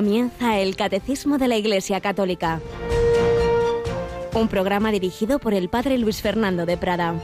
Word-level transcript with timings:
Comienza 0.00 0.58
el 0.58 0.76
Catecismo 0.76 1.36
de 1.36 1.46
la 1.46 1.58
Iglesia 1.58 2.00
Católica, 2.00 2.62
un 4.32 4.48
programa 4.48 4.92
dirigido 4.92 5.38
por 5.38 5.52
el 5.52 5.68
Padre 5.68 5.98
Luis 5.98 6.22
Fernando 6.22 6.64
de 6.64 6.78
Prada. 6.78 7.16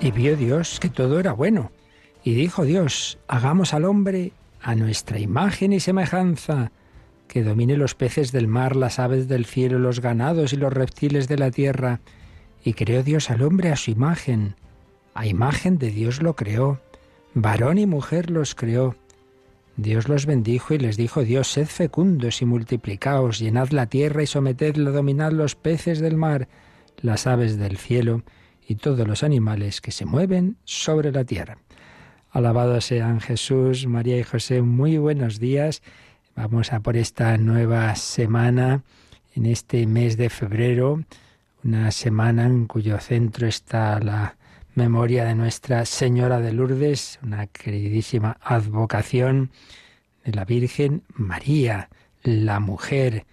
Y 0.00 0.10
vio 0.10 0.36
Dios 0.36 0.80
que 0.80 0.88
todo 0.88 1.20
era 1.20 1.32
bueno. 1.32 1.70
Y 2.24 2.34
dijo 2.34 2.64
Dios, 2.64 3.18
hagamos 3.28 3.72
al 3.72 3.84
hombre 3.84 4.32
a 4.60 4.74
nuestra 4.74 5.20
imagen 5.20 5.72
y 5.72 5.78
semejanza, 5.78 6.72
que 7.28 7.44
domine 7.44 7.76
los 7.76 7.94
peces 7.94 8.32
del 8.32 8.48
mar, 8.48 8.74
las 8.74 8.98
aves 8.98 9.28
del 9.28 9.46
cielo, 9.46 9.78
los 9.78 10.00
ganados 10.00 10.52
y 10.52 10.56
los 10.56 10.72
reptiles 10.72 11.28
de 11.28 11.38
la 11.38 11.52
tierra. 11.52 12.00
Y 12.66 12.74
creó 12.74 13.04
Dios 13.04 13.30
al 13.30 13.42
hombre 13.42 13.70
a 13.70 13.76
su 13.76 13.92
imagen. 13.92 14.56
A 15.14 15.24
imagen 15.24 15.78
de 15.78 15.92
Dios 15.92 16.20
lo 16.20 16.34
creó. 16.34 16.80
Varón 17.32 17.78
y 17.78 17.86
mujer 17.86 18.28
los 18.28 18.56
creó. 18.56 18.96
Dios 19.76 20.08
los 20.08 20.26
bendijo 20.26 20.74
y 20.74 20.78
les 20.78 20.96
dijo 20.96 21.22
Dios, 21.22 21.46
sed 21.46 21.68
fecundos 21.68 22.42
y 22.42 22.44
multiplicaos, 22.44 23.38
llenad 23.38 23.68
la 23.68 23.86
tierra 23.86 24.24
y 24.24 24.26
sometedla, 24.26 24.90
dominad 24.90 25.30
los 25.30 25.54
peces 25.54 26.00
del 26.00 26.16
mar, 26.16 26.48
las 26.96 27.28
aves 27.28 27.56
del 27.56 27.76
cielo 27.76 28.24
y 28.66 28.74
todos 28.74 29.06
los 29.06 29.22
animales 29.22 29.80
que 29.80 29.92
se 29.92 30.04
mueven 30.04 30.56
sobre 30.64 31.12
la 31.12 31.22
tierra. 31.22 31.58
Alabados 32.32 32.86
sean 32.86 33.20
Jesús, 33.20 33.86
María 33.86 34.18
y 34.18 34.24
José, 34.24 34.60
muy 34.62 34.98
buenos 34.98 35.38
días. 35.38 35.82
Vamos 36.34 36.72
a 36.72 36.80
por 36.80 36.96
esta 36.96 37.38
nueva 37.38 37.94
semana, 37.94 38.82
en 39.36 39.46
este 39.46 39.86
mes 39.86 40.16
de 40.16 40.30
febrero, 40.30 41.04
una 41.66 41.90
semana 41.90 42.46
en 42.46 42.66
cuyo 42.66 43.00
centro 43.00 43.48
está 43.48 43.98
la 43.98 44.36
memoria 44.76 45.24
de 45.24 45.34
Nuestra 45.34 45.84
Señora 45.84 46.40
de 46.40 46.52
Lourdes, 46.52 47.18
una 47.24 47.48
queridísima 47.48 48.36
advocación 48.40 49.50
de 50.24 50.32
la 50.32 50.44
Virgen 50.44 51.02
María, 51.16 51.88
la 52.22 52.60
mujer, 52.60 53.26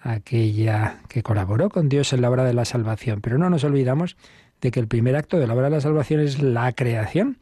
aquella 0.00 1.00
que 1.08 1.24
colaboró 1.24 1.70
con 1.70 1.88
Dios 1.88 2.12
en 2.12 2.20
la 2.20 2.30
obra 2.30 2.44
de 2.44 2.54
la 2.54 2.64
salvación. 2.64 3.20
Pero 3.20 3.36
no 3.36 3.50
nos 3.50 3.64
olvidamos 3.64 4.16
de 4.60 4.70
que 4.70 4.78
el 4.78 4.86
primer 4.86 5.16
acto 5.16 5.38
de 5.38 5.48
la 5.48 5.54
obra 5.54 5.64
de 5.64 5.76
la 5.76 5.80
salvación 5.80 6.20
es 6.20 6.40
la 6.40 6.70
creación. 6.72 7.38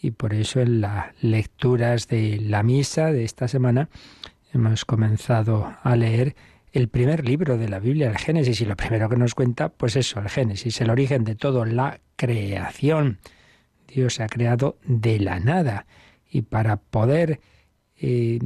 Y 0.00 0.12
por 0.12 0.32
eso 0.32 0.60
en 0.60 0.80
las 0.80 1.08
lecturas 1.22 2.08
de 2.08 2.38
la 2.40 2.62
misa 2.62 3.12
de 3.12 3.24
esta 3.24 3.48
semana 3.48 3.90
hemos 4.54 4.86
comenzado 4.86 5.74
a 5.82 5.94
leer 5.94 6.34
el 6.74 6.88
primer 6.88 7.26
libro 7.26 7.56
de 7.56 7.68
la 7.68 7.78
Biblia, 7.78 8.10
el 8.10 8.18
Génesis, 8.18 8.60
y 8.60 8.64
lo 8.64 8.76
primero 8.76 9.08
que 9.08 9.16
nos 9.16 9.36
cuenta, 9.36 9.68
pues 9.68 9.94
eso, 9.94 10.18
el 10.18 10.28
Génesis, 10.28 10.80
el 10.80 10.90
origen 10.90 11.22
de 11.22 11.36
todo, 11.36 11.64
la 11.64 12.00
creación. 12.16 13.20
Dios 13.86 14.18
ha 14.18 14.26
creado 14.26 14.76
de 14.84 15.20
la 15.20 15.38
nada 15.38 15.86
y 16.28 16.42
para 16.42 16.76
poder 16.76 17.40
eh, 17.96 18.40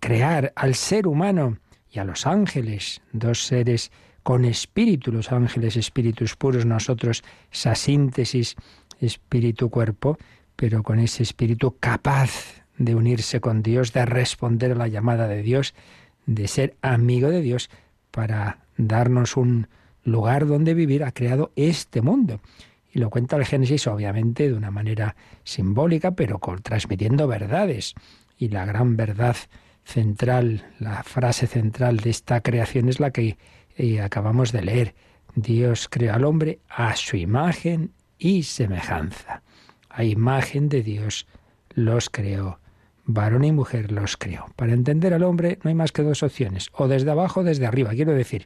crear 0.00 0.52
al 0.56 0.74
ser 0.74 1.06
humano 1.06 1.58
y 1.88 2.00
a 2.00 2.04
los 2.04 2.26
ángeles, 2.26 3.00
dos 3.12 3.46
seres 3.46 3.92
con 4.24 4.44
espíritu, 4.44 5.12
los 5.12 5.30
ángeles 5.30 5.76
espíritus 5.76 6.34
puros, 6.34 6.66
nosotros 6.66 7.22
esa 7.52 7.76
síntesis 7.76 8.56
espíritu-cuerpo, 8.98 10.18
pero 10.56 10.82
con 10.82 10.98
ese 10.98 11.22
espíritu 11.22 11.76
capaz 11.78 12.64
de 12.76 12.96
unirse 12.96 13.40
con 13.40 13.62
Dios, 13.62 13.92
de 13.92 14.04
responder 14.04 14.72
a 14.72 14.74
la 14.74 14.88
llamada 14.88 15.28
de 15.28 15.42
Dios, 15.42 15.74
de 16.28 16.46
ser 16.46 16.76
amigo 16.82 17.30
de 17.30 17.40
Dios 17.40 17.70
para 18.10 18.58
darnos 18.76 19.36
un 19.36 19.66
lugar 20.04 20.46
donde 20.46 20.74
vivir, 20.74 21.02
ha 21.02 21.12
creado 21.12 21.52
este 21.56 22.02
mundo. 22.02 22.40
Y 22.92 22.98
lo 22.98 23.10
cuenta 23.10 23.36
el 23.36 23.46
Génesis, 23.46 23.86
obviamente, 23.86 24.48
de 24.48 24.54
una 24.54 24.70
manera 24.70 25.16
simbólica, 25.42 26.12
pero 26.12 26.38
transmitiendo 26.62 27.26
verdades. 27.26 27.94
Y 28.38 28.48
la 28.48 28.66
gran 28.66 28.96
verdad 28.96 29.36
central, 29.84 30.66
la 30.78 31.02
frase 31.02 31.46
central 31.46 31.96
de 31.98 32.10
esta 32.10 32.42
creación 32.42 32.88
es 32.88 33.00
la 33.00 33.10
que 33.10 33.38
eh, 33.76 34.00
acabamos 34.00 34.52
de 34.52 34.62
leer. 34.62 34.94
Dios 35.34 35.88
creó 35.88 36.14
al 36.14 36.24
hombre 36.24 36.60
a 36.68 36.94
su 36.94 37.16
imagen 37.16 37.92
y 38.18 38.42
semejanza. 38.42 39.42
A 39.88 40.04
imagen 40.04 40.68
de 40.68 40.82
Dios 40.82 41.26
los 41.74 42.10
creó 42.10 42.58
varón 43.08 43.44
y 43.44 43.52
mujer 43.52 43.90
los 43.90 44.16
creó. 44.16 44.46
Para 44.54 44.74
entender 44.74 45.14
al 45.14 45.24
hombre 45.24 45.58
no 45.64 45.68
hay 45.68 45.74
más 45.74 45.92
que 45.92 46.02
dos 46.02 46.22
opciones, 46.22 46.68
o 46.72 46.86
desde 46.86 47.10
abajo 47.10 47.40
o 47.40 47.42
desde 47.42 47.66
arriba. 47.66 47.90
Quiero 47.90 48.12
decir, 48.12 48.44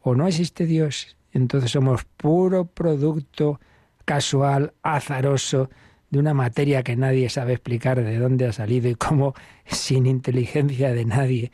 o 0.00 0.14
no 0.14 0.26
existe 0.26 0.66
Dios, 0.66 1.16
entonces 1.32 1.70
somos 1.70 2.04
puro 2.04 2.66
producto 2.66 3.60
casual, 4.04 4.74
azaroso, 4.82 5.70
de 6.10 6.18
una 6.18 6.34
materia 6.34 6.82
que 6.82 6.96
nadie 6.96 7.28
sabe 7.28 7.52
explicar 7.52 8.02
de 8.02 8.18
dónde 8.18 8.44
ha 8.44 8.52
salido 8.52 8.88
y 8.88 8.96
cómo 8.96 9.34
sin 9.66 10.06
inteligencia 10.06 10.92
de 10.92 11.04
nadie 11.04 11.52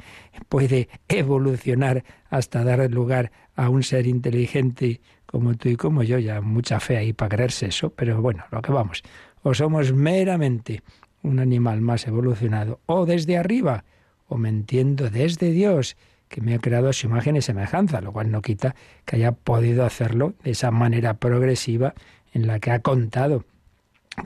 puede 0.49 0.89
evolucionar 1.09 2.03
hasta 2.31 2.65
dar 2.65 2.91
lugar 2.91 3.31
a 3.55 3.69
un 3.69 3.83
ser 3.83 4.07
inteligente 4.07 5.03
como 5.27 5.55
tú 5.57 5.69
y 5.69 5.77
como 5.77 6.03
yo. 6.03 6.19
Ya 6.19 6.41
mucha 6.41 6.81
fe 6.81 6.97
ahí 6.97 7.13
para 7.13 7.37
creerse 7.37 7.67
eso, 7.67 7.91
pero 7.91 8.23
bueno, 8.23 8.45
lo 8.51 8.63
que 8.63 8.73
vamos. 8.73 9.03
O 9.43 9.53
somos 9.53 9.93
meramente 9.93 10.83
un 11.27 11.41
animal 11.41 11.81
más 11.81 12.07
evolucionado, 12.07 12.81
o 12.87 13.07
desde 13.07 13.37
arriba, 13.37 13.85
o 14.29 14.39
me 14.39 14.49
entiendo 14.49 15.11
desde 15.11 15.51
Dios, 15.51 15.97
que 16.29 16.41
me 16.41 16.55
ha 16.55 16.59
creado 16.59 16.93
su 16.93 17.07
imagen 17.07 17.37
y 17.37 17.43
semejanza, 17.43 18.01
lo 18.01 18.13
cual 18.13 18.31
no 18.31 18.43
quita 18.43 18.75
que 19.05 19.17
haya 19.17 19.33
podido 19.33 19.85
hacerlo 19.85 20.35
de 20.43 20.53
esa 20.53 20.71
manera 20.71 21.15
progresiva 21.15 21.95
en 22.33 22.47
la 22.47 22.59
que 22.59 22.73
ha 22.73 22.81
contado 22.81 23.45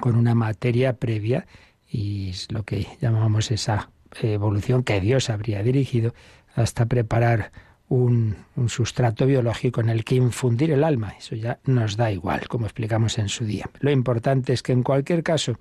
con 0.01 0.17
una 0.17 0.35
materia 0.35 0.95
previa 0.95 1.47
y 1.89 2.31
es 2.31 2.51
lo 2.53 2.63
que 2.65 2.87
llamamos 3.01 3.51
esa 3.51 3.91
evolución 4.23 4.83
que 4.83 5.01
Dios 5.01 5.31
habría 5.31 5.63
dirigido 5.63 6.15
hasta 6.55 6.87
preparar 6.87 7.53
un, 7.91 8.37
sustrato 8.69 9.27
biológico 9.27 9.81
en 9.81 9.89
el 9.89 10.05
que 10.05 10.15
infundir 10.15 10.71
el 10.71 10.85
alma. 10.85 11.15
Eso 11.19 11.35
ya 11.35 11.59
nos 11.65 11.97
da 11.97 12.11
igual, 12.13 12.47
como 12.49 12.67
explicamos 12.67 13.19
en 13.19 13.29
su 13.29 13.45
día. 13.45 13.69
Lo 13.81 13.91
importante 13.91 14.53
es 14.53 14.63
que 14.63 14.73
en 14.73 14.83
cualquier 14.83 15.23
caso 15.23 15.59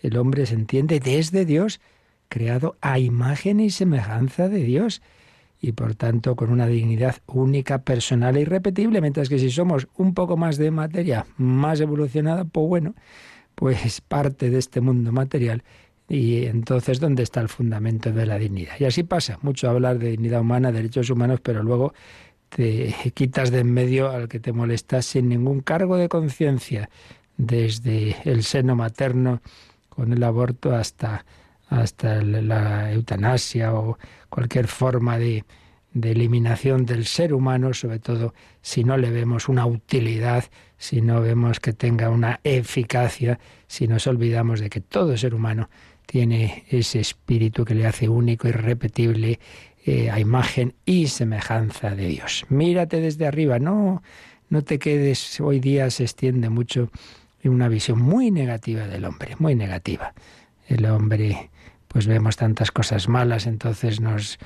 el 0.00 0.16
hombre 0.16 0.46
se 0.46 0.54
entiende 0.54 1.00
desde 1.00 1.44
Dios, 1.44 1.80
creado 2.28 2.76
a 2.80 2.98
imagen 2.98 3.60
y 3.60 3.70
semejanza 3.70 4.48
de 4.48 4.62
Dios 4.62 5.02
y 5.60 5.72
por 5.72 5.94
tanto 5.94 6.36
con 6.36 6.50
una 6.50 6.66
dignidad 6.66 7.16
única, 7.26 7.82
personal 7.82 8.36
e 8.36 8.42
irrepetible, 8.42 9.00
mientras 9.00 9.28
que 9.28 9.38
si 9.38 9.50
somos 9.50 9.88
un 9.96 10.14
poco 10.14 10.36
más 10.36 10.56
de 10.58 10.70
materia, 10.70 11.26
más 11.36 11.80
evolucionada, 11.80 12.44
pues 12.44 12.66
bueno, 12.68 12.94
pues 13.54 14.00
parte 14.00 14.50
de 14.50 14.58
este 14.58 14.80
mundo 14.80 15.12
material 15.12 15.64
y 16.12 16.44
entonces, 16.44 17.00
¿dónde 17.00 17.22
está 17.22 17.40
el 17.40 17.48
fundamento 17.48 18.12
de 18.12 18.26
la 18.26 18.38
dignidad? 18.38 18.74
Y 18.78 18.84
así 18.84 19.02
pasa, 19.02 19.38
mucho 19.40 19.70
hablar 19.70 19.98
de 19.98 20.10
dignidad 20.10 20.42
humana, 20.42 20.70
derechos 20.70 21.08
humanos, 21.08 21.40
pero 21.42 21.62
luego 21.62 21.94
te 22.50 22.94
quitas 23.14 23.50
de 23.50 23.60
en 23.60 23.72
medio 23.72 24.10
al 24.10 24.28
que 24.28 24.38
te 24.38 24.52
molesta 24.52 25.00
sin 25.00 25.30
ningún 25.30 25.60
cargo 25.60 25.96
de 25.96 26.10
conciencia, 26.10 26.90
desde 27.38 28.14
el 28.26 28.44
seno 28.44 28.76
materno 28.76 29.40
con 29.88 30.12
el 30.12 30.22
aborto 30.22 30.74
hasta, 30.76 31.24
hasta 31.68 32.20
la 32.20 32.92
eutanasia 32.92 33.72
o 33.72 33.96
cualquier 34.28 34.66
forma 34.66 35.18
de, 35.18 35.46
de 35.94 36.10
eliminación 36.10 36.84
del 36.84 37.06
ser 37.06 37.32
humano, 37.32 37.72
sobre 37.72 38.00
todo 38.00 38.34
si 38.60 38.84
no 38.84 38.98
le 38.98 39.10
vemos 39.10 39.48
una 39.48 39.64
utilidad, 39.64 40.44
si 40.76 41.00
no 41.00 41.22
vemos 41.22 41.58
que 41.58 41.72
tenga 41.72 42.10
una 42.10 42.40
eficacia, 42.44 43.38
si 43.66 43.88
nos 43.88 44.06
olvidamos 44.06 44.60
de 44.60 44.68
que 44.68 44.82
todo 44.82 45.16
ser 45.16 45.34
humano 45.34 45.70
tiene 46.12 46.64
ese 46.68 47.00
espíritu 47.00 47.64
que 47.64 47.74
le 47.74 47.86
hace 47.86 48.06
único, 48.06 48.46
irrepetible, 48.46 49.40
eh, 49.86 50.10
a 50.10 50.20
imagen 50.20 50.74
y 50.84 51.06
semejanza 51.06 51.94
de 51.94 52.06
Dios. 52.06 52.44
Mírate 52.50 53.00
desde 53.00 53.26
arriba, 53.26 53.58
no, 53.58 54.02
no 54.50 54.60
te 54.60 54.78
quedes, 54.78 55.40
hoy 55.40 55.58
día 55.58 55.88
se 55.88 56.02
extiende 56.02 56.50
mucho 56.50 56.90
una 57.44 57.66
visión 57.68 57.98
muy 57.98 58.30
negativa 58.30 58.86
del 58.88 59.06
hombre, 59.06 59.36
muy 59.38 59.54
negativa. 59.54 60.12
El 60.68 60.84
hombre, 60.84 61.50
pues 61.88 62.06
vemos 62.06 62.36
tantas 62.36 62.70
cosas 62.70 63.08
malas, 63.08 63.46
entonces 63.46 64.02
nos 64.02 64.38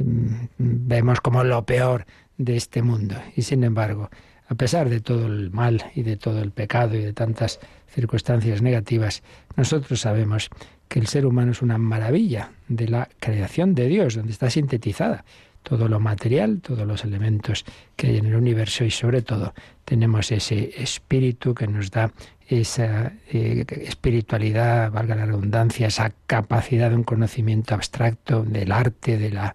mm, 0.00 0.34
vemos 0.58 1.22
como 1.22 1.42
lo 1.42 1.64
peor 1.64 2.04
de 2.36 2.56
este 2.56 2.82
mundo. 2.82 3.16
Y 3.34 3.42
sin 3.42 3.64
embargo, 3.64 4.10
a 4.46 4.54
pesar 4.56 4.90
de 4.90 5.00
todo 5.00 5.24
el 5.24 5.50
mal 5.50 5.90
y 5.94 6.02
de 6.02 6.18
todo 6.18 6.42
el 6.42 6.50
pecado 6.50 6.96
y 6.96 7.02
de 7.02 7.14
tantas 7.14 7.60
circunstancias 7.88 8.60
negativas, 8.60 9.22
nosotros 9.56 10.02
sabemos 10.02 10.50
que 10.88 11.00
el 11.00 11.06
ser 11.06 11.26
humano 11.26 11.52
es 11.52 11.62
una 11.62 11.78
maravilla 11.78 12.52
de 12.68 12.88
la 12.88 13.08
creación 13.18 13.74
de 13.74 13.88
Dios, 13.88 14.14
donde 14.14 14.32
está 14.32 14.50
sintetizada 14.50 15.24
todo 15.64 15.88
lo 15.88 15.98
material, 15.98 16.60
todos 16.60 16.86
los 16.86 17.04
elementos 17.04 17.64
que 17.96 18.08
hay 18.08 18.18
en 18.18 18.26
el 18.26 18.36
universo 18.36 18.84
y 18.84 18.90
sobre 18.90 19.22
todo 19.22 19.54
tenemos 19.84 20.30
ese 20.30 20.70
espíritu 20.76 21.54
que 21.54 21.66
nos 21.66 21.90
da 21.90 22.12
esa 22.46 23.14
eh, 23.32 23.64
espiritualidad, 23.68 24.92
valga 24.92 25.16
la 25.16 25.24
redundancia, 25.24 25.86
esa 25.86 26.12
capacidad 26.26 26.90
de 26.90 26.96
un 26.96 27.02
conocimiento 27.02 27.74
abstracto 27.74 28.42
del 28.44 28.70
arte, 28.70 29.16
de 29.16 29.30
la, 29.30 29.54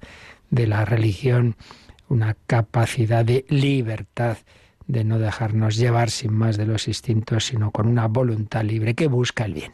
de 0.49 0.65
la 0.65 0.83
religión, 0.83 1.55
una 2.09 2.35
capacidad 2.47 3.23
de 3.23 3.45
libertad 3.47 4.37
de 4.87 5.03
no 5.03 5.19
dejarnos 5.19 5.77
llevar 5.77 6.09
sin 6.09 6.33
más 6.33 6.57
de 6.57 6.65
los 6.65 6.87
instintos, 6.87 7.45
sino 7.45 7.69
con 7.69 7.87
una 7.87 8.07
voluntad 8.07 8.63
libre 8.63 8.95
que 8.95 9.07
busca 9.07 9.45
el 9.45 9.53
bien. 9.53 9.73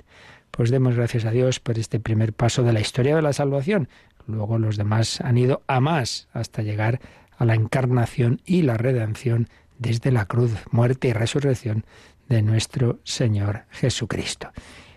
Pues 0.55 0.71
demos 0.71 0.95
gracias 0.95 1.25
a 1.25 1.31
Dios 1.31 1.59
por 1.59 1.77
este 1.77 1.99
primer 1.99 2.31
paso 2.31 2.63
de 2.63 2.71
la 2.71 2.79
historia 2.79 3.13
de 3.17 3.21
la 3.21 3.33
salvación. 3.33 3.89
Luego 4.25 4.57
los 4.57 4.77
demás 4.77 5.19
han 5.19 5.37
ido 5.37 5.63
a 5.67 5.81
más 5.81 6.29
hasta 6.31 6.61
llegar 6.61 7.01
a 7.37 7.43
la 7.43 7.55
encarnación 7.55 8.39
y 8.45 8.61
la 8.61 8.77
redención 8.77 9.49
desde 9.79 10.13
la 10.13 10.27
cruz, 10.27 10.53
muerte 10.71 11.09
y 11.09 11.13
resurrección 11.13 11.83
de 12.29 12.41
nuestro 12.41 12.99
Señor 13.03 13.65
Jesucristo. 13.69 14.49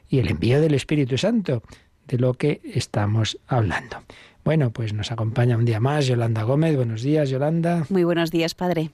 Y 0.08 0.20
el 0.20 0.28
envío 0.28 0.60
del 0.60 0.74
Espíritu 0.74 1.18
Santo, 1.18 1.64
de 2.06 2.18
lo 2.18 2.34
que 2.34 2.60
estamos 2.62 3.40
hablando. 3.48 3.96
Bueno, 4.44 4.70
pues 4.70 4.92
nos 4.92 5.10
acompaña 5.10 5.56
un 5.56 5.64
día 5.64 5.80
más 5.80 6.06
Yolanda 6.06 6.44
Gómez. 6.44 6.76
Buenos 6.76 7.02
días, 7.02 7.30
Yolanda. 7.30 7.84
Muy 7.90 8.04
buenos 8.04 8.30
días, 8.30 8.54
Padre. 8.54 8.90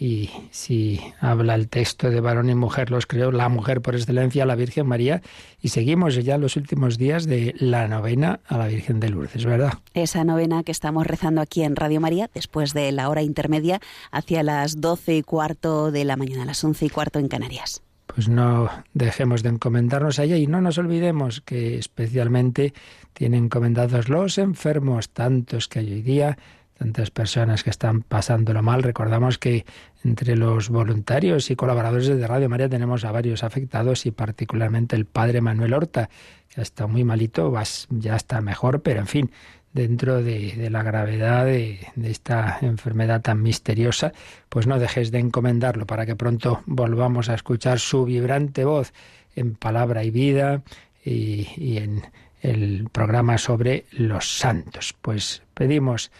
Y 0.00 0.30
si 0.50 0.98
habla 1.20 1.54
el 1.54 1.68
texto 1.68 2.08
de 2.08 2.22
varón 2.22 2.48
y 2.48 2.54
mujer, 2.54 2.90
los 2.90 3.04
creó 3.04 3.30
la 3.32 3.50
mujer 3.50 3.82
por 3.82 3.94
excelencia, 3.94 4.46
la 4.46 4.54
Virgen 4.54 4.86
María. 4.86 5.20
Y 5.60 5.68
seguimos 5.68 6.14
ya 6.24 6.38
los 6.38 6.56
últimos 6.56 6.96
días 6.96 7.26
de 7.26 7.54
la 7.58 7.86
novena 7.86 8.40
a 8.46 8.56
la 8.56 8.66
Virgen 8.68 8.98
de 8.98 9.10
Lourdes, 9.10 9.44
¿verdad? 9.44 9.74
Esa 9.92 10.24
novena 10.24 10.62
que 10.62 10.72
estamos 10.72 11.06
rezando 11.06 11.42
aquí 11.42 11.64
en 11.64 11.76
Radio 11.76 12.00
María, 12.00 12.30
después 12.32 12.72
de 12.72 12.90
la 12.92 13.10
hora 13.10 13.20
intermedia, 13.20 13.78
hacia 14.10 14.42
las 14.42 14.80
doce 14.80 15.16
y 15.18 15.22
cuarto 15.22 15.92
de 15.92 16.06
la 16.06 16.16
mañana, 16.16 16.46
las 16.46 16.64
once 16.64 16.86
y 16.86 16.88
cuarto 16.88 17.18
en 17.18 17.28
Canarias. 17.28 17.82
Pues 18.06 18.26
no 18.26 18.70
dejemos 18.94 19.42
de 19.42 19.50
encomendarnos 19.50 20.18
a 20.18 20.24
ella 20.24 20.38
y 20.38 20.46
no 20.46 20.62
nos 20.62 20.78
olvidemos 20.78 21.42
que 21.42 21.76
especialmente 21.76 22.72
tienen 23.12 23.44
encomendados 23.44 24.08
los 24.08 24.38
enfermos, 24.38 25.10
tantos 25.10 25.68
que 25.68 25.80
hay 25.80 25.92
hoy 25.92 26.02
día 26.02 26.38
tantas 26.80 27.10
personas 27.10 27.62
que 27.62 27.68
están 27.68 28.00
pasándolo 28.00 28.62
mal. 28.62 28.82
Recordamos 28.82 29.36
que 29.36 29.66
entre 30.02 30.34
los 30.34 30.70
voluntarios 30.70 31.50
y 31.50 31.56
colaboradores 31.56 32.06
de 32.06 32.26
Radio 32.26 32.48
María 32.48 32.70
tenemos 32.70 33.04
a 33.04 33.12
varios 33.12 33.44
afectados 33.44 34.06
y 34.06 34.12
particularmente 34.12 34.96
el 34.96 35.04
padre 35.04 35.42
Manuel 35.42 35.74
Horta, 35.74 36.08
que 36.48 36.62
estado 36.62 36.88
muy 36.88 37.04
malito, 37.04 37.52
ya 37.90 38.16
está 38.16 38.40
mejor, 38.40 38.80
pero 38.80 39.00
en 39.00 39.06
fin, 39.06 39.30
dentro 39.74 40.22
de, 40.22 40.68
la 40.70 40.82
gravedad 40.82 41.44
de, 41.44 41.86
esta 42.02 42.56
enfermedad 42.62 43.20
tan 43.20 43.42
misteriosa, 43.42 44.14
pues 44.48 44.66
no 44.66 44.78
dejes 44.78 45.10
de 45.10 45.18
encomendarlo 45.18 45.84
para 45.86 46.06
que 46.06 46.16
pronto 46.16 46.62
volvamos 46.64 47.28
a 47.28 47.34
escuchar 47.34 47.78
su 47.78 48.06
vibrante 48.06 48.64
voz 48.64 48.94
en 49.36 49.54
palabra 49.54 50.02
y 50.02 50.10
vida 50.10 50.62
y 51.04 51.76
en 51.76 52.04
el 52.40 52.88
programa 52.90 53.36
sobre 53.36 53.84
los 53.90 54.38
santos. 54.38 54.94
Pues 55.02 55.42
pedimos 55.52 56.10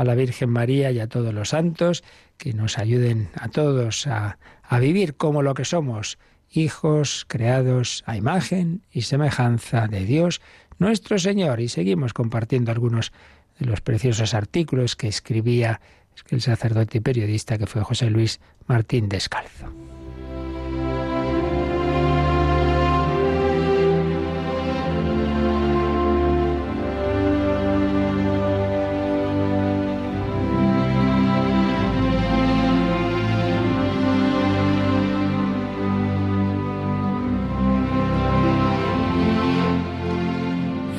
a 0.00 0.04
la 0.04 0.14
Virgen 0.14 0.50
María 0.50 0.90
y 0.90 0.98
a 0.98 1.08
todos 1.08 1.34
los 1.34 1.50
santos, 1.50 2.02
que 2.36 2.54
nos 2.54 2.78
ayuden 2.78 3.28
a 3.34 3.48
todos 3.48 4.06
a, 4.06 4.38
vivir 4.80 5.14
como 5.16 5.42
lo 5.42 5.54
que 5.54 5.64
somos, 5.64 6.18
hijos 6.50 7.26
creados 7.28 8.02
a 8.06 8.16
imagen 8.16 8.82
y 8.90 9.02
semejanza 9.02 9.88
de 9.88 10.04
Dios 10.04 10.40
nuestro 10.78 11.18
Señor. 11.18 11.60
Y 11.60 11.68
seguimos 11.68 12.12
compartiendo 12.12 12.70
algunos 12.70 13.12
de 13.58 13.66
los 13.66 13.80
preciosos 13.80 14.32
artículos 14.32 14.96
que 14.96 15.08
escribía 15.08 15.80
el 16.30 16.40
sacerdote 16.40 16.98
y 16.98 17.00
periodista 17.00 17.58
que 17.58 17.66
fue 17.66 17.82
José 17.82 18.10
Luis 18.10 18.40
Martín 18.66 19.08
Descalzo. 19.08 19.89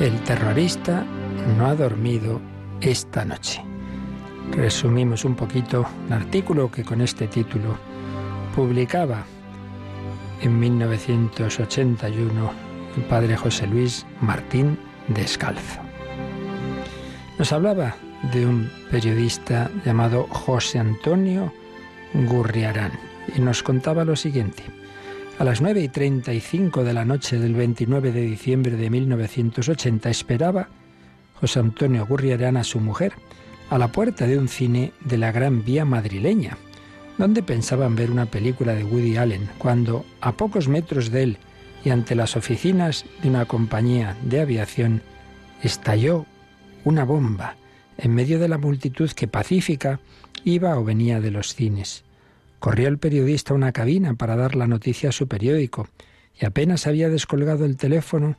El 0.02 0.20
terrorista 0.24 1.06
no 1.56 1.66
ha 1.66 1.76
dormido 1.76 2.40
esta 2.80 3.24
noche. 3.24 3.62
Resumimos 4.50 5.24
un 5.24 5.36
poquito 5.36 5.86
el 6.08 6.12
artículo 6.12 6.72
que 6.72 6.82
con 6.82 7.00
este 7.00 7.28
título 7.28 7.78
publicaba 8.52 9.22
en 10.40 10.58
1981 10.58 12.52
el 12.96 13.02
padre 13.04 13.36
José 13.36 13.68
Luis 13.68 14.04
Martín 14.20 14.76
Descalzo. 15.06 15.80
Nos 17.38 17.52
hablaba 17.52 17.94
de 18.32 18.44
un 18.44 18.72
periodista 18.90 19.70
llamado 19.86 20.26
José 20.30 20.80
Antonio 20.80 21.52
Gurriarán 22.12 22.90
y 23.36 23.40
nos 23.40 23.62
contaba 23.62 24.04
lo 24.04 24.16
siguiente. 24.16 24.64
A 25.42 25.44
las 25.44 25.60
9 25.60 25.82
y 25.82 25.88
35 25.88 26.84
de 26.84 26.92
la 26.92 27.04
noche 27.04 27.36
del 27.36 27.54
29 27.54 28.12
de 28.12 28.20
diciembre 28.20 28.76
de 28.76 28.88
1980 28.88 30.08
esperaba 30.08 30.68
José 31.34 31.58
Antonio 31.58 32.06
Gurriarán 32.06 32.62
su 32.62 32.78
mujer 32.78 33.14
a 33.68 33.76
la 33.76 33.88
puerta 33.88 34.28
de 34.28 34.38
un 34.38 34.46
cine 34.46 34.92
de 35.00 35.18
la 35.18 35.32
Gran 35.32 35.64
Vía 35.64 35.84
madrileña, 35.84 36.58
donde 37.18 37.42
pensaban 37.42 37.96
ver 37.96 38.12
una 38.12 38.26
película 38.26 38.72
de 38.72 38.84
Woody 38.84 39.16
Allen, 39.16 39.50
cuando 39.58 40.06
a 40.20 40.30
pocos 40.30 40.68
metros 40.68 41.10
de 41.10 41.24
él 41.24 41.38
y 41.84 41.90
ante 41.90 42.14
las 42.14 42.36
oficinas 42.36 43.04
de 43.20 43.28
una 43.28 43.44
compañía 43.44 44.16
de 44.22 44.42
aviación 44.42 45.02
estalló 45.60 46.24
una 46.84 47.04
bomba 47.04 47.56
en 47.98 48.14
medio 48.14 48.38
de 48.38 48.46
la 48.46 48.58
multitud 48.58 49.10
que 49.10 49.26
pacífica 49.26 49.98
iba 50.44 50.78
o 50.78 50.84
venía 50.84 51.20
de 51.20 51.32
los 51.32 51.56
cines. 51.56 52.04
Corrió 52.62 52.86
el 52.86 52.98
periodista 52.98 53.52
a 53.52 53.56
una 53.56 53.72
cabina 53.72 54.14
para 54.14 54.36
dar 54.36 54.54
la 54.54 54.68
noticia 54.68 55.08
a 55.08 55.12
su 55.12 55.26
periódico 55.26 55.88
y 56.40 56.46
apenas 56.46 56.86
había 56.86 57.08
descolgado 57.08 57.64
el 57.64 57.76
teléfono, 57.76 58.36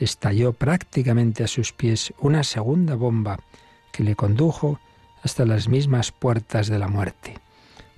estalló 0.00 0.52
prácticamente 0.52 1.44
a 1.44 1.46
sus 1.46 1.72
pies 1.72 2.12
una 2.18 2.42
segunda 2.42 2.96
bomba 2.96 3.38
que 3.92 4.02
le 4.02 4.16
condujo 4.16 4.80
hasta 5.22 5.46
las 5.46 5.68
mismas 5.68 6.10
puertas 6.10 6.66
de 6.66 6.80
la 6.80 6.88
muerte. 6.88 7.38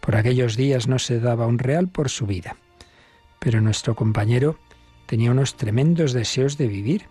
Por 0.02 0.14
aquellos 0.14 0.58
días 0.58 0.88
no 0.88 0.98
se 0.98 1.20
daba 1.20 1.46
un 1.46 1.58
real 1.58 1.88
por 1.88 2.10
su 2.10 2.26
vida. 2.26 2.58
Pero 3.38 3.62
nuestro 3.62 3.94
compañero 3.96 4.58
tenía 5.06 5.30
unos 5.30 5.56
tremendos 5.56 6.12
deseos 6.12 6.58
de 6.58 6.66
vivir 6.66 7.06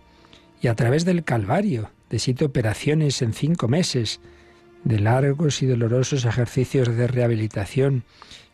y 0.60 0.68
a 0.68 0.76
través 0.76 1.04
del 1.04 1.24
Calvario, 1.24 1.90
de 2.10 2.20
siete 2.20 2.44
operaciones 2.44 3.22
en 3.22 3.32
cinco 3.32 3.66
meses, 3.66 4.20
de 4.84 5.00
largos 5.00 5.62
y 5.62 5.66
dolorosos 5.66 6.24
ejercicios 6.24 6.94
de 6.94 7.08
rehabilitación 7.08 8.04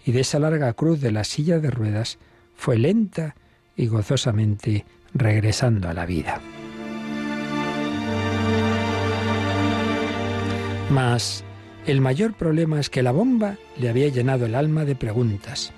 y 0.09 0.13
de 0.13 0.21
esa 0.21 0.39
larga 0.39 0.73
cruz 0.73 1.03
de 1.03 1.13
la 1.13 1.23
silla 1.23 1.59
de 1.59 1.71
ruedas 1.71 2.17
fue 2.57 2.79
lenta 2.79 3.35
y 3.77 3.89
gozosamente 3.89 4.87
regresando 5.13 5.87
a 5.87 5.93
la 5.93 6.07
vida. 6.07 6.41
Mas 10.91 11.45
el 11.87 12.01
mayor 12.01 12.33
problema 12.33 12.81
es 12.81 12.89
que 12.89 13.03
la 13.03 13.13
bomba 13.13 13.59
le 13.77 13.91
había 13.91 14.09
llenado 14.09 14.47
el 14.47 14.55
alma 14.55 14.87
de 14.87 14.97
preguntas. 14.97 15.75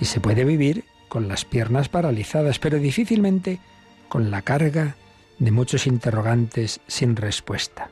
Y 0.00 0.06
se 0.06 0.18
puede 0.18 0.44
vivir 0.44 0.82
con 1.08 1.28
las 1.28 1.44
piernas 1.44 1.88
paralizadas, 1.88 2.58
pero 2.58 2.80
difícilmente 2.80 3.60
con 4.08 4.32
la 4.32 4.42
carga 4.42 4.96
de 5.38 5.52
muchos 5.52 5.86
interrogantes 5.86 6.80
sin 6.88 7.14
respuesta. 7.14 7.88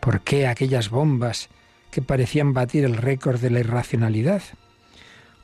¿Por 0.00 0.22
qué 0.22 0.46
aquellas 0.46 0.88
bombas 0.88 1.50
que 1.90 2.00
parecían 2.00 2.54
batir 2.54 2.86
el 2.86 2.96
récord 2.96 3.38
de 3.38 3.50
la 3.50 3.60
irracionalidad? 3.60 4.40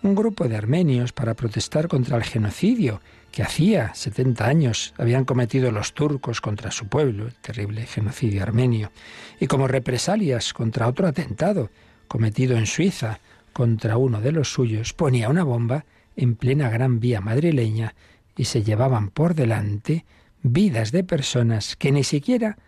Un 0.02 0.14
grupo 0.14 0.48
de 0.48 0.56
armenios 0.56 1.12
para 1.12 1.34
protestar 1.34 1.88
contra 1.88 2.16
el 2.16 2.24
genocidio 2.24 3.00
que 3.32 3.42
hacía 3.42 3.94
70 3.94 4.46
años 4.46 4.94
habían 4.96 5.24
cometido 5.24 5.70
los 5.70 5.92
turcos 5.92 6.40
contra 6.40 6.70
su 6.70 6.88
pueblo, 6.88 7.26
el 7.26 7.34
terrible 7.34 7.84
genocidio 7.86 8.42
armenio, 8.42 8.92
y 9.40 9.46
como 9.46 9.68
represalias 9.68 10.54
contra 10.54 10.88
otro 10.88 11.06
atentado 11.06 11.70
cometido 12.08 12.56
en 12.56 12.66
Suiza 12.66 13.20
contra 13.52 13.96
uno 13.96 14.20
de 14.20 14.32
los 14.32 14.52
suyos, 14.52 14.92
ponía 14.92 15.28
una 15.28 15.44
bomba 15.44 15.84
en 16.16 16.36
plena 16.36 16.70
gran 16.70 17.00
vía 17.00 17.20
madrileña 17.20 17.94
y 18.36 18.44
se 18.44 18.62
llevaban 18.62 19.10
por 19.10 19.34
delante 19.34 20.04
vidas 20.42 20.92
de 20.92 21.04
personas 21.04 21.76
que 21.76 21.92
ni 21.92 22.04
siquiera 22.04 22.58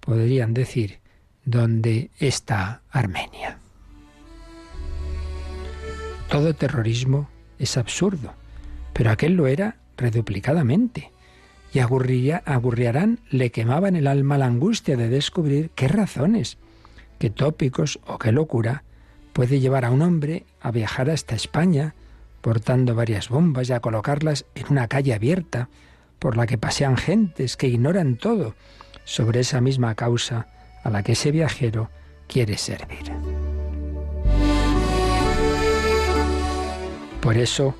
podrían 0.00 0.54
decir 0.54 1.00
dónde 1.44 2.10
está 2.18 2.82
Armenia. 2.90 3.58
Todo 6.28 6.54
terrorismo 6.54 7.28
es 7.58 7.76
absurdo, 7.76 8.34
pero 8.92 9.10
aquel 9.10 9.34
lo 9.34 9.46
era 9.46 9.76
reduplicadamente. 9.96 11.10
Y 11.72 11.80
a 11.80 11.86
Gurriarán 11.86 13.20
le 13.30 13.50
quemaba 13.50 13.88
en 13.88 13.96
el 13.96 14.06
alma 14.06 14.38
la 14.38 14.46
angustia 14.46 14.96
de 14.96 15.08
descubrir 15.08 15.70
qué 15.74 15.88
razones, 15.88 16.58
qué 17.18 17.30
tópicos 17.30 17.98
o 18.06 18.18
qué 18.18 18.32
locura 18.32 18.84
puede 19.32 19.60
llevar 19.60 19.84
a 19.84 19.90
un 19.90 20.02
hombre 20.02 20.44
a 20.60 20.70
viajar 20.70 21.10
hasta 21.10 21.34
España 21.34 21.94
portando 22.40 22.94
varias 22.94 23.28
bombas 23.28 23.68
y 23.68 23.72
a 23.72 23.80
colocarlas 23.80 24.44
en 24.54 24.66
una 24.70 24.88
calle 24.88 25.14
abierta 25.14 25.68
por 26.18 26.36
la 26.36 26.46
que 26.46 26.58
pasean 26.58 26.96
gentes 26.96 27.56
que 27.56 27.68
ignoran 27.68 28.16
todo 28.16 28.54
sobre 29.04 29.40
esa 29.40 29.60
misma 29.60 29.94
causa 29.94 30.46
a 30.84 30.90
la 30.90 31.02
que 31.02 31.12
ese 31.12 31.30
viajero 31.30 31.90
quiere 32.26 32.56
servir. 32.58 33.12
Por 37.20 37.36
eso, 37.36 37.74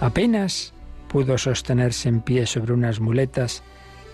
apenas 0.00 0.72
pudo 1.08 1.38
sostenerse 1.38 2.08
en 2.08 2.20
pie 2.20 2.46
sobre 2.46 2.72
unas 2.72 3.00
muletas, 3.00 3.62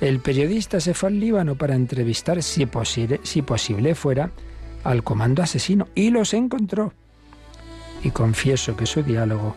el 0.00 0.21
periodista 0.21 0.80
se 0.80 0.95
fue 0.95 1.09
al 1.09 1.21
Líbano 1.21 1.54
para 1.54 1.75
entrevistar, 1.75 2.42
si 2.42 2.66
posible, 2.66 3.21
si 3.23 3.42
posible 3.42 3.95
fuera, 3.95 4.30
al 4.85 5.02
comando 5.02 5.42
asesino 5.42 5.88
y 5.95 6.11
los 6.11 6.35
encontró. 6.35 6.92
Y 8.02 8.11
confieso 8.11 8.76
que 8.76 8.87
su 8.87 9.02
diálogo 9.02 9.56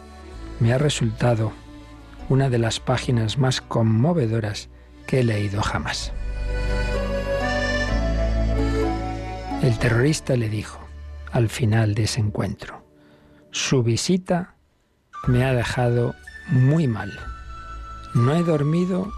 me 0.60 0.74
ha 0.74 0.78
resultado 0.78 1.52
una 2.30 2.50
de 2.50 2.58
las 2.58 2.80
páginas 2.80 3.38
más 3.38 3.60
conmovedoras 3.60 4.70
que 5.08 5.20
he 5.20 5.24
leído 5.24 5.62
jamás. 5.62 6.14
El 9.62 9.78
terrorista 9.78 10.38
le 10.38 10.48
dijo, 10.48 10.80
al 11.32 11.50
final 11.50 11.96
de 11.96 12.04
ese 12.04 12.22
encuentro, 12.22 12.86
su 13.52 13.84
visita 13.84 14.56
me 15.28 15.44
ha 15.46 15.54
dejado 15.54 16.16
muy 16.48 16.88
mal. 16.88 17.12
No 18.14 18.34
he 18.34 18.44
dormido 18.44 19.12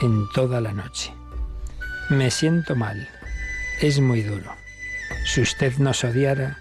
en 0.00 0.28
toda 0.30 0.60
la 0.60 0.72
noche. 0.72 1.12
Me 2.08 2.30
siento 2.30 2.74
mal. 2.76 3.08
Es 3.80 4.00
muy 4.00 4.22
duro. 4.22 4.50
Si 5.26 5.42
usted 5.42 5.76
nos 5.78 6.04
odiara, 6.04 6.58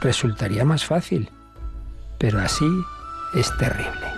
resultaría 0.00 0.64
más 0.64 0.84
fácil. 0.84 1.30
Pero 2.18 2.40
así 2.40 2.68
es 3.34 3.56
terrible. 3.56 4.08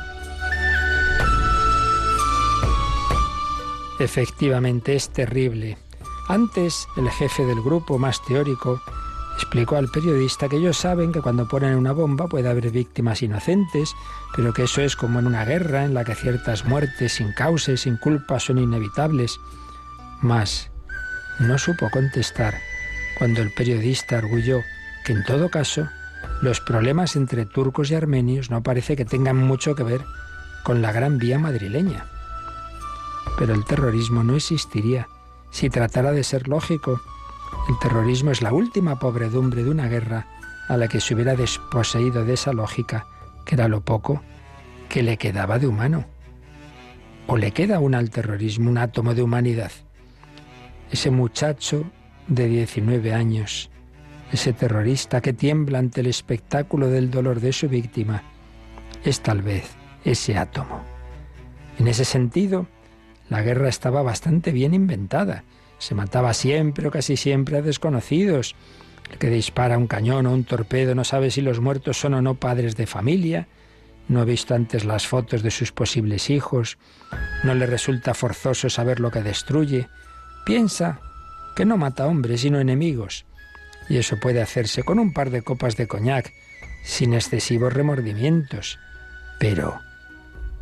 Efectivamente, 3.99 4.97
es 4.97 5.11
terrible. 5.11 5.77
Antes, 6.29 6.87
el 6.97 7.11
jefe 7.11 7.45
del 7.45 7.61
grupo 7.61 7.99
más 7.99 8.25
teórico 8.25 8.81
explicó 9.41 9.77
al 9.77 9.89
periodista 9.89 10.51
que 10.51 10.57
ellos 10.57 10.77
saben 10.77 11.13
que 11.13 11.23
cuando 11.23 11.49
ponen 11.49 11.75
una 11.75 11.93
bomba 11.93 12.27
puede 12.27 12.51
haber 12.51 12.71
víctimas 12.71 13.23
inocentes, 13.23 13.95
pero 14.37 14.53
que 14.53 14.65
eso 14.65 14.83
es 14.83 14.97
como 14.97 15.19
en 15.19 15.27
una 15.27 15.47
guerra 15.47 15.85
en 15.87 15.95
la 15.95 16.05
que 16.05 16.15
ciertas 16.15 16.67
muertes 16.67 17.15
sin 17.15 17.33
causas, 17.33 17.81
sin 17.81 17.97
culpa, 17.97 18.39
son 18.39 18.59
inevitables. 18.59 19.41
Mas 20.21 20.71
no 21.39 21.57
supo 21.57 21.89
contestar 21.91 22.55
cuando 23.19 23.41
el 23.41 23.51
periodista 23.55 24.19
arguyó 24.19 24.61
que 25.07 25.15
en 25.15 25.25
todo 25.25 25.49
caso 25.51 25.89
los 26.43 26.61
problemas 26.61 27.17
entre 27.17 27.47
turcos 27.47 27.91
y 27.91 27.95
armenios 27.95 28.51
no 28.51 28.63
parece 28.63 28.95
que 28.95 29.07
tengan 29.07 29.39
mucho 29.39 29.75
que 29.75 29.85
ver 29.85 30.05
con 30.65 30.83
la 30.83 30.93
gran 30.93 31.17
vía 31.17 31.39
madrileña. 31.39 32.05
Pero 33.39 33.55
el 33.55 33.65
terrorismo 33.65 34.23
no 34.23 34.37
existiría 34.37 35.09
si 35.51 35.71
tratara 35.71 36.13
de 36.13 36.25
ser 36.25 36.47
lógico. 36.47 37.01
El 37.69 37.79
terrorismo 37.79 38.31
es 38.31 38.43
la 38.43 38.53
última 38.53 38.99
pobredumbre 38.99 39.63
de 39.65 39.71
una 39.71 39.89
guerra 39.89 40.27
a 40.69 40.77
la 40.77 40.89
que 40.89 41.01
se 41.01 41.15
hubiera 41.15 41.37
desposeído 41.37 42.25
de 42.25 42.35
esa 42.35 42.53
lógica, 42.53 43.07
que 43.45 43.55
era 43.55 43.69
lo 43.69 43.81
poco 43.81 44.23
que 44.89 45.03
le 45.03 45.17
quedaba 45.17 45.59
de 45.59 45.67
humano. 45.67 46.05
¿O 47.27 47.37
le 47.37 47.53
queda 47.53 47.77
aún 47.77 47.95
al 47.95 48.11
terrorismo 48.11 48.71
un 48.71 48.79
átomo 48.79 49.15
de 49.15 49.23
humanidad? 49.23 49.71
Ese 50.91 51.11
muchacho 51.11 51.85
de 52.27 52.49
19 52.49 53.13
años, 53.13 53.71
ese 54.33 54.53
terrorista 54.53 55.21
que 55.21 55.33
tiembla 55.33 55.79
ante 55.79 56.01
el 56.01 56.07
espectáculo 56.07 56.89
del 56.89 57.11
dolor 57.11 57.41
de 57.41 57.53
su 57.53 57.69
víctima, 57.69 58.23
es 59.05 59.21
tal 59.21 59.43
vez 59.43 59.71
ese 60.05 60.37
átomo. 60.37 60.83
En 61.79 61.89
ese 61.89 62.05
sentido, 62.05 62.67
la 63.29 63.43
guerra 63.43 63.69
estaba 63.69 64.03
bastante 64.03 64.53
bien 64.53 64.75
inventada. 64.75 65.45
Se 65.81 65.97
mataba 65.97 66.35
siempre 66.35 66.87
o 66.87 66.91
casi 66.93 67.17
siempre 67.17 67.57
a 67.57 67.63
desconocidos. 67.63 68.55
El 69.11 69.19
que 69.19 69.31
dispara 69.31 69.79
un 69.79 69.89
cañón 69.89 70.27
o 70.27 70.33
un 70.33 70.45
torpedo 70.45 70.95
no 70.95 71.03
sabe 71.03 71.33
si 71.33 71.41
los 71.41 71.59
muertos 71.59 71.99
son 71.99 72.15
o 72.15 72.23
no 72.23 72.37
padres 72.37 72.77
de 72.77 72.87
familia, 72.87 73.49
no 74.07 74.21
ha 74.21 74.25
visto 74.25 74.55
antes 74.55 74.85
las 74.85 75.07
fotos 75.07 75.43
de 75.43 75.51
sus 75.51 75.73
posibles 75.73 76.31
hijos, 76.31 76.79
no 77.43 77.55
le 77.55 77.67
resulta 77.67 78.13
forzoso 78.13 78.69
saber 78.69 79.01
lo 79.01 79.11
que 79.11 79.23
destruye, 79.23 79.89
piensa 80.45 81.01
que 81.57 81.65
no 81.65 81.77
mata 81.77 82.07
hombres 82.07 82.43
sino 82.43 82.61
enemigos, 82.61 83.25
y 83.89 83.97
eso 83.97 84.19
puede 84.21 84.43
hacerse 84.43 84.83
con 84.83 84.99
un 84.99 85.13
par 85.13 85.31
de 85.31 85.43
copas 85.43 85.77
de 85.77 85.89
coñac, 85.89 86.33
sin 86.85 87.15
excesivos 87.15 87.73
remordimientos. 87.73 88.79
Pero, 89.39 89.81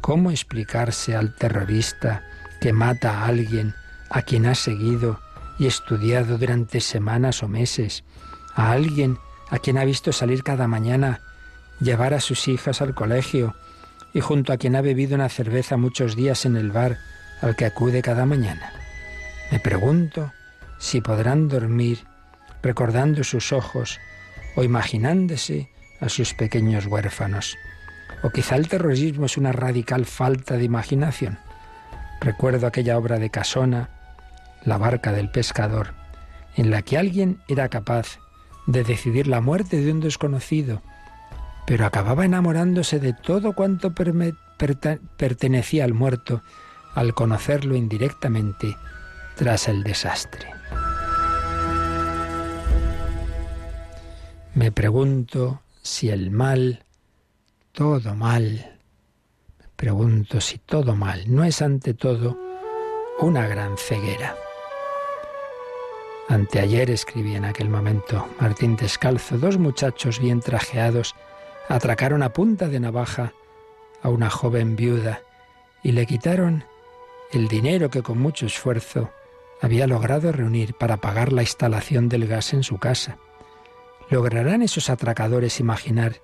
¿cómo 0.01 0.31
explicarse 0.31 1.17
al 1.17 1.35
terrorista 1.35 2.25
que 2.61 2.73
mata 2.73 3.21
a 3.21 3.27
alguien 3.27 3.75
a 4.11 4.23
quien 4.23 4.47
ha 4.47 4.55
seguido 4.55 5.21
y 5.59 5.67
estudiado 5.67 6.39
durante 6.39 6.81
semanas 6.81 7.43
o 7.43 7.49
meses, 7.49 8.05
a 8.55 8.73
alguien 8.73 9.19
a 9.51 9.59
quien 9.59 9.79
ha 9.79 9.85
visto 9.85 10.13
salir 10.13 10.43
cada 10.43 10.69
mañana, 10.69 11.21
llevar 11.81 12.15
a 12.15 12.21
sus 12.21 12.49
hijas 12.49 12.81
al 12.81 12.95
colegio 12.95 13.55
y 14.13 14.21
junto 14.21 14.53
a 14.53 14.57
quien 14.57 14.77
ha 14.77 14.81
bebido 14.81 15.15
una 15.15 15.29
cerveza 15.29 15.77
muchos 15.77 16.17
días 16.17 16.45
en 16.45 16.57
el 16.57 16.71
bar 16.71 16.99
al 17.41 17.57
que 17.57 17.67
acude 17.67 18.03
cada 18.03 18.27
mañana. 18.27 18.73
Me 19.51 19.59
pregunto 19.59 20.33
si 20.79 21.01
podrán 21.01 21.49
dormir 21.49 22.05
recordando 22.63 23.25
sus 23.25 23.53
ojos 23.53 23.99
o 24.57 24.65
imaginándose 24.65 25.69
a 26.01 26.09
sus 26.09 26.35
pequeños 26.35 26.87
huérfanos. 26.87 27.57
O 28.23 28.31
quizá 28.31 28.57
el 28.57 28.69
terrorismo 28.69 29.27
es 29.27 29.37
una 29.37 29.53
radical 29.53 30.05
falta 30.05 30.57
de 30.57 30.65
imaginación. 30.65 31.39
Recuerdo 32.21 32.67
aquella 32.67 32.99
obra 32.99 33.19
de 33.19 33.31
Casona, 33.31 33.91
La 34.65 34.79
barca 34.79 35.13
del 35.13 35.31
pescador, 35.31 35.95
en 36.57 36.71
la 36.71 36.83
que 36.83 36.99
alguien 36.99 37.41
era 37.49 37.69
capaz 37.69 38.19
de 38.67 38.85
decidir 38.85 39.27
la 39.27 39.41
muerte 39.41 39.81
de 39.81 39.93
un 39.93 40.01
desconocido, 40.01 40.83
pero 41.67 41.87
acababa 41.87 42.25
enamorándose 42.25 42.99
de 42.99 43.13
todo 43.13 43.53
cuanto 43.55 43.95
pertenecía 43.95 45.85
al 45.85 45.95
muerto 45.95 46.43
al 46.95 47.15
conocerlo 47.15 47.77
indirectamente 47.77 48.77
tras 49.37 49.69
el 49.69 49.83
desastre. 49.85 50.49
Me 54.55 54.73
pregunto 54.73 55.63
si 55.83 56.09
el 56.09 56.31
mal, 56.31 56.85
todo 57.73 58.15
mal, 58.15 58.79
Pregunto 59.79 60.41
si 60.41 60.59
todo 60.59 60.97
mal 60.97 61.33
no 61.33 61.45
es 61.45 61.63
ante 61.63 61.95
todo 61.95 62.37
una 63.21 63.47
gran 63.47 63.79
ceguera. 63.79 64.35
Anteayer 66.29 66.91
escribí 66.91 67.35
en 67.37 67.47
aquel 67.47 67.71
momento 67.71 68.29
Martín 68.39 68.77
Descalzo, 68.77 69.39
dos 69.39 69.57
muchachos 69.57 70.21
bien 70.21 70.41
trajeados 70.41 71.15
atracaron 71.69 72.23
a 72.23 72.35
punta 72.35 72.69
de 72.69 72.81
navaja 72.81 73.33
a 74.03 74.11
una 74.11 74.29
joven 74.29 74.77
viuda 74.77 75.23
y 75.83 75.93
le 75.93 76.05
quitaron 76.05 76.65
el 77.33 77.49
dinero 77.49 77.89
que 77.89 78.03
con 78.03 78.19
mucho 78.19 78.45
esfuerzo 78.45 79.11
había 79.63 79.87
logrado 79.87 80.31
reunir 80.31 80.75
para 80.75 80.99
pagar 80.99 81.33
la 81.33 81.43
instalación 81.43 82.11
del 82.11 82.27
gas 82.27 82.53
en 82.53 82.63
su 82.63 82.77
casa. 82.79 83.17
¿Lograrán 84.11 84.61
esos 84.61 84.91
atracadores 84.91 85.61
imaginar 85.61 86.21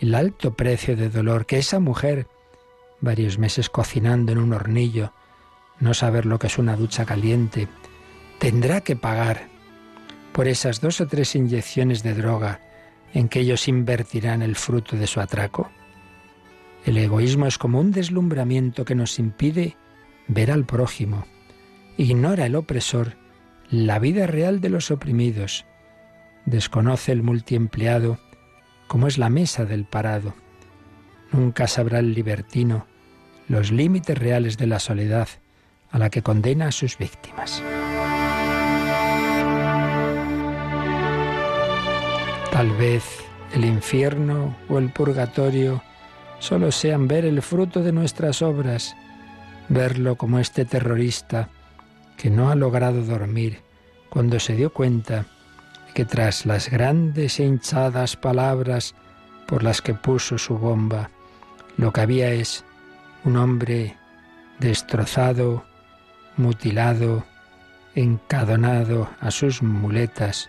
el 0.00 0.16
alto 0.16 0.54
precio 0.54 0.96
de 0.96 1.10
dolor 1.10 1.46
que 1.46 1.58
esa 1.58 1.78
mujer 1.78 2.26
varios 3.00 3.38
meses 3.38 3.70
cocinando 3.70 4.32
en 4.32 4.38
un 4.38 4.52
hornillo, 4.52 5.12
no 5.78 5.94
saber 5.94 6.26
lo 6.26 6.40
que 6.40 6.48
es 6.48 6.58
una 6.58 6.74
ducha 6.76 7.04
caliente, 7.04 7.68
tendrá 8.38 8.80
que 8.80 8.96
pagar 8.96 9.48
por 10.32 10.48
esas 10.48 10.80
dos 10.80 11.00
o 11.00 11.06
tres 11.06 11.34
inyecciones 11.34 12.02
de 12.02 12.14
droga 12.14 12.60
en 13.12 13.28
que 13.28 13.40
ellos 13.40 13.68
invertirán 13.68 14.42
el 14.42 14.56
fruto 14.56 14.96
de 14.96 15.06
su 15.06 15.20
atraco? 15.20 15.70
El 16.84 16.98
egoísmo 16.98 17.46
es 17.46 17.56
como 17.56 17.80
un 17.80 17.92
deslumbramiento 17.92 18.84
que 18.84 18.94
nos 18.94 19.18
impide 19.18 19.76
ver 20.28 20.50
al 20.50 20.64
prójimo. 20.64 21.26
Ignora 21.96 22.46
el 22.46 22.56
opresor 22.56 23.16
la 23.70 23.98
vida 23.98 24.26
real 24.26 24.60
de 24.60 24.68
los 24.68 24.90
oprimidos. 24.90 25.64
Desconoce 26.44 27.12
el 27.12 27.22
multiempleado 27.22 28.18
como 28.86 29.06
es 29.06 29.16
la 29.16 29.30
mesa 29.30 29.64
del 29.64 29.84
parado. 29.84 30.34
Nunca 31.32 31.66
sabrá 31.66 32.00
el 32.00 32.12
libertino 32.12 32.86
los 33.48 33.72
límites 33.72 34.16
reales 34.16 34.56
de 34.56 34.66
la 34.66 34.78
soledad 34.78 35.28
a 35.90 35.98
la 35.98 36.10
que 36.10 36.22
condena 36.22 36.68
a 36.68 36.72
sus 36.72 36.98
víctimas. 36.98 37.62
Tal 42.54 42.70
vez 42.70 43.02
el 43.52 43.64
infierno 43.64 44.56
o 44.68 44.78
el 44.78 44.92
purgatorio 44.92 45.82
solo 46.38 46.70
sean 46.70 47.08
ver 47.08 47.24
el 47.24 47.42
fruto 47.42 47.82
de 47.82 47.90
nuestras 47.90 48.42
obras, 48.42 48.94
verlo 49.68 50.14
como 50.14 50.38
este 50.38 50.64
terrorista 50.64 51.48
que 52.16 52.30
no 52.30 52.50
ha 52.50 52.54
logrado 52.54 53.02
dormir 53.02 53.58
cuando 54.08 54.38
se 54.38 54.54
dio 54.54 54.72
cuenta 54.72 55.26
que 55.94 56.04
tras 56.04 56.46
las 56.46 56.70
grandes 56.70 57.40
e 57.40 57.44
hinchadas 57.44 58.14
palabras 58.14 58.94
por 59.48 59.64
las 59.64 59.82
que 59.82 59.94
puso 59.94 60.38
su 60.38 60.56
bomba, 60.56 61.10
lo 61.76 61.92
que 61.92 62.02
había 62.02 62.30
es 62.30 62.64
un 63.24 63.36
hombre 63.36 63.96
destrozado, 64.60 65.64
mutilado, 66.36 67.24
encadonado 67.96 69.10
a 69.18 69.32
sus 69.32 69.60
muletas, 69.60 70.48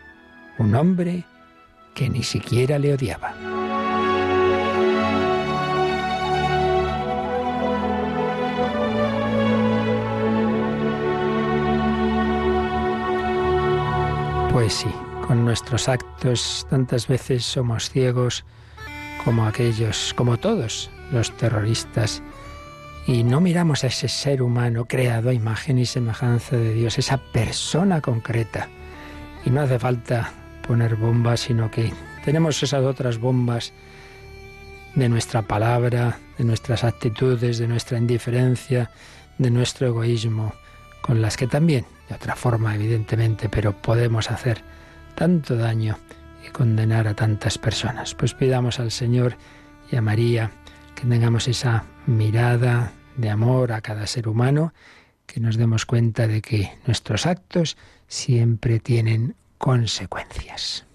un 0.60 0.76
hombre 0.76 1.26
que 1.96 2.10
ni 2.10 2.22
siquiera 2.22 2.78
le 2.78 2.94
odiaba. 2.94 3.34
Pues 14.52 14.74
sí, 14.74 14.90
con 15.28 15.44
nuestros 15.44 15.90
actos 15.90 16.68
tantas 16.70 17.08
veces 17.08 17.44
somos 17.44 17.90
ciegos 17.90 18.46
como 19.24 19.46
aquellos, 19.46 20.14
como 20.16 20.38
todos 20.38 20.92
los 21.12 21.36
terroristas, 21.38 22.22
y 23.08 23.24
no 23.24 23.42
miramos 23.42 23.84
a 23.84 23.88
ese 23.88 24.08
ser 24.08 24.42
humano 24.42 24.86
creado 24.86 25.30
a 25.30 25.34
imagen 25.34 25.78
y 25.78 25.86
semejanza 25.86 26.58
de 26.58 26.74
Dios, 26.74 26.98
esa 26.98 27.18
persona 27.18 28.02
concreta. 28.02 28.68
Y 29.46 29.52
no 29.52 29.62
hace 29.62 29.78
falta 29.78 30.32
poner 30.66 30.96
bombas, 30.96 31.42
sino 31.42 31.70
que 31.70 31.94
tenemos 32.24 32.62
esas 32.62 32.84
otras 32.84 33.18
bombas 33.20 33.74
de 34.96 35.10
nuestra 35.10 35.42
palabra, 35.44 36.18
de 36.38 36.44
nuestras 36.44 36.84
actitudes, 36.84 37.58
de 37.58 37.68
nuestra 37.68 37.98
indiferencia, 37.98 38.90
de 39.38 39.52
nuestro 39.52 39.88
egoísmo, 39.88 40.54
con 41.02 41.22
las 41.22 41.38
que 41.38 41.48
también, 41.48 41.86
de 42.10 42.16
otra 42.16 42.36
forma 42.36 42.74
evidentemente, 42.76 43.50
pero 43.50 43.74
podemos 43.74 44.32
hacer 44.32 44.64
tanto 45.16 45.56
daño 45.56 45.98
y 46.46 46.50
condenar 46.50 47.08
a 47.08 47.14
tantas 47.14 47.58
personas. 47.58 48.16
Pues 48.16 48.34
pidamos 48.34 48.80
al 48.80 48.92
Señor 48.92 49.38
y 49.92 49.96
a 49.96 50.02
María 50.02 50.52
que 50.96 51.06
tengamos 51.06 51.48
esa 51.48 51.86
mirada 52.06 52.92
de 53.18 53.30
amor 53.30 53.72
a 53.72 53.82
cada 53.82 54.08
ser 54.08 54.28
humano, 54.28 54.74
que 55.26 55.40
nos 55.40 55.58
demos 55.58 55.86
cuenta 55.86 56.28
de 56.28 56.42
que 56.42 56.72
nuestros 56.86 57.26
actos 57.26 57.78
siempre 58.08 58.80
tienen 58.80 59.36
consecuencias. 59.58 60.86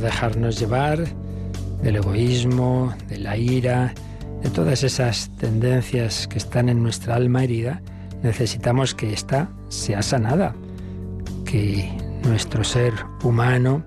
No 0.00 0.06
dejarnos 0.06 0.58
llevar 0.58 1.04
del 1.82 1.96
egoísmo, 1.96 2.94
de 3.08 3.18
la 3.18 3.36
ira, 3.36 3.94
de 4.42 4.50
todas 4.50 4.82
esas 4.82 5.30
tendencias 5.36 6.26
que 6.26 6.38
están 6.38 6.68
en 6.68 6.82
nuestra 6.82 7.16
alma 7.16 7.44
herida, 7.44 7.82
necesitamos 8.22 8.94
que 8.94 9.12
ésta 9.12 9.50
sea 9.68 10.02
sanada, 10.02 10.54
que 11.44 11.90
nuestro 12.24 12.64
ser 12.64 12.94
humano, 13.22 13.84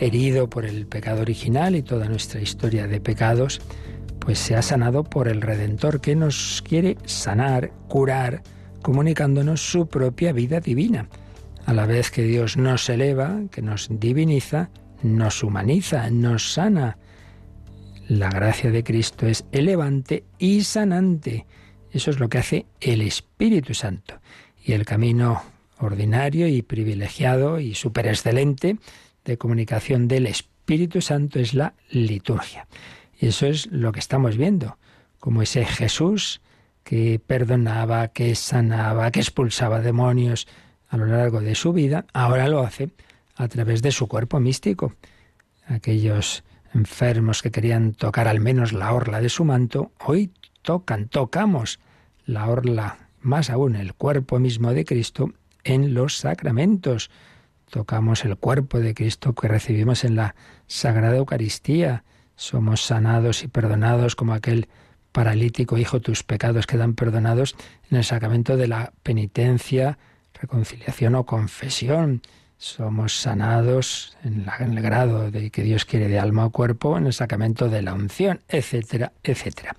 herido 0.00 0.48
por 0.50 0.64
el 0.64 0.86
pecado 0.86 1.22
original 1.22 1.76
y 1.76 1.82
toda 1.82 2.08
nuestra 2.08 2.40
historia 2.40 2.86
de 2.86 3.00
pecados, 3.00 3.60
pues 4.18 4.38
sea 4.38 4.62
sanado 4.62 5.04
por 5.04 5.28
el 5.28 5.40
Redentor 5.40 6.00
que 6.00 6.16
nos 6.16 6.62
quiere 6.66 6.96
sanar, 7.04 7.70
curar, 7.88 8.42
comunicándonos 8.82 9.60
su 9.60 9.86
propia 9.86 10.32
vida 10.32 10.60
divina. 10.60 11.08
A 11.66 11.72
la 11.72 11.86
vez 11.86 12.10
que 12.10 12.22
Dios 12.22 12.56
nos 12.56 12.88
eleva, 12.88 13.40
que 13.50 13.62
nos 13.62 13.88
diviniza, 13.90 14.70
nos 15.04 15.42
humaniza, 15.44 16.10
nos 16.10 16.52
sana. 16.52 16.98
La 18.08 18.30
gracia 18.30 18.70
de 18.70 18.82
Cristo 18.82 19.26
es 19.26 19.44
elevante 19.52 20.24
y 20.38 20.62
sanante. 20.62 21.46
Eso 21.92 22.10
es 22.10 22.18
lo 22.18 22.28
que 22.28 22.38
hace 22.38 22.66
el 22.80 23.02
Espíritu 23.02 23.74
Santo. 23.74 24.20
Y 24.64 24.72
el 24.72 24.84
camino 24.84 25.42
ordinario 25.78 26.48
y 26.48 26.62
privilegiado 26.62 27.60
y 27.60 27.74
súper 27.74 28.08
excelente 28.08 28.78
de 29.24 29.38
comunicación 29.38 30.08
del 30.08 30.26
Espíritu 30.26 31.00
Santo 31.00 31.38
es 31.38 31.54
la 31.54 31.74
liturgia. 31.90 32.66
Y 33.18 33.28
eso 33.28 33.46
es 33.46 33.66
lo 33.66 33.92
que 33.92 34.00
estamos 34.00 34.36
viendo, 34.36 34.78
como 35.20 35.42
ese 35.42 35.64
Jesús 35.64 36.40
que 36.82 37.20
perdonaba, 37.24 38.08
que 38.08 38.34
sanaba, 38.34 39.10
que 39.10 39.20
expulsaba 39.20 39.80
demonios, 39.80 40.46
a 40.88 40.96
lo 40.96 41.06
largo 41.06 41.40
de 41.40 41.54
su 41.54 41.72
vida, 41.72 42.06
ahora 42.12 42.48
lo 42.48 42.60
hace 42.60 42.90
a 43.34 43.48
través 43.48 43.82
de 43.82 43.92
su 43.92 44.06
cuerpo 44.06 44.40
místico. 44.40 44.94
Aquellos 45.66 46.44
enfermos 46.74 47.42
que 47.42 47.50
querían 47.50 47.92
tocar 47.92 48.28
al 48.28 48.40
menos 48.40 48.72
la 48.72 48.92
orla 48.92 49.20
de 49.20 49.28
su 49.28 49.44
manto, 49.44 49.92
hoy 50.04 50.32
tocan, 50.62 51.08
tocamos 51.08 51.80
la 52.26 52.48
orla, 52.48 53.08
más 53.20 53.50
aún 53.50 53.76
el 53.76 53.94
cuerpo 53.94 54.38
mismo 54.38 54.72
de 54.72 54.84
Cristo 54.84 55.32
en 55.62 55.94
los 55.94 56.18
sacramentos. 56.18 57.10
Tocamos 57.70 58.24
el 58.24 58.36
cuerpo 58.36 58.78
de 58.80 58.94
Cristo 58.94 59.34
que 59.34 59.48
recibimos 59.48 60.04
en 60.04 60.16
la 60.16 60.34
Sagrada 60.66 61.16
Eucaristía. 61.16 62.04
Somos 62.36 62.82
sanados 62.82 63.42
y 63.42 63.48
perdonados 63.48 64.16
como 64.16 64.34
aquel 64.34 64.68
paralítico, 65.12 65.78
hijo, 65.78 66.00
tus 66.00 66.24
pecados 66.24 66.66
quedan 66.66 66.94
perdonados 66.94 67.54
en 67.88 67.98
el 67.98 68.04
sacramento 68.04 68.56
de 68.56 68.66
la 68.66 68.92
penitencia, 69.04 69.96
reconciliación 70.34 71.14
o 71.14 71.24
confesión. 71.24 72.20
Somos 72.64 73.20
sanados 73.20 74.16
en, 74.24 74.46
el 74.58 74.80
grado 74.80 75.30
de 75.30 75.50
que 75.50 75.62
Dios 75.62 75.84
quiere 75.84 76.08
de 76.08 76.18
alma 76.18 76.46
o 76.46 76.50
cuerpo 76.50 76.96
en 76.96 77.06
el 77.06 77.12
sacramento 77.12 77.68
de 77.68 77.82
la 77.82 77.92
unción, 77.92 78.40
etcétera, 78.48 79.12
etcétera. 79.22 79.76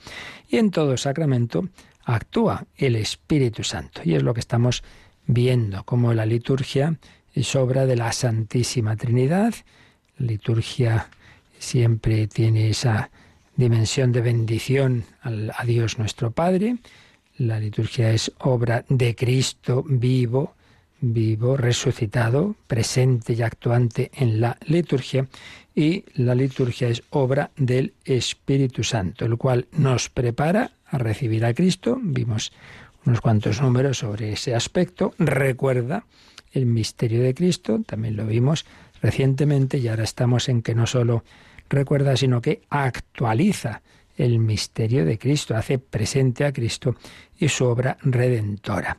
Y 0.48 0.58
en 0.58 0.70
todo 0.70 0.96
sacramento 0.96 1.68
actúa 2.04 2.66
el 2.78 2.96
Espíritu 2.96 3.64
Santo. 3.64 4.02
Y 4.06 4.14
es 4.14 4.22
lo 4.22 4.36
que 4.36 4.40
estamos 4.40 4.84
viendo, 5.26 5.84
como 5.84 6.14
la 6.14 6.28
liturgia 6.28 6.96
es 7.34 7.56
obra 7.56 7.88
de 7.88 7.96
la 7.96 8.12
Santísima 8.12 8.96
Trinidad. 8.96 9.56
La 10.20 10.28
liturgia 10.28 11.10
siempre 11.58 12.28
tiene 12.28 12.70
esa 12.70 13.10
dimensión 13.56 14.12
de 14.12 14.22
bendición 14.22 15.06
a 15.24 15.66
Dios 15.66 15.98
nuestro 15.98 16.30
Padre 16.30 16.78
la 17.38 17.60
liturgia 17.60 18.12
es 18.12 18.32
obra 18.40 18.86
de 18.88 19.14
Cristo 19.14 19.84
vivo, 19.86 20.54
vivo, 21.02 21.58
resucitado, 21.58 22.56
presente 22.68 23.34
y 23.34 23.42
actuante 23.42 24.12
en 24.14 24.40
la 24.42 24.58
liturgia, 24.66 25.28
y 25.76 26.06
la 26.14 26.36
liturgia 26.36 26.88
es 26.88 27.04
obra 27.10 27.52
del 27.58 27.94
Espíritu 28.06 28.84
Santo, 28.84 29.26
el 29.26 29.38
cual 29.38 29.68
nos 29.74 30.10
prepara 30.10 30.72
a 30.86 30.98
recibir 30.98 31.46
a 31.46 31.54
Cristo. 31.54 32.00
Vimos 32.02 32.54
unos 33.06 33.22
cuantos 33.22 33.62
números 33.62 34.00
sobre 34.00 34.32
ese 34.32 34.56
aspecto. 34.56 35.14
Recuerda 35.20 36.06
el 36.54 36.66
misterio 36.66 37.22
de 37.22 37.34
Cristo, 37.34 37.82
también 37.86 38.16
lo 38.16 38.26
vimos 38.26 38.66
recientemente 39.02 39.78
y 39.78 39.88
ahora 39.90 40.06
estamos 40.06 40.48
en 40.48 40.62
que 40.62 40.76
no 40.76 40.88
solo 40.88 41.24
recuerda, 41.70 42.16
sino 42.16 42.42
que 42.42 42.62
actualiza 42.70 43.82
el 44.18 44.40
misterio 44.40 45.06
de 45.06 45.20
Cristo, 45.20 45.56
hace 45.58 45.78
presente 45.78 46.46
a 46.46 46.54
Cristo 46.54 46.96
y 47.38 47.50
su 47.50 47.66
obra 47.66 47.98
redentora. 48.02 48.98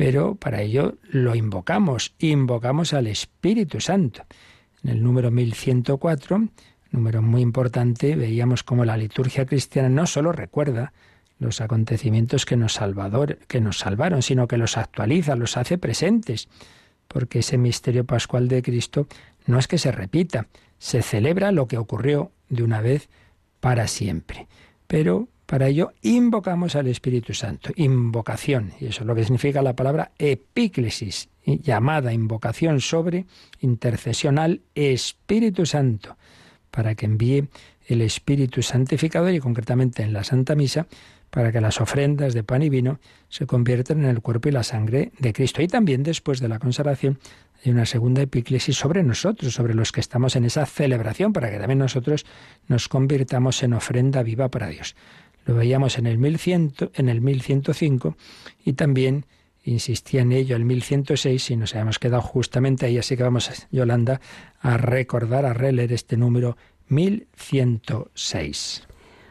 Pero 0.00 0.34
para 0.34 0.62
ello 0.62 0.94
lo 1.10 1.34
invocamos, 1.34 2.14
invocamos 2.20 2.94
al 2.94 3.06
Espíritu 3.06 3.82
Santo. 3.82 4.24
En 4.82 4.88
el 4.88 5.02
número 5.02 5.30
1104, 5.30 6.48
número 6.90 7.20
muy 7.20 7.42
importante, 7.42 8.16
veíamos 8.16 8.62
cómo 8.62 8.86
la 8.86 8.96
liturgia 8.96 9.44
cristiana 9.44 9.90
no 9.90 10.06
solo 10.06 10.32
recuerda 10.32 10.94
los 11.38 11.60
acontecimientos 11.60 12.46
que 12.46 12.56
nos, 12.56 12.72
salvador, 12.72 13.40
que 13.46 13.60
nos 13.60 13.76
salvaron, 13.76 14.22
sino 14.22 14.48
que 14.48 14.56
los 14.56 14.78
actualiza, 14.78 15.36
los 15.36 15.58
hace 15.58 15.76
presentes, 15.76 16.48
porque 17.06 17.40
ese 17.40 17.58
misterio 17.58 18.06
pascual 18.06 18.48
de 18.48 18.62
Cristo 18.62 19.06
no 19.44 19.58
es 19.58 19.68
que 19.68 19.76
se 19.76 19.92
repita, 19.92 20.46
se 20.78 21.02
celebra 21.02 21.52
lo 21.52 21.68
que 21.68 21.76
ocurrió 21.76 22.32
de 22.48 22.62
una 22.62 22.80
vez 22.80 23.10
para 23.60 23.86
siempre. 23.86 24.48
Pero 24.86 25.28
para 25.50 25.66
ello 25.66 25.94
invocamos 26.02 26.76
al 26.76 26.86
Espíritu 26.86 27.34
Santo, 27.34 27.72
invocación, 27.74 28.72
y 28.78 28.86
eso 28.86 29.00
es 29.00 29.06
lo 29.08 29.16
que 29.16 29.24
significa 29.24 29.62
la 29.62 29.74
palabra 29.74 30.12
epíclesis, 30.16 31.28
llamada 31.44 32.12
invocación 32.12 32.80
sobre 32.80 33.26
intercesión 33.58 34.38
al 34.38 34.60
Espíritu 34.76 35.66
Santo, 35.66 36.16
para 36.70 36.94
que 36.94 37.06
envíe 37.06 37.48
el 37.88 38.00
Espíritu 38.00 38.62
Santificador 38.62 39.34
y 39.34 39.40
concretamente 39.40 40.04
en 40.04 40.12
la 40.12 40.22
Santa 40.22 40.54
Misa, 40.54 40.86
para 41.30 41.50
que 41.50 41.60
las 41.60 41.80
ofrendas 41.80 42.32
de 42.32 42.44
pan 42.44 42.62
y 42.62 42.68
vino 42.68 43.00
se 43.28 43.46
conviertan 43.46 44.04
en 44.04 44.10
el 44.10 44.20
cuerpo 44.20 44.48
y 44.48 44.52
la 44.52 44.62
sangre 44.62 45.10
de 45.18 45.32
Cristo. 45.32 45.62
Y 45.62 45.66
también 45.66 46.04
después 46.04 46.38
de 46.38 46.48
la 46.48 46.60
consagración 46.60 47.18
hay 47.64 47.72
una 47.72 47.86
segunda 47.86 48.22
epíclesis 48.22 48.76
sobre 48.76 49.02
nosotros, 49.02 49.52
sobre 49.52 49.74
los 49.74 49.90
que 49.90 50.00
estamos 50.00 50.36
en 50.36 50.44
esa 50.44 50.64
celebración, 50.64 51.32
para 51.32 51.50
que 51.50 51.58
también 51.58 51.78
nosotros 51.80 52.24
nos 52.68 52.86
convirtamos 52.86 53.64
en 53.64 53.74
ofrenda 53.74 54.22
viva 54.22 54.48
para 54.48 54.68
Dios. 54.68 54.94
Lo 55.44 55.54
veíamos 55.54 55.98
en 55.98 56.06
el 56.06 56.18
1100, 56.18 56.74
en 56.94 57.08
el 57.08 57.20
1105 57.20 58.16
y 58.64 58.74
también 58.74 59.26
insistía 59.64 60.22
en 60.22 60.32
ello 60.32 60.56
el 60.56 60.64
1106 60.64 61.50
y 61.50 61.56
nos 61.56 61.74
habíamos 61.74 61.98
quedado 61.98 62.22
justamente 62.22 62.86
ahí, 62.86 62.98
así 62.98 63.16
que 63.16 63.22
vamos, 63.22 63.50
Yolanda, 63.70 64.20
a 64.60 64.76
recordar, 64.76 65.44
a 65.44 65.52
releer 65.52 65.92
este 65.92 66.16
número 66.16 66.56
1106. 66.88 68.86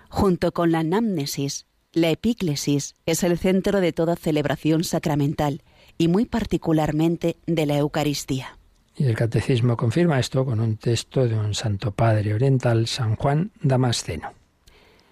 Junto 0.09 0.51
con 0.51 0.71
la 0.71 0.79
anamnesis, 0.79 1.65
la 1.91 2.09
epíclesis 2.09 2.95
es 3.05 3.23
el 3.23 3.37
centro 3.37 3.81
de 3.81 3.93
toda 3.93 4.15
celebración 4.15 4.83
sacramental 4.83 5.63
y 5.97 6.07
muy 6.07 6.25
particularmente 6.25 7.37
de 7.45 7.65
la 7.65 7.77
Eucaristía. 7.77 8.57
Y 8.95 9.05
el 9.05 9.15
catecismo 9.15 9.77
confirma 9.77 10.19
esto 10.19 10.45
con 10.45 10.59
un 10.59 10.77
texto 10.77 11.27
de 11.27 11.35
un 11.35 11.53
santo 11.53 11.91
padre 11.91 12.33
oriental, 12.33 12.87
San 12.87 13.15
Juan 13.15 13.51
Damasceno. 13.61 14.38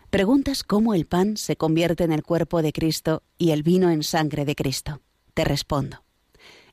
Preguntas 0.10 0.64
cómo 0.64 0.94
el 0.94 1.06
pan 1.06 1.36
se 1.36 1.58
convierte 1.58 2.06
en 2.06 2.14
el 2.14 2.24
cuerpo 2.24 2.62
de 2.62 2.72
Cristo 2.72 3.24
y 3.38 3.52
el 3.52 3.62
vino 3.62 3.92
en 3.92 4.04
sangre 4.04 4.46
de 4.46 4.56
Cristo. 4.56 5.02
Te 5.34 5.44
respondo. 5.44 6.04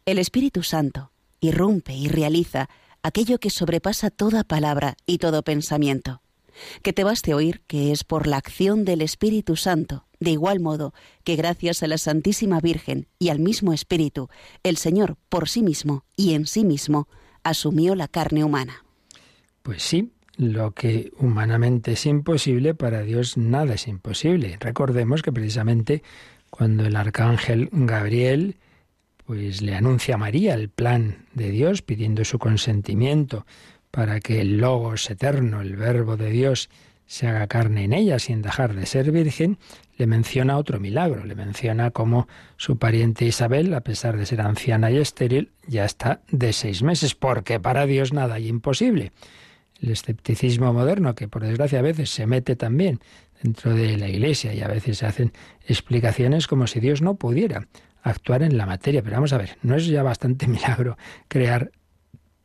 El 0.07 0.19
Espíritu 0.19 0.63
Santo 0.63 1.11
irrumpe 1.41 1.95
y 1.95 2.07
realiza 2.07 2.69
aquello 3.03 3.39
que 3.39 3.51
sobrepasa 3.51 4.11
toda 4.11 4.45
palabra 4.45 4.97
y 5.05 5.19
todo 5.19 5.43
pensamiento. 5.43 6.23
Que 6.83 6.93
te 6.93 7.03
baste 7.03 7.35
oír 7.35 7.63
que 7.67 7.91
es 7.91 8.05
por 8.05 8.29
la 8.29 8.37
acción 8.37 8.85
del 8.85 9.03
Espíritu 9.03 9.57
Santo, 9.57 10.07
de 10.21 10.31
igual 10.31 10.61
modo 10.61 10.95
que 11.25 11.35
gracias 11.35 11.83
a 11.83 11.89
la 11.89 11.99
Santísima 11.99 12.61
Virgen 12.61 13.09
y 13.19 13.31
al 13.31 13.41
mismo 13.41 13.73
Espíritu, 13.73 14.29
el 14.63 14.77
Señor 14.77 15.17
por 15.29 15.49
sí 15.49 15.63
mismo 15.63 16.05
y 16.17 16.35
en 16.35 16.47
sí 16.47 16.65
mismo 16.65 17.09
asumió 17.43 17.97
la 17.97 18.07
carne 18.07 18.45
humana. 18.45 18.85
Pues 19.65 19.83
sí, 19.83 20.13
lo 20.37 20.73
que 20.73 21.13
humanamente 21.19 21.93
es 21.93 22.07
imposible, 22.07 22.75
para 22.75 23.03
Dios 23.03 23.37
nada 23.37 23.75
es 23.75 23.89
imposible. 23.89 24.57
Recordemos 24.61 25.23
que 25.23 25.33
precisamente 25.33 26.03
cuando 26.51 26.87
el 26.87 26.97
arcángel 26.97 27.69
Gabriel 27.73 28.57
pues 29.27 29.63
le 29.63 29.75
anuncia 29.75 30.17
a 30.17 30.19
María 30.19 30.55
el 30.55 30.69
plan 30.69 31.27
de 31.33 31.51
Dios 31.51 31.83
pidiendo 31.83 32.25
su 32.25 32.39
consentimiento 32.39 33.47
para 33.91 34.21
que 34.21 34.41
el 34.41 34.59
Logos 34.59 35.09
eterno, 35.11 35.61
el 35.63 35.77
Verbo 35.77 36.17
de 36.17 36.31
Dios, 36.31 36.69
se 37.07 37.29
haga 37.29 37.47
carne 37.47 37.85
en 37.85 37.93
ella 37.93 38.19
sin 38.19 38.43
dejar 38.43 38.75
de 38.75 38.87
ser 38.87 39.13
virgen, 39.13 39.59
le 39.97 40.07
menciona 40.07 40.57
otro 40.57 40.81
milagro, 40.81 41.25
le 41.25 41.35
menciona 41.35 41.91
cómo 41.91 42.27
su 42.57 42.79
pariente 42.79 43.25
Isabel, 43.25 43.73
a 43.75 43.83
pesar 43.83 44.17
de 44.17 44.27
ser 44.27 44.41
anciana 44.41 44.91
y 44.91 44.99
estéril, 44.99 45.53
ya 45.67 45.85
está 45.85 46.23
de 46.31 46.53
seis 46.53 46.83
meses, 46.83 47.15
porque 47.15 47.61
para 47.61 47.87
Dios 47.87 48.13
nada 48.13 48.35
hay 48.35 48.49
imposible. 48.49 49.13
El 49.81 49.91
escepticismo 49.91 50.73
moderno, 50.73 51.15
que 51.15 51.29
por 51.29 51.43
desgracia 51.45 51.81
a 51.81 51.83
veces 51.83 52.11
se 52.11 52.27
mete 52.27 52.57
también 52.57 53.01
dentro 53.43 53.75
de 53.75 53.97
la 53.99 54.09
Iglesia 54.09 54.55
y 54.55 54.63
a 54.63 54.69
veces 54.69 54.99
se 54.99 55.07
hacen 55.07 55.33
explicaciones 55.67 56.47
como 56.47 56.67
si 56.67 56.81
Dios 56.81 57.03
no 57.03 57.17
pudiera 57.17 57.69
actuar 58.03 58.43
en 58.43 58.57
la 58.57 58.67
materia. 58.67 59.03
Pero 59.03 59.17
vamos 59.17 59.33
a 59.33 59.39
ver, 59.39 59.59
¿no 59.63 59.77
es 59.77 59.87
ya 59.87 60.03
bastante 60.03 60.47
milagro 60.49 60.97
crear 61.29 61.71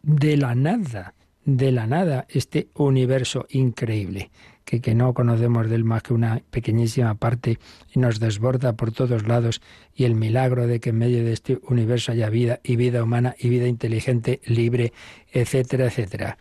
de 0.02 0.38
la 0.38 0.56
nada, 0.56 1.13
de 1.46 1.72
la 1.72 1.88
nada, 1.88 2.26
este 2.30 2.70
universo 2.74 3.46
increíble? 3.50 4.32
Que, 4.65 4.82
que 4.82 4.94
no 4.94 5.15
conocemos 5.15 5.68
del 5.68 5.84
más 5.84 6.04
que 6.04 6.13
una 6.13 6.44
pequeñísima 6.52 7.15
parte 7.15 7.58
y 7.92 8.00
nos 8.00 8.20
desborda 8.20 8.74
por 8.74 8.92
todos 8.92 9.28
lados 9.28 9.62
y 9.96 10.04
el 10.04 10.13
milagro 10.13 10.68
de 10.68 10.80
que 10.80 10.92
en 10.92 11.00
medio 11.00 11.24
de 11.24 11.34
este 11.34 11.60
universo 11.63 12.12
haya 12.12 12.30
vida 12.30 12.60
y 12.63 12.76
vida 12.76 13.02
humana 13.02 13.36
y 13.39 13.50
vida 13.50 13.68
inteligente, 13.68 14.42
libre, 14.46 14.94
etcétera, 15.32 15.88
etcétera. 15.88 16.38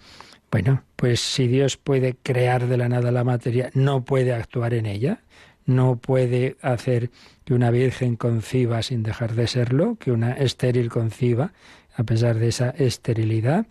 Bueno, 0.50 0.82
pues 0.96 1.20
si 1.20 1.46
Dios 1.46 1.76
puede 1.76 2.16
crear 2.22 2.66
de 2.66 2.76
la 2.76 2.88
nada 2.88 3.12
la 3.12 3.24
materia, 3.24 3.70
¿no 3.74 4.04
puede 4.04 4.32
actuar 4.32 4.72
en 4.74 4.87
ella? 4.87 5.20
¿No 5.66 5.96
puede 5.96 6.56
hacer 6.62 7.11
que 7.44 7.52
una 7.52 7.70
virgen 7.70 8.16
conciba 8.16 8.82
sin 8.82 9.02
dejar 9.02 9.34
de 9.34 9.46
serlo, 9.46 9.96
que 9.96 10.11
una 10.11 10.32
estéril 10.32 10.88
conciba 10.88 11.52
a 11.94 12.04
pesar 12.04 12.38
de 12.38 12.48
esa 12.48 12.70
esterilidad, 12.70 13.66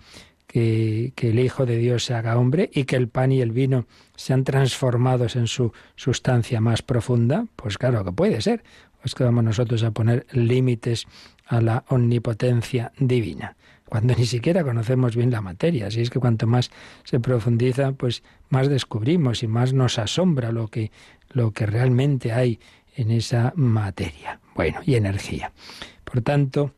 que, 0.46 1.14
que, 1.16 1.30
el 1.30 1.40
Hijo 1.40 1.66
de 1.66 1.78
Dios 1.78 2.06
se 2.06 2.14
haga 2.14 2.38
hombre 2.38 2.70
y 2.74 2.84
que 2.84 2.96
el 2.96 3.08
pan 3.08 3.32
y 3.32 3.42
el 3.42 3.52
vino 3.52 3.86
sean 4.16 4.44
transformados 4.44 5.36
en 5.36 5.48
su 5.48 5.74
sustancia 5.96 6.62
más 6.62 6.82
profunda, 6.82 7.46
pues 7.56 7.78
claro 7.78 8.04
que 8.06 8.12
puede 8.12 8.42
ser. 8.42 8.64
Pues 9.02 9.16
que 9.16 9.24
vamos 9.24 9.44
nosotros 9.44 9.84
a 9.84 9.92
poner 9.92 10.26
límites 10.32 11.06
a 11.46 11.62
la 11.62 11.86
omnipotencia 11.88 12.92
divina, 13.00 13.56
cuando 13.90 14.16
ni 14.16 14.26
siquiera 14.26 14.64
conocemos 14.64 15.16
bien 15.16 15.32
la 15.32 15.42
materia. 15.42 15.88
Así 15.88 16.02
es 16.02 16.10
que 16.10 16.20
cuanto 16.20 16.48
más 16.48 16.72
se 17.04 17.20
profundiza, 17.20 17.94
pues 17.94 18.24
más 18.50 18.70
descubrimos 18.70 19.44
y 19.44 19.48
más 19.48 19.74
nos 19.74 20.00
asombra 20.00 20.52
lo 20.52 20.68
que, 20.68 20.92
lo 21.30 21.52
que 21.52 21.66
realmente 21.66 22.32
hay 22.32 22.60
en 22.96 23.12
esa 23.12 23.54
materia. 23.56 24.40
Bueno, 24.56 24.80
y 24.86 24.96
energía. 24.96 25.52
Por 26.04 26.22
tanto, 26.22 26.74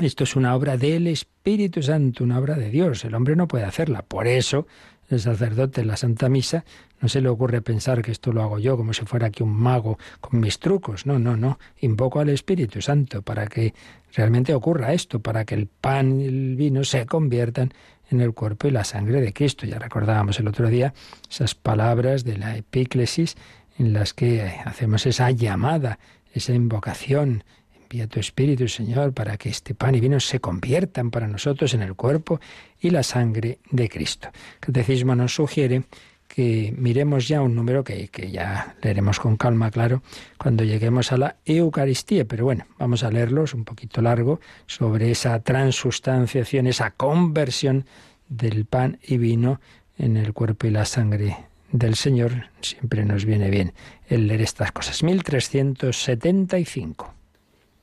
esto 0.00 0.24
es 0.24 0.36
una 0.36 0.54
obra 0.54 0.76
del 0.76 1.06
Espíritu 1.06 1.82
Santo, 1.82 2.24
una 2.24 2.38
obra 2.38 2.56
de 2.56 2.70
Dios. 2.70 3.04
El 3.04 3.14
hombre 3.14 3.36
no 3.36 3.48
puede 3.48 3.64
hacerla. 3.64 4.02
Por 4.02 4.26
eso, 4.26 4.66
el 5.08 5.20
sacerdote 5.20 5.82
en 5.82 5.88
la 5.88 5.96
Santa 5.96 6.28
Misa 6.28 6.64
no 7.00 7.08
se 7.08 7.20
le 7.20 7.28
ocurre 7.28 7.62
pensar 7.62 8.02
que 8.02 8.10
esto 8.10 8.32
lo 8.32 8.42
hago 8.42 8.58
yo 8.58 8.76
como 8.76 8.92
si 8.92 9.04
fuera 9.04 9.28
aquí 9.28 9.42
un 9.42 9.52
mago 9.52 9.98
con 10.20 10.40
mis 10.40 10.58
trucos. 10.58 11.06
No, 11.06 11.18
no, 11.18 11.36
no. 11.36 11.58
Invoco 11.80 12.20
al 12.20 12.30
Espíritu 12.30 12.80
Santo 12.80 13.22
para 13.22 13.46
que 13.46 13.74
realmente 14.14 14.54
ocurra 14.54 14.92
esto, 14.92 15.20
para 15.20 15.44
que 15.44 15.54
el 15.54 15.66
pan 15.66 16.20
y 16.20 16.24
el 16.24 16.56
vino 16.56 16.84
se 16.84 17.04
conviertan 17.06 17.72
en 18.10 18.20
el 18.20 18.32
cuerpo 18.32 18.68
y 18.68 18.70
la 18.70 18.84
sangre 18.84 19.20
de 19.20 19.32
Cristo. 19.32 19.66
Ya 19.66 19.78
recordábamos 19.78 20.38
el 20.40 20.48
otro 20.48 20.68
día 20.68 20.94
esas 21.30 21.54
palabras 21.54 22.24
de 22.24 22.38
la 22.38 22.56
epíclesis 22.56 23.36
en 23.78 23.92
las 23.92 24.14
que 24.14 24.42
hacemos 24.64 25.06
esa 25.06 25.30
llamada, 25.30 25.98
esa 26.32 26.54
invocación. 26.54 27.44
Envía 27.88 28.08
tu 28.08 28.18
Espíritu, 28.18 28.66
Señor, 28.66 29.12
para 29.12 29.36
que 29.36 29.48
este 29.48 29.72
pan 29.72 29.94
y 29.94 30.00
vino 30.00 30.18
se 30.18 30.40
conviertan 30.40 31.12
para 31.12 31.28
nosotros 31.28 31.72
en 31.72 31.82
el 31.82 31.94
cuerpo 31.94 32.40
y 32.80 32.90
la 32.90 33.04
sangre 33.04 33.60
de 33.70 33.88
Cristo. 33.88 34.28
El 34.54 34.58
Catecismo 34.58 35.14
nos 35.14 35.36
sugiere 35.36 35.84
que 36.26 36.74
miremos 36.76 37.28
ya 37.28 37.42
un 37.42 37.54
número 37.54 37.84
que, 37.84 38.08
que, 38.08 38.32
ya 38.32 38.74
leeremos 38.82 39.20
con 39.20 39.36
calma, 39.36 39.70
claro, 39.70 40.02
cuando 40.36 40.64
lleguemos 40.64 41.12
a 41.12 41.16
la 41.16 41.36
Eucaristía. 41.44 42.24
Pero 42.24 42.44
bueno, 42.44 42.66
vamos 42.76 43.04
a 43.04 43.10
leerlos 43.12 43.54
un 43.54 43.64
poquito 43.64 44.02
largo 44.02 44.40
sobre 44.66 45.12
esa 45.12 45.38
transustanciación, 45.38 46.66
esa 46.66 46.90
conversión 46.90 47.86
del 48.28 48.64
pan 48.64 48.98
y 49.00 49.16
vino 49.16 49.60
en 49.96 50.16
el 50.16 50.32
cuerpo 50.32 50.66
y 50.66 50.70
la 50.70 50.86
sangre 50.86 51.36
del 51.70 51.94
Señor 51.94 52.50
siempre 52.60 53.04
nos 53.04 53.24
viene 53.24 53.48
bien 53.48 53.74
el 54.08 54.26
leer 54.26 54.42
estas 54.42 54.72
cosas. 54.72 55.04
1375. 55.04 57.15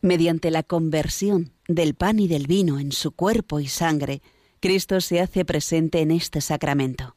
Mediante 0.04 0.52
la 0.52 0.64
conversión 0.64 1.54
del 1.70 1.96
pan 1.96 2.20
y 2.20 2.28
del 2.28 2.46
vino 2.46 2.78
en 2.78 2.92
su 2.92 3.14
cuerpo 3.14 3.62
y 3.62 3.70
sangre, 3.70 4.22
Cristo 4.60 5.00
se 5.00 5.22
hace 5.22 5.46
presente 5.46 6.02
en 6.02 6.12
este 6.12 6.42
sacramento. 6.42 7.16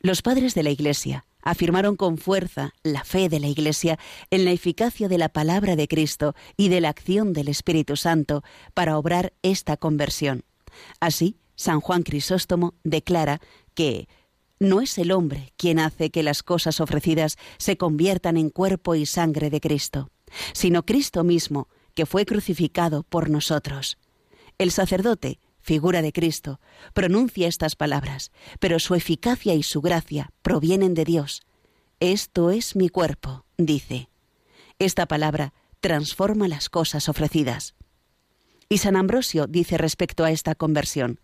Los 0.00 0.22
padres 0.22 0.54
de 0.54 0.62
la 0.62 0.70
Iglesia 0.70 1.26
afirmaron 1.42 1.94
con 1.94 2.16
fuerza 2.16 2.72
la 2.84 3.04
fe 3.04 3.28
de 3.28 3.38
la 3.38 3.48
Iglesia 3.48 3.98
en 4.30 4.46
la 4.46 4.50
eficacia 4.50 5.08
de 5.08 5.18
la 5.18 5.28
palabra 5.28 5.76
de 5.76 5.86
Cristo 5.88 6.34
y 6.56 6.70
de 6.70 6.80
la 6.80 6.88
acción 6.88 7.34
del 7.34 7.48
Espíritu 7.48 7.96
Santo 7.96 8.42
para 8.72 8.96
obrar 8.96 9.34
esta 9.42 9.76
conversión. 9.76 10.42
Así, 11.00 11.36
San 11.54 11.82
Juan 11.82 12.02
Crisóstomo 12.02 12.72
declara 12.82 13.42
que 13.74 14.08
no 14.58 14.80
es 14.80 14.96
el 14.96 15.12
hombre 15.12 15.52
quien 15.58 15.78
hace 15.78 16.08
que 16.08 16.22
las 16.22 16.42
cosas 16.42 16.80
ofrecidas 16.80 17.36
se 17.58 17.76
conviertan 17.76 18.38
en 18.38 18.48
cuerpo 18.48 18.94
y 18.94 19.04
sangre 19.04 19.50
de 19.50 19.60
Cristo, 19.60 20.08
sino 20.54 20.86
Cristo 20.86 21.24
mismo, 21.24 21.68
que 21.94 22.06
fue 22.06 22.24
crucificado 22.26 23.02
por 23.02 23.30
nosotros. 23.30 23.98
El 24.58 24.70
sacerdote, 24.70 25.40
figura 25.60 26.02
de 26.02 26.12
Cristo, 26.12 26.60
pronuncia 26.92 27.48
estas 27.48 27.76
palabras, 27.76 28.32
pero 28.60 28.78
su 28.78 28.94
eficacia 28.94 29.54
y 29.54 29.62
su 29.62 29.80
gracia 29.80 30.30
provienen 30.42 30.94
de 30.94 31.04
Dios. 31.04 31.42
Esto 32.00 32.50
es 32.50 32.76
mi 32.76 32.88
cuerpo, 32.88 33.44
dice. 33.56 34.08
Esta 34.78 35.06
palabra 35.06 35.54
transforma 35.80 36.48
las 36.48 36.68
cosas 36.68 37.08
ofrecidas. 37.08 37.74
Y 38.68 38.78
San 38.78 38.96
Ambrosio 38.96 39.46
dice 39.46 39.78
respecto 39.78 40.24
a 40.24 40.30
esta 40.30 40.54
conversión, 40.54 41.20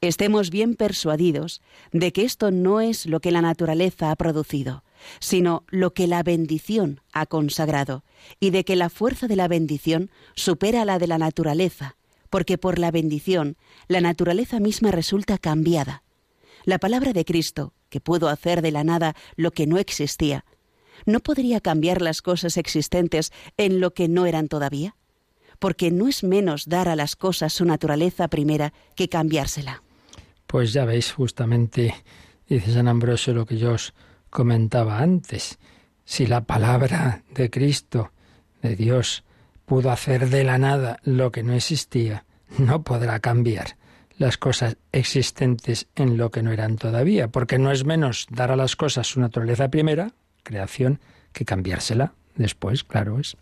estemos 0.00 0.50
bien 0.50 0.74
persuadidos 0.74 1.62
de 1.92 2.12
que 2.12 2.24
esto 2.24 2.50
no 2.50 2.80
es 2.80 3.06
lo 3.06 3.20
que 3.20 3.30
la 3.30 3.42
naturaleza 3.42 4.10
ha 4.10 4.16
producido, 4.16 4.82
sino 5.18 5.64
lo 5.68 5.92
que 5.92 6.06
la 6.06 6.22
bendición 6.22 7.00
ha 7.12 7.26
consagrado, 7.26 8.04
y 8.38 8.50
de 8.50 8.64
que 8.64 8.76
la 8.76 8.90
fuerza 8.90 9.26
de 9.26 9.36
la 9.36 9.48
bendición 9.48 10.10
supera 10.34 10.84
la 10.84 10.98
de 10.98 11.06
la 11.06 11.18
naturaleza, 11.18 11.96
porque 12.28 12.58
por 12.58 12.78
la 12.78 12.90
bendición 12.90 13.56
la 13.88 14.00
naturaleza 14.00 14.60
misma 14.60 14.90
resulta 14.90 15.38
cambiada. 15.38 16.02
La 16.64 16.78
palabra 16.78 17.12
de 17.12 17.24
Cristo, 17.24 17.72
que 17.88 18.00
pudo 18.00 18.28
hacer 18.28 18.62
de 18.62 18.70
la 18.70 18.84
nada 18.84 19.16
lo 19.36 19.50
que 19.50 19.66
no 19.66 19.78
existía, 19.78 20.44
¿no 21.06 21.20
podría 21.20 21.60
cambiar 21.60 22.02
las 22.02 22.22
cosas 22.22 22.56
existentes 22.56 23.32
en 23.56 23.80
lo 23.80 23.94
que 23.94 24.08
no 24.08 24.26
eran 24.26 24.48
todavía? 24.48 24.94
porque 25.60 25.92
no 25.92 26.08
es 26.08 26.24
menos 26.24 26.68
dar 26.68 26.88
a 26.88 26.96
las 26.96 27.14
cosas 27.14 27.52
su 27.52 27.64
naturaleza 27.64 28.26
primera 28.26 28.72
que 28.96 29.08
cambiársela. 29.08 29.82
Pues 30.48 30.72
ya 30.72 30.84
veis, 30.84 31.12
justamente 31.12 31.94
dice 32.48 32.72
San 32.72 32.88
Ambrosio 32.88 33.34
lo 33.34 33.46
que 33.46 33.58
yo 33.58 33.74
os 33.74 33.94
comentaba 34.30 35.00
antes. 35.00 35.58
Si 36.04 36.26
la 36.26 36.42
palabra 36.42 37.22
de 37.34 37.50
Cristo, 37.50 38.12
de 38.62 38.76
Dios, 38.76 39.24
pudo 39.66 39.90
hacer 39.90 40.28
de 40.28 40.44
la 40.44 40.58
nada 40.58 40.98
lo 41.04 41.30
que 41.30 41.42
no 41.42 41.52
existía, 41.52 42.24
no 42.58 42.82
podrá 42.82 43.20
cambiar 43.20 43.76
las 44.18 44.36
cosas 44.36 44.76
existentes 44.92 45.86
en 45.94 46.16
lo 46.16 46.30
que 46.30 46.42
no 46.42 46.52
eran 46.52 46.76
todavía, 46.76 47.28
porque 47.28 47.58
no 47.58 47.70
es 47.72 47.84
menos 47.84 48.26
dar 48.30 48.50
a 48.50 48.56
las 48.56 48.76
cosas 48.76 49.06
su 49.06 49.20
naturaleza 49.20 49.70
primera, 49.70 50.12
creación, 50.42 51.00
que 51.32 51.44
cambiársela 51.44 52.12
después, 52.34 52.84
claro 52.84 53.18
es. 53.18 53.36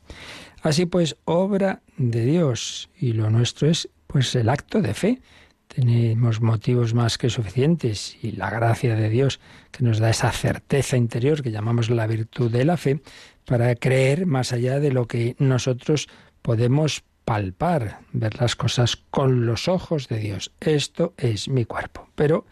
Así 0.62 0.87
pues, 0.87 1.16
obra 1.24 1.81
de 1.96 2.24
Dios 2.24 2.90
y 2.98 3.12
lo 3.12 3.31
nuestro 3.31 3.68
es 3.68 3.88
pues 4.07 4.35
el 4.35 4.48
acto 4.48 4.81
de 4.81 4.94
fe. 4.94 5.20
Tenemos 5.68 6.40
motivos 6.40 6.94
más 6.94 7.18
que 7.18 7.31
suficientes 7.31 8.16
y 8.22 8.33
la 8.33 8.50
gracia 8.50 8.96
de 8.96 9.09
Dios 9.09 9.38
que 9.70 9.85
nos 9.85 9.98
da 9.98 10.11
esa 10.11 10.33
certeza 10.33 10.96
interior 10.96 11.42
que 11.42 11.50
llamamos 11.50 11.90
la 11.90 12.07
virtud 12.07 12.50
de 12.50 12.64
la 12.64 12.76
fe 12.76 13.00
para 13.44 13.74
creer 13.74 14.26
más 14.26 14.52
allá 14.52 14.81
de 14.81 14.92
lo 14.92 15.07
que 15.07 15.37
nosotros 15.38 16.09
podemos 16.42 17.04
palpar, 17.24 18.00
ver 18.12 18.40
las 18.40 18.57
cosas 18.57 18.96
con 18.96 19.44
los 19.44 19.68
ojos 19.68 20.09
de 20.09 20.18
Dios. 20.18 20.50
Esto 20.61 21.12
es 21.18 21.48
mi 21.48 21.66
cuerpo. 21.66 22.09
Pero 22.14 22.46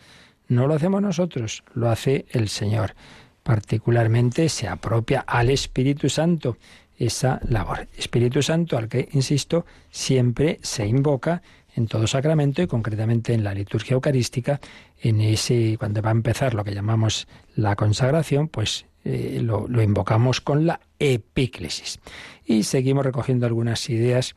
no 0.48 0.66
lo 0.66 0.74
hacemos 0.74 1.00
nosotros, 1.00 1.64
lo 1.74 1.90
hace 1.90 2.26
el 2.30 2.48
Señor. 2.48 2.94
Particularmente 3.42 4.48
se 4.48 4.68
apropia 4.68 5.20
al 5.20 5.50
Espíritu 5.50 6.08
Santo 6.10 6.58
esa 6.98 7.40
labor. 7.48 7.88
Espíritu 7.96 8.42
Santo 8.42 8.76
al 8.76 8.88
que, 8.88 9.08
insisto, 9.12 9.64
siempre 9.90 10.58
se 10.62 10.86
invoca 10.86 11.42
en 11.76 11.86
todo 11.86 12.06
sacramento 12.06 12.62
y 12.62 12.66
concretamente 12.66 13.34
en 13.34 13.44
la 13.44 13.54
liturgia 13.54 13.94
eucarística, 13.94 14.60
en 15.00 15.20
ese 15.20 15.76
cuando 15.78 16.02
va 16.02 16.08
a 16.08 16.12
empezar 16.12 16.54
lo 16.54 16.64
que 16.64 16.74
llamamos 16.74 17.28
la 17.54 17.76
consagración, 17.76 18.48
pues 18.48 18.86
eh, 19.04 19.40
lo, 19.42 19.68
lo, 19.68 19.82
invocamos 19.82 20.40
con 20.40 20.66
la 20.66 20.80
epíclesis. 20.98 22.00
Y 22.44 22.64
seguimos 22.64 23.04
recogiendo 23.04 23.46
algunas 23.46 23.88
ideas 23.90 24.34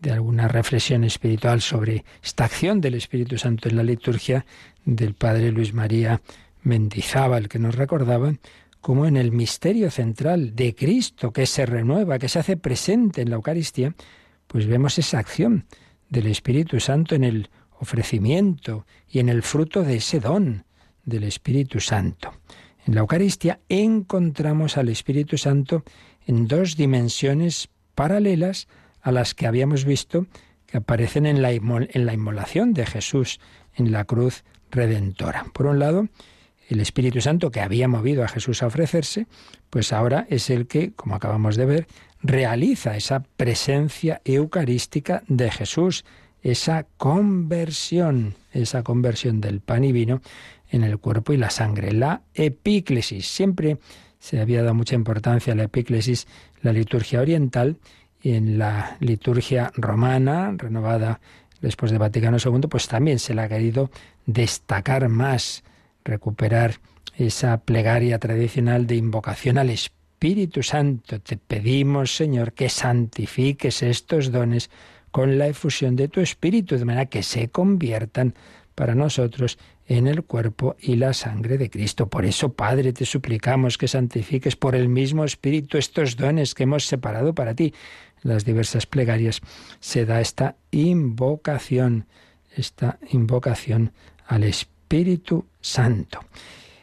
de 0.00 0.10
alguna 0.10 0.48
reflexión 0.48 1.04
espiritual 1.04 1.60
sobre 1.60 2.04
esta 2.22 2.44
acción 2.44 2.80
del 2.80 2.94
Espíritu 2.94 3.38
Santo 3.38 3.68
en 3.68 3.76
la 3.76 3.82
liturgia 3.82 4.44
del 4.84 5.14
Padre 5.14 5.52
Luis 5.52 5.72
María 5.72 6.20
Mendizábal, 6.62 7.48
que 7.48 7.58
nos 7.58 7.74
recordaba 7.74 8.34
como 8.80 9.06
en 9.06 9.16
el 9.16 9.30
misterio 9.30 9.90
central 9.90 10.56
de 10.56 10.74
Cristo 10.74 11.32
que 11.32 11.46
se 11.46 11.66
renueva, 11.66 12.18
que 12.18 12.28
se 12.28 12.38
hace 12.38 12.56
presente 12.56 13.20
en 13.20 13.30
la 13.30 13.36
Eucaristía, 13.36 13.94
pues 14.46 14.66
vemos 14.66 14.98
esa 14.98 15.18
acción 15.18 15.66
del 16.10 16.26
Espíritu 16.26 16.80
Santo 16.80 17.14
en 17.14 17.24
el 17.24 17.48
ofrecimiento 17.78 18.84
y 19.08 19.20
en 19.20 19.30
el 19.30 19.42
fruto 19.42 19.82
de 19.82 19.96
ese 19.96 20.20
don 20.20 20.64
del 21.04 21.24
Espíritu 21.24 21.80
Santo. 21.80 22.32
En 22.86 22.94
la 22.94 23.00
Eucaristía 23.00 23.60
encontramos 23.68 24.76
al 24.76 24.88
Espíritu 24.88 25.38
Santo 25.38 25.84
en 26.26 26.46
dos 26.46 26.76
dimensiones 26.76 27.68
paralelas 27.94 28.68
a 29.00 29.12
las 29.12 29.34
que 29.34 29.46
habíamos 29.46 29.84
visto 29.84 30.26
que 30.66 30.78
aparecen 30.78 31.26
en 31.26 31.42
la, 31.42 31.52
inmolación 31.52 32.74
de 32.74 32.86
Jesús 32.86 33.40
en 33.74 33.92
la 33.92 34.04
cruz 34.04 34.44
redentora. 34.70 35.46
Por 35.52 35.66
un 35.66 35.78
lado, 35.78 36.08
el 36.70 36.80
Espíritu 36.80 37.20
Santo 37.20 37.50
que 37.50 37.60
había 37.60 37.88
movido 37.88 38.24
a 38.24 38.28
Jesús 38.28 38.62
a 38.62 38.68
ofrecerse, 38.68 39.26
pues 39.70 39.92
ahora 39.92 40.26
es 40.30 40.50
el 40.50 40.66
que, 40.66 40.92
como 40.92 41.16
acabamos 41.16 41.56
de 41.56 41.66
ver, 41.66 41.86
realiza 42.22 42.96
esa 42.96 43.24
presencia 43.36 44.20
eucarística 44.24 45.22
de 45.26 45.50
Jesús, 45.50 46.04
esa 46.42 46.86
conversión, 46.96 48.34
esa 48.52 48.82
conversión 48.82 49.40
del 49.40 49.60
pan 49.60 49.84
y 49.84 49.92
vino 49.92 50.22
en 50.70 50.84
el 50.84 50.98
cuerpo 50.98 51.32
y 51.32 51.36
la 51.36 51.50
sangre, 51.50 51.92
la 51.92 52.22
epíclesis. 52.34 53.26
Siempre 53.26 53.78
se 54.20 54.40
había 54.40 54.62
dado 54.62 54.74
mucha 54.74 54.94
importancia 54.94 55.52
a 55.52 55.56
la 55.56 55.64
epíclesis, 55.64 56.28
la 56.62 56.72
liturgia 56.72 57.20
oriental, 57.20 57.78
y 58.22 58.34
en 58.34 58.58
la 58.58 58.96
liturgia 59.00 59.72
romana, 59.74 60.52
renovada 60.56 61.20
después 61.60 61.90
de 61.90 61.98
Vaticano 61.98 62.36
II, 62.42 62.68
pues 62.68 62.86
también 62.86 63.18
se 63.18 63.34
le 63.34 63.42
ha 63.42 63.48
querido 63.48 63.90
destacar 64.26 65.08
más 65.08 65.64
recuperar 66.04 66.80
esa 67.16 67.58
plegaria 67.58 68.18
tradicional 68.18 68.86
de 68.86 68.96
invocación 68.96 69.58
al 69.58 69.70
Espíritu 69.70 70.62
Santo. 70.62 71.20
Te 71.20 71.36
pedimos, 71.36 72.14
Señor, 72.14 72.52
que 72.52 72.68
santifiques 72.68 73.82
estos 73.82 74.30
dones 74.30 74.70
con 75.10 75.38
la 75.38 75.48
efusión 75.48 75.96
de 75.96 76.08
tu 76.08 76.20
Espíritu, 76.20 76.78
de 76.78 76.84
manera 76.84 77.06
que 77.06 77.22
se 77.22 77.48
conviertan 77.48 78.34
para 78.74 78.94
nosotros 78.94 79.58
en 79.86 80.06
el 80.06 80.22
cuerpo 80.22 80.76
y 80.80 80.96
la 80.96 81.12
sangre 81.12 81.58
de 81.58 81.68
Cristo. 81.68 82.08
Por 82.08 82.24
eso, 82.24 82.52
Padre, 82.52 82.92
te 82.92 83.04
suplicamos 83.04 83.76
que 83.76 83.88
santifiques 83.88 84.56
por 84.56 84.74
el 84.74 84.88
mismo 84.88 85.24
Espíritu 85.24 85.78
estos 85.78 86.16
dones 86.16 86.54
que 86.54 86.62
hemos 86.62 86.86
separado 86.86 87.34
para 87.34 87.54
ti. 87.54 87.74
En 88.22 88.30
las 88.30 88.44
diversas 88.44 88.86
plegarias 88.86 89.40
se 89.80 90.06
da 90.06 90.20
esta 90.20 90.56
invocación, 90.70 92.06
esta 92.56 92.98
invocación 93.10 93.92
al 94.26 94.44
Espíritu 94.44 94.79
Espíritu 94.90 95.46
Santo. 95.60 96.18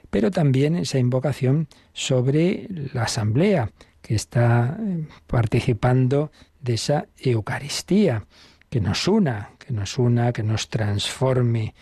Pero 0.10 0.32
también 0.32 0.78
esa 0.78 0.98
invocación 0.98 1.68
sobre 1.92 2.70
la 2.94 3.04
asamblea 3.04 3.70
que 4.02 4.16
está 4.16 4.78
eh, 4.80 5.06
participando 5.28 6.32
de 6.62 6.76
esa 6.76 7.08
Eucaristía, 7.18 8.26
que 8.70 8.80
nos 8.80 9.10
una, 9.10 9.50
que 9.60 9.74
nos 9.74 9.98
una, 9.98 10.32
que 10.32 10.42
nos 10.42 10.70
transforme, 10.70 11.76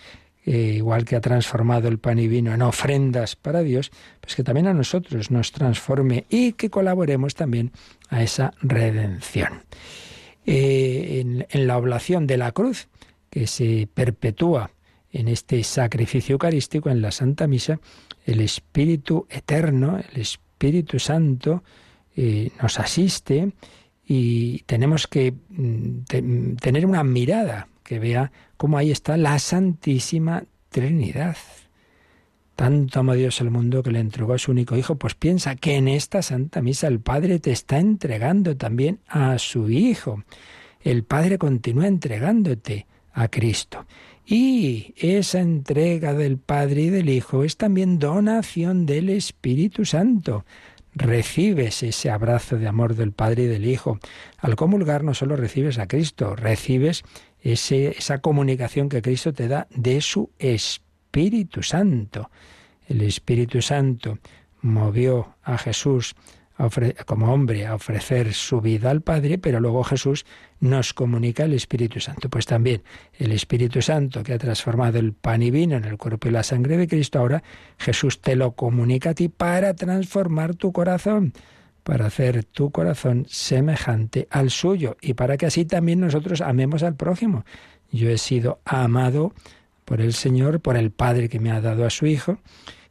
eh, 0.43 0.73
igual 0.77 1.05
que 1.05 1.15
ha 1.15 1.21
transformado 1.21 1.89
el 1.89 1.99
pan 1.99 2.17
y 2.17 2.27
vino 2.27 2.55
en 2.55 2.63
ofrendas 2.63 3.35
para 3.35 3.61
Dios, 3.61 3.91
pues 4.19 4.35
que 4.35 4.43
también 4.43 4.65
a 4.65 4.73
nosotros 4.73 5.29
nos 5.29 5.51
transforme 5.51 6.25
y 6.27 6.53
que 6.53 6.71
colaboremos 6.71 7.35
también 7.35 7.71
a 8.09 8.23
esa 8.23 8.51
redención. 8.63 9.61
Eh, 10.47 11.21
en, 11.21 11.45
en 11.51 11.67
la 11.67 11.77
oblación 11.77 12.25
de 12.25 12.37
la 12.37 12.51
cruz, 12.51 12.87
que 13.29 13.45
se 13.45 13.87
perpetúa 13.93 14.71
en 15.15 15.29
este 15.29 15.63
sacrificio 15.63 16.33
eucarístico, 16.33 16.89
en 16.89 17.01
la 17.01 17.11
Santa 17.11 17.47
Misa, 17.47 17.79
el 18.25 18.41
Espíritu 18.41 19.25
Eterno, 19.29 19.97
el 19.97 20.21
Espíritu 20.21 20.99
Santo, 20.99 21.63
eh, 22.17 22.51
nos 22.61 22.79
asiste 22.79 23.53
y 24.05 24.59
tenemos 24.63 25.07
que 25.07 25.31
mm, 25.31 26.55
tener 26.59 26.85
una 26.85 27.03
mirada 27.05 27.69
que 27.83 27.99
vea 27.99 28.31
cómo 28.57 28.77
ahí 28.77 28.91
está 28.91 29.15
la 29.15 29.39
Santísima 29.39 30.43
Trinidad. 30.69 31.37
Tanto 32.57 32.99
amó 32.99 33.13
Dios 33.13 33.39
al 33.39 33.51
mundo 33.51 33.83
que 33.83 33.91
le 33.91 33.99
entregó 33.99 34.33
a 34.33 34.37
su 34.37 34.51
único 34.51 34.75
Hijo, 34.75 34.95
pues 34.95 35.15
piensa 35.15 35.55
que 35.55 35.75
en 35.75 35.87
esta 35.87 36.21
Santa 36.21 36.61
Misa 36.61 36.87
el 36.87 36.99
Padre 36.99 37.39
te 37.39 37.51
está 37.51 37.79
entregando 37.79 38.57
también 38.57 38.99
a 39.07 39.37
su 39.39 39.69
Hijo. 39.69 40.23
El 40.81 41.03
Padre 41.03 41.37
continúa 41.37 41.87
entregándote 41.87 42.85
a 43.13 43.29
Cristo. 43.29 43.85
Y 44.25 44.95
esa 44.97 45.39
entrega 45.39 46.13
del 46.13 46.37
Padre 46.37 46.83
y 46.83 46.89
del 46.89 47.09
Hijo 47.09 47.43
es 47.43 47.57
también 47.57 47.99
donación 47.99 48.85
del 48.87 49.09
Espíritu 49.09 49.85
Santo. 49.85 50.45
Recibes 50.95 51.83
ese 51.83 52.09
abrazo 52.09 52.57
de 52.57 52.67
amor 52.67 52.95
del 52.95 53.11
Padre 53.11 53.43
y 53.43 53.47
del 53.47 53.67
Hijo. 53.67 53.99
Al 54.39 54.55
comulgar 54.55 55.03
no 55.03 55.13
solo 55.13 55.35
recibes 55.35 55.77
a 55.77 55.87
Cristo, 55.87 56.35
recibes 56.35 57.03
esa 57.43 58.19
comunicación 58.19 58.89
que 58.89 59.03
Cristo 59.03 59.31
te 59.31 59.47
da 59.47 59.67
de 59.69 60.01
su 60.01 60.31
Espíritu 60.39 61.61
Santo. 61.61 62.31
El 62.87 63.01
Espíritu 63.01 63.61
Santo 63.61 64.17
movió 64.61 65.35
a 65.43 65.59
Jesús 65.59 66.15
como 67.05 67.33
hombre 67.33 67.65
a 67.65 67.75
ofrecer 67.75 68.33
su 68.33 68.61
vida 68.61 68.89
al 68.89 69.01
Padre, 69.01 69.37
pero 69.37 69.59
luego 69.59 69.83
Jesús 69.83 70.25
nos 70.59 70.93
comunica 70.93 71.43
el 71.43 71.53
Espíritu 71.53 71.99
Santo. 71.99 72.29
Pues 72.29 72.45
también 72.45 72.81
el 73.13 73.31
Espíritu 73.33 73.81
Santo 73.81 74.23
que 74.23 74.33
ha 74.33 74.37
transformado 74.37 74.97
el 74.97 75.13
pan 75.13 75.41
y 75.41 75.51
vino 75.51 75.75
en 75.75 75.83
el 75.83 75.97
cuerpo 75.97 76.27
y 76.27 76.31
la 76.31 76.43
sangre 76.43 76.77
de 76.77 76.87
Cristo, 76.87 77.19
ahora 77.19 77.43
Jesús 77.77 78.21
te 78.21 78.35
lo 78.35 78.51
comunica 78.51 79.11
a 79.11 79.13
ti 79.13 79.27
para 79.27 79.73
transformar 79.73 80.55
tu 80.55 80.71
corazón, 80.71 81.33
para 81.83 82.05
hacer 82.05 82.45
tu 82.45 82.71
corazón 82.71 83.25
semejante 83.29 84.27
al 84.31 84.49
suyo 84.49 84.95
y 85.01 85.13
para 85.13 85.37
que 85.37 85.47
así 85.47 85.65
también 85.65 85.99
nosotros 85.99 86.41
amemos 86.41 86.83
al 86.83 86.95
prójimo. 86.95 87.43
Yo 87.91 88.09
he 88.09 88.17
sido 88.17 88.59
amado 88.65 89.33
por 89.83 90.01
el 90.01 90.13
Señor, 90.13 90.61
por 90.61 90.77
el 90.77 90.91
Padre 90.91 91.29
que 91.29 91.39
me 91.39 91.51
ha 91.51 91.61
dado 91.61 91.85
a 91.85 91.89
su 91.89 92.07
Hijo, 92.07 92.39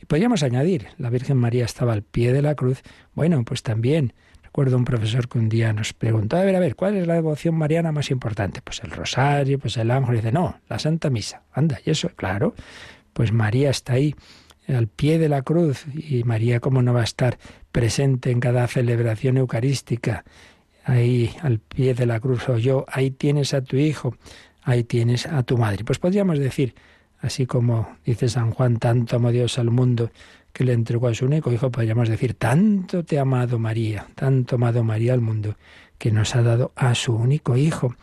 podríamos 0.07 0.43
añadir, 0.43 0.89
la 0.99 1.11
Virgen 1.11 1.37
María 1.37 1.65
estaba 1.65 1.93
al 1.93 2.03
pie 2.03 2.33
de 2.33 2.43
la 2.43 2.55
cruz. 2.55 2.83
Bueno, 3.15 3.45
pues 3.45 3.63
también 3.63 4.13
recuerdo 4.43 4.77
un 4.77 4.85
profesor 4.85 5.29
que 5.29 5.39
un 5.39 5.49
día 5.49 5.73
nos 5.73 5.93
preguntó, 5.93 6.37
a 6.37 6.45
ver, 6.45 6.55
a 6.57 6.61
ver, 6.61 6.77
¿cuál 6.77 6.97
es 6.97 7.07
la 7.07 7.15
devoción 7.15 7.57
mariana 7.57 7.93
más 7.93 8.11
importante? 8.11 8.63
Pues 8.63 8.83
el 8.85 8.91
rosario, 8.91 9.59
pues 9.59 9.77
el 9.77 9.91
ángel. 9.91 10.15
Y 10.15 10.17
dice, 10.19 10.33
no, 10.33 10.61
la 10.69 10.79
Santa 10.79 11.11
Misa. 11.11 11.43
Anda, 11.53 11.81
y 11.85 11.91
eso, 11.91 12.11
claro, 12.17 12.55
pues 13.13 13.33
María 13.33 13.71
está 13.71 13.95
ahí 13.95 14.15
al 14.69 14.89
pie 14.89 15.19
de 15.19 15.29
la 15.29 15.43
cruz 15.43 15.85
y 15.95 16.25
María 16.25 16.61
cómo 16.61 16.83
no 16.83 16.95
va 16.95 17.03
a 17.03 17.05
estar 17.05 17.39
presente 17.73 18.31
en 18.31 18.41
cada 18.41 18.67
celebración 18.67 19.37
eucarística 19.37 20.25
ahí 20.85 21.35
al 21.43 21.59
pie 21.59 21.95
de 21.95 22.07
la 22.07 22.21
cruz 22.21 22.49
o 22.49 22.59
yo, 22.59 22.85
ahí 22.89 23.11
tienes 23.11 23.55
a 23.55 23.63
tu 23.63 23.77
hijo, 23.77 24.17
ahí 24.63 24.85
tienes 24.85 25.27
a 25.27 25.43
tu 25.43 25.59
madre. 25.59 25.85
Pues 25.85 25.99
podríamos 25.99 26.39
decir 26.39 26.75
Así 27.21 27.47
como 27.47 27.97
dice 28.05 28.29
San 28.29 28.51
Juan, 28.51 28.79
tanto 28.79 29.17
amó 29.17 29.31
Dios 29.31 29.59
al 29.59 29.71
mundo 29.71 30.11
que 30.53 30.65
le 30.65 30.73
entregó 30.73 31.09
a 31.09 31.15
su 31.15 31.25
único 31.27 31.51
hijo, 31.53 31.71
podríamos 31.71 32.09
decir, 32.09 32.35
tanto 32.35 33.05
te 33.05 33.19
ha 33.19 33.23
amado 33.23 33.59
María, 33.59 34.07
tanto 34.15 34.55
amado 34.55 34.85
María 34.85 35.13
al 35.13 35.21
mundo, 35.21 35.57
que 35.99 36.13
nos 36.13 36.37
ha 36.37 36.43
dado 36.43 36.73
a 36.77 36.95
su 36.95 37.13
único 37.13 37.57
hijo, 37.57 37.97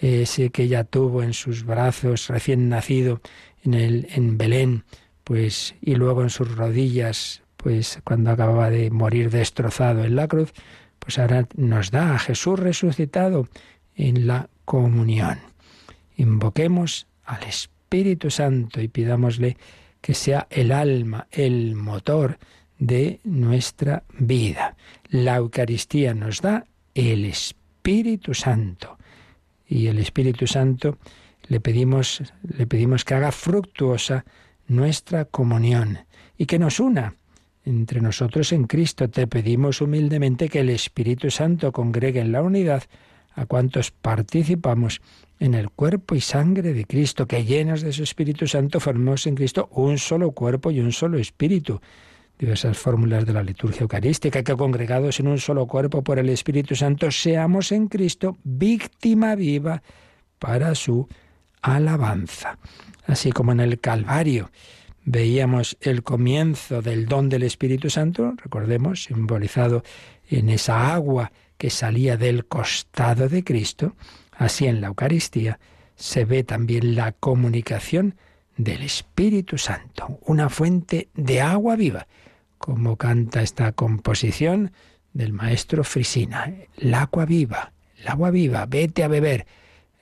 ese 0.00 0.50
que 0.50 0.62
ella 0.62 0.84
tuvo 0.84 1.22
en 1.22 1.34
sus 1.34 1.64
brazos 1.64 2.28
recién 2.28 2.70
nacido 2.70 3.20
en, 3.62 3.74
el, 3.74 4.08
en 4.10 4.38
Belén, 4.38 4.84
pues, 5.22 5.74
y 5.82 5.96
luego 5.96 6.22
en 6.22 6.30
sus 6.30 6.56
rodillas, 6.56 7.42
pues 7.58 8.00
cuando 8.04 8.30
acababa 8.30 8.70
de 8.70 8.90
morir 8.90 9.30
destrozado 9.30 10.04
en 10.04 10.16
la 10.16 10.28
cruz, 10.28 10.52
pues 10.98 11.18
ahora 11.18 11.46
nos 11.56 11.90
da 11.90 12.14
a 12.14 12.18
Jesús 12.18 12.58
resucitado 12.58 13.48
en 13.96 14.26
la 14.26 14.48
comunión. 14.64 15.38
Invoquemos 16.16 17.06
al 17.24 17.42
Espíritu 17.42 17.77
Santo 18.28 18.80
y 18.80 18.88
pidámosle 18.88 19.56
que 20.00 20.14
sea 20.14 20.46
el 20.50 20.72
alma, 20.72 21.26
el 21.30 21.74
motor 21.74 22.38
de 22.78 23.20
nuestra 23.24 24.04
vida. 24.18 24.76
La 25.08 25.36
Eucaristía 25.36 26.14
nos 26.14 26.40
da 26.40 26.66
el 26.94 27.24
Espíritu 27.24 28.34
Santo 28.34 28.98
y 29.66 29.86
el 29.86 29.98
Espíritu 29.98 30.46
Santo 30.46 30.98
le 31.48 31.60
pedimos 31.60 32.22
le 32.42 32.66
pedimos 32.66 33.04
que 33.04 33.14
haga 33.14 33.32
fructuosa 33.32 34.24
nuestra 34.66 35.24
comunión 35.24 35.98
y 36.36 36.46
que 36.46 36.58
nos 36.58 36.80
una 36.80 37.14
entre 37.64 38.00
nosotros 38.00 38.52
en 38.52 38.64
Cristo. 38.64 39.08
Te 39.08 39.26
pedimos 39.26 39.80
humildemente 39.80 40.48
que 40.48 40.60
el 40.60 40.70
Espíritu 40.70 41.30
Santo 41.30 41.72
congregue 41.72 42.20
en 42.20 42.32
la 42.32 42.42
unidad 42.42 42.82
a 43.38 43.46
cuantos 43.46 43.90
participamos 43.90 45.00
en 45.38 45.54
el 45.54 45.70
cuerpo 45.70 46.14
y 46.16 46.20
sangre 46.20 46.74
de 46.74 46.84
Cristo, 46.84 47.26
que 47.26 47.44
llenos 47.44 47.82
de 47.82 47.92
su 47.92 48.02
Espíritu 48.02 48.48
Santo 48.48 48.80
formemos 48.80 49.26
en 49.26 49.36
Cristo 49.36 49.68
un 49.72 49.98
solo 49.98 50.32
cuerpo 50.32 50.70
y 50.70 50.80
un 50.80 50.92
solo 50.92 51.18
espíritu. 51.18 51.80
Diversas 52.38 52.78
fórmulas 52.78 53.26
de 53.26 53.32
la 53.32 53.42
liturgia 53.42 53.82
eucarística, 53.82 54.42
que 54.42 54.56
congregados 54.56 55.20
en 55.20 55.28
un 55.28 55.38
solo 55.38 55.66
cuerpo 55.66 56.02
por 56.02 56.18
el 56.18 56.28
Espíritu 56.28 56.74
Santo, 56.74 57.10
seamos 57.10 57.72
en 57.72 57.86
Cristo 57.86 58.36
víctima 58.42 59.34
viva 59.36 59.82
para 60.38 60.74
su 60.74 61.08
alabanza. 61.62 62.58
Así 63.06 63.30
como 63.32 63.52
en 63.52 63.60
el 63.60 63.80
Calvario 63.80 64.50
veíamos 65.04 65.76
el 65.80 66.02
comienzo 66.02 66.82
del 66.82 67.06
don 67.06 67.28
del 67.28 67.44
Espíritu 67.44 67.88
Santo, 67.90 68.34
recordemos, 68.42 69.04
simbolizado 69.04 69.82
en 70.28 70.50
esa 70.50 70.92
agua 70.92 71.32
que 71.58 71.70
salía 71.70 72.16
del 72.16 72.46
costado 72.46 73.28
de 73.28 73.44
Cristo, 73.44 73.96
así 74.32 74.66
en 74.66 74.80
la 74.80 74.86
Eucaristía 74.86 75.58
se 75.96 76.24
ve 76.24 76.44
también 76.44 76.94
la 76.94 77.12
comunicación 77.12 78.14
del 78.56 78.82
Espíritu 78.82 79.58
Santo, 79.58 80.18
una 80.22 80.48
fuente 80.48 81.08
de 81.14 81.40
agua 81.40 81.76
viva, 81.76 82.06
como 82.56 82.96
canta 82.96 83.42
esta 83.42 83.72
composición 83.72 84.72
del 85.12 85.32
maestro 85.32 85.84
Frisina, 85.84 86.52
el 86.76 86.94
agua 86.94 87.24
viva, 87.24 87.72
el 87.96 88.08
agua 88.08 88.30
viva, 88.30 88.66
vete 88.66 89.02
a 89.02 89.08
beber, 89.08 89.46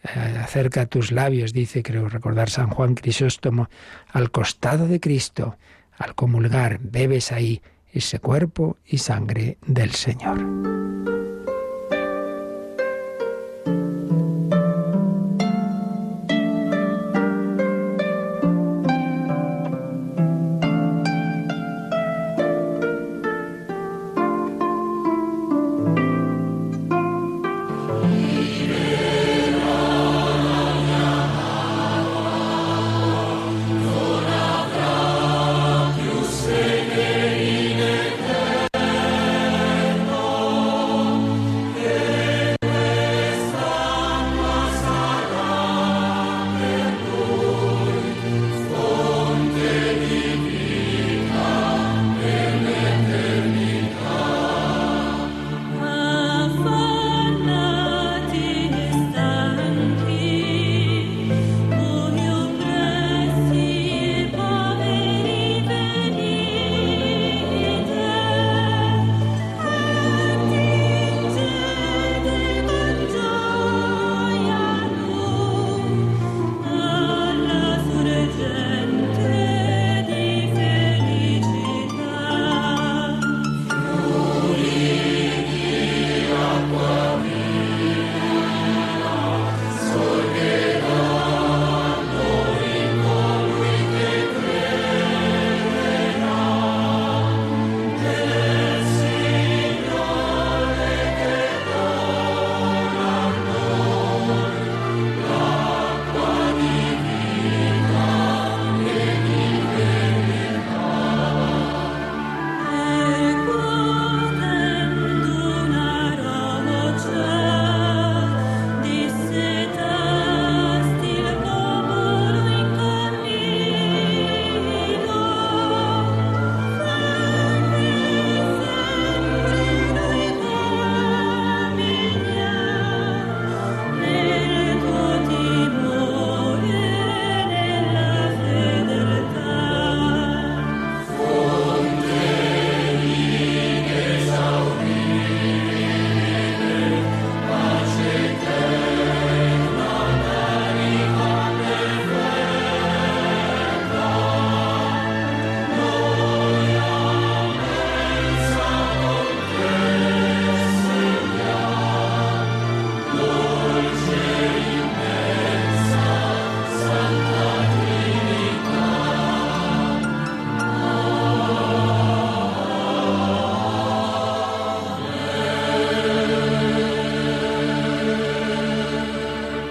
eh, 0.02 0.38
acerca 0.42 0.86
tus 0.86 1.12
labios, 1.12 1.52
dice, 1.52 1.82
creo 1.82 2.08
recordar 2.08 2.50
San 2.50 2.68
Juan 2.68 2.94
Crisóstomo, 2.94 3.68
al 4.12 4.30
costado 4.30 4.86
de 4.88 5.00
Cristo, 5.00 5.56
al 5.98 6.14
comulgar, 6.14 6.78
bebes 6.80 7.32
ahí 7.32 7.62
ese 7.92 8.18
cuerpo 8.18 8.76
y 8.84 8.98
sangre 8.98 9.58
del 9.66 9.92
Señor. 9.92 10.85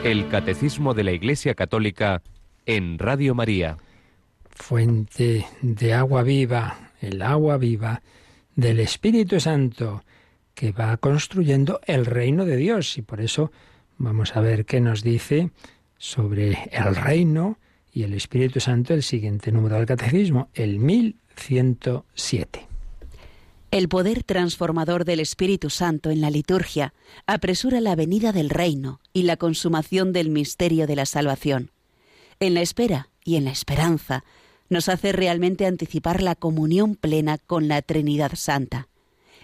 El 0.06 0.28
Catecismo 0.30 0.94
de 0.94 1.04
la 1.04 1.14
Iglesia 1.14 1.56
Católica 1.56 2.22
en 2.68 3.00
Radio 3.00 3.34
María. 3.34 3.78
Fuente 4.52 5.48
de 5.64 5.94
agua 5.96 6.22
viva, 6.22 6.92
el 7.02 7.24
agua 7.24 7.58
viva 7.58 8.04
del 8.56 8.82
Espíritu 8.82 9.40
Santo 9.40 10.04
que 10.54 10.72
va 10.72 10.96
construyendo 10.98 11.82
el 11.88 12.06
reino 12.06 12.46
de 12.46 12.56
Dios. 12.56 13.00
Y 13.00 13.02
por 13.02 13.20
eso 13.20 13.52
vamos 13.98 14.36
a 14.36 14.42
ver 14.42 14.66
qué 14.66 14.80
nos 14.80 15.02
dice 15.02 15.50
sobre 15.98 16.70
el 16.72 16.96
reino 16.96 17.58
y 17.92 18.04
el 18.04 18.14
Espíritu 18.14 18.60
Santo 18.60 18.94
el 18.94 19.02
siguiente 19.02 19.52
número 19.52 19.78
del 19.78 19.88
Catecismo, 19.88 20.50
el 20.54 20.78
1107. 20.78 22.75
El 23.76 23.90
poder 23.90 24.24
transformador 24.24 25.04
del 25.04 25.20
Espíritu 25.20 25.70
Santo 25.70 26.10
en 26.10 26.22
la 26.22 26.30
liturgia 26.30 26.94
apresura 27.28 27.82
la 27.82 27.98
venida 27.98 28.32
del 28.32 28.50
reino 28.50 29.02
y 29.12 29.24
la 29.24 29.36
consumación 29.36 30.14
del 30.14 30.30
misterio 30.30 30.88
de 30.88 30.96
la 30.96 31.06
salvación. 31.06 31.72
En 32.40 32.54
la 32.54 32.62
espera 32.62 33.10
y 33.26 33.36
en 33.36 33.44
la 33.44 33.52
esperanza 33.52 34.24
nos 34.70 34.88
hace 34.88 35.12
realmente 35.12 35.66
anticipar 35.66 36.24
la 36.24 36.36
comunión 36.36 36.96
plena 36.96 37.38
con 37.38 37.68
la 37.68 37.82
Trinidad 37.82 38.32
Santa. 38.36 38.88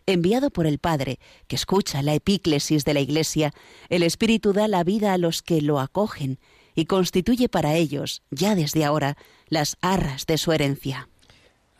enviado 0.05 0.49
por 0.49 0.65
el 0.65 0.79
Padre, 0.79 1.19
que 1.49 1.57
escucha 1.57 2.01
la 2.01 2.13
epíclesis 2.13 2.86
de 2.86 2.93
la 2.93 3.01
Iglesia, 3.01 3.53
el 3.89 4.01
Espíritu 4.01 4.53
da 4.53 4.69
la 4.69 4.86
vida 4.86 5.11
a 5.11 5.17
los 5.17 5.41
que 5.41 5.61
lo 5.61 5.77
acogen 5.82 6.39
y 6.73 6.86
constituye 6.86 7.49
para 7.49 7.75
ellos, 7.75 8.23
ya 8.32 8.55
desde 8.55 8.86
ahora, 8.86 9.17
las 9.49 9.75
arras 9.82 10.25
de 10.25 10.38
su 10.38 10.53
herencia. 10.53 11.11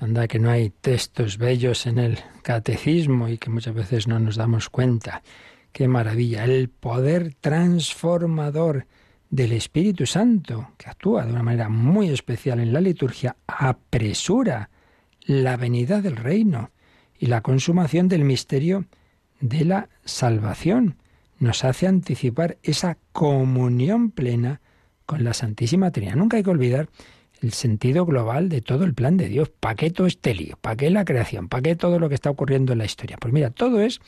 Anda 0.02 0.28
que 0.28 0.39
no 0.39 0.49
hay 0.49 0.72
textos 0.72 1.38
bellos 1.38 1.86
en 1.86 1.99
el 1.99 2.18
catecismo 2.41 3.30
y 3.30 3.38
que 3.38 3.52
muchas 3.52 3.76
veces 3.76 4.08
no 4.08 4.18
nos 4.18 4.36
damos 4.36 4.68
cuenta. 4.68 5.22
Qué 5.72 5.88
maravilla, 5.88 6.43
el 6.43 6.70
poder 6.70 7.36
transformador 7.39 8.88
del 9.30 9.52
Espíritu 9.52 10.08
Santo, 10.08 10.72
que 10.80 10.89
actúa 10.89 11.24
de 11.24 11.32
una 11.32 11.43
manera 11.43 11.70
muy 11.70 12.10
especial 12.10 12.60
en 12.60 12.74
la 12.74 12.82
liturgia, 12.82 13.36
apresura 13.45 14.72
la 15.22 15.56
venida 15.56 16.02
del 16.02 16.16
reino 16.16 16.72
y 17.20 17.28
la 17.28 17.41
consumación 17.41 18.08
del 18.08 18.26
misterio 18.26 18.86
de 19.39 19.66
la 19.66 19.89
salvación. 20.04 20.95
Nos 21.38 21.64
hace 21.64 21.86
anticipar 21.86 22.58
esa 22.64 22.97
comunión 23.12 24.10
plena 24.10 24.62
con 25.06 25.24
la 25.24 25.36
Santísima 25.36 25.91
Trinidad. 25.91 26.16
Nunca 26.16 26.38
hay 26.38 26.43
que 26.43 26.49
olvidar 26.49 26.89
el 27.42 27.54
sentido 27.54 28.06
global 28.06 28.50
de 28.50 28.62
todo 28.62 28.86
el 28.86 28.94
plan 28.94 29.18
de 29.18 29.28
Dios. 29.28 29.50
¿Para 29.50 29.76
qué 29.76 29.89
todo 29.89 30.08
este 30.08 30.34
lío? 30.34 30.58
¿Para 30.62 30.76
qué 30.76 30.89
la 30.89 31.06
creación? 31.06 31.50
¿Para 31.50 31.64
qué 31.64 31.76
todo 31.76 32.00
lo 32.00 32.08
que 32.08 32.16
está 32.16 32.30
ocurriendo 32.30 32.72
en 32.72 32.80
la 32.80 32.86
historia? 32.86 33.18
Pues 33.20 33.34
mira, 33.34 33.50
todo 33.50 33.82
es 33.82 34.00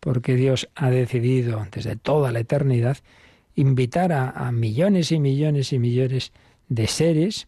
porque 0.00 0.36
Dios 0.36 0.68
ha 0.76 0.90
decidido 0.90 1.66
desde 1.72 1.96
toda 1.96 2.30
la 2.30 2.40
eternidad 2.40 2.98
invitar 3.56 4.12
a, 4.12 4.52
millones 4.52 5.10
y 5.10 5.18
millones 5.18 5.72
y 5.72 5.78
millones 5.78 6.32
de 6.68 6.86
seres 6.86 7.46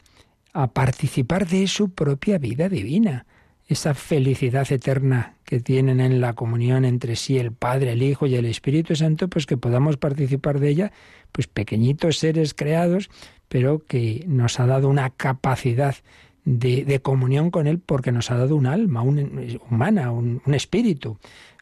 a 0.53 0.69
participar 0.69 1.47
de 1.47 1.67
su 1.69 1.91
propia 1.91 2.39
vida 2.39 2.69
divina, 2.69 3.27
esa 3.69 3.93
felicidad 3.93 4.67
eterna 4.73 5.35
que 5.45 5.61
tienen 5.61 6.01
en 6.01 6.23
la 6.23 6.33
comunión 6.33 6.87
entre 6.87 7.15
sí 7.15 7.39
el 7.39 7.53
Padre, 7.53 7.93
el 7.93 8.03
Hijo 8.03 8.27
y 8.27 8.35
el 8.35 8.47
Espíritu 8.47 8.97
Santo, 8.97 9.29
pues 9.29 9.45
que 9.45 9.59
podamos 9.59 9.99
participar 9.99 10.59
de 10.59 10.71
ella, 10.71 10.93
pues 11.31 11.47
pequeñitos 11.47 12.17
seres 12.17 12.55
creados, 12.55 13.11
pero 13.49 13.85
que 13.87 14.25
nos 14.27 14.61
ha 14.61 14.67
dado 14.67 14.89
una 14.89 15.11
capacidad 15.11 15.97
de, 16.45 17.01
comunión 17.03 17.51
con 17.51 17.67
Él 17.67 17.79
porque 17.79 18.13
nos 18.13 18.31
ha 18.31 18.37
dado 18.37 18.57
un 18.57 18.67
alma 18.67 19.03
un, 19.03 19.59
humana, 19.69 20.11
un 20.13 20.55
espíritu 20.55 21.19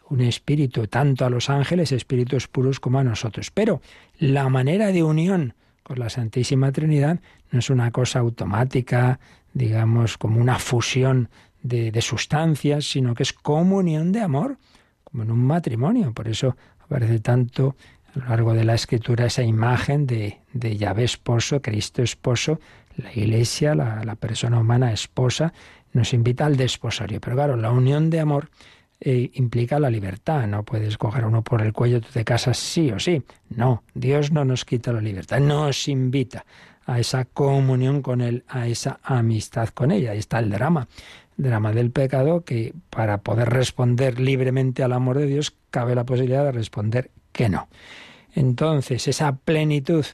un 0.09 0.21
espíritu 0.21 0.87
tanto 0.87 1.25
a 1.25 1.31
los 1.31 1.51
ángeles, 1.51 1.93
espíritus 1.93 2.49
puros, 2.49 2.81
como 2.81 2.99
a 2.99 3.05
nosotros. 3.05 3.51
Pero 3.51 3.81
la 4.19 4.49
manera 4.49 4.93
de 4.93 5.03
unión 5.03 5.55
con 5.83 5.99
la 5.99 6.11
Santísima 6.11 6.73
Trinidad 6.73 7.21
no 7.51 7.59
es 7.59 7.71
una 7.71 7.91
cosa 7.91 8.21
automática, 8.21 9.19
digamos, 9.53 10.19
como 10.19 10.41
una 10.41 10.59
fusión 10.59 11.29
de, 11.63 12.01
sustancias, 12.01 12.85
sino 12.85 13.15
que 13.15 13.25
es 13.25 13.33
comunión 13.33 14.13
de 14.13 14.21
amor, 14.21 14.59
como 15.03 15.25
en 15.25 15.31
un 15.31 15.45
matrimonio. 15.45 16.13
Por 16.13 16.29
eso 16.29 16.57
aparece 16.81 17.19
tanto 17.19 17.75
a 18.17 18.19
lo 18.21 18.29
largo 18.31 18.55
de 18.55 18.65
la 18.65 18.75
escritura 18.75 19.27
esa 19.27 19.43
imagen 19.43 20.07
de, 20.07 20.39
de 20.53 20.77
Yahvé 20.77 21.05
esposo, 21.05 21.61
Cristo 21.61 22.03
esposo, 22.03 22.59
la 22.97 23.13
iglesia, 23.13 23.75
la, 23.75 24.15
persona 24.17 24.59
humana 24.59 24.93
esposa, 24.93 25.53
nos 25.93 26.15
invita 26.15 26.47
al 26.47 26.57
desposorio. 26.57 27.21
Pero 27.21 27.37
claro, 27.37 27.57
la 27.57 27.71
unión 27.71 28.09
de 28.11 28.21
amor 28.21 28.49
eh, 29.01 29.31
implica 29.35 29.79
la 29.79 29.91
libertad. 29.91 30.47
No 30.47 30.63
puedes 30.63 30.97
coger 30.97 31.25
a 31.25 31.27
uno 31.27 31.43
por 31.43 31.61
el 31.63 31.73
cuello, 31.73 32.01
tú 32.01 32.09
te 32.13 32.25
casas 32.25 32.59
sí 32.59 32.91
o 32.91 32.99
sí. 32.99 33.23
No, 33.51 33.83
Dios 33.95 34.33
no 34.33 34.45
nos 34.45 34.65
quita 34.65 34.93
la 34.93 35.01
libertad, 35.01 35.41
nos 35.41 35.89
invita 35.89 36.47
a 36.87 37.01
esa 37.01 37.25
comunión 37.25 38.01
con 38.01 38.21
Él, 38.21 38.45
a 38.49 38.67
esa 38.67 38.99
amistad 39.03 39.69
con 39.69 39.91
ella. 39.91 40.13
Ahí 40.13 40.19
está 40.19 40.39
el 40.39 40.51
drama, 40.51 40.89
el 41.37 41.45
drama 41.45 41.73
del 41.73 41.91
pecado, 41.91 42.45
que 42.45 42.73
para 42.89 43.19
poder 43.19 43.51
responder 43.51 44.21
libremente 44.21 44.83
al 44.83 44.93
amor 44.93 45.19
de 45.19 45.27
Dios, 45.27 45.55
cabe 45.71 45.95
la 45.95 46.05
posibilidad 46.05 46.45
de 46.45 46.53
responder 46.53 47.11
que 47.33 47.49
no. 47.49 47.69
Entonces, 48.37 49.09
esa 49.09 49.35
plenitud 49.35 50.07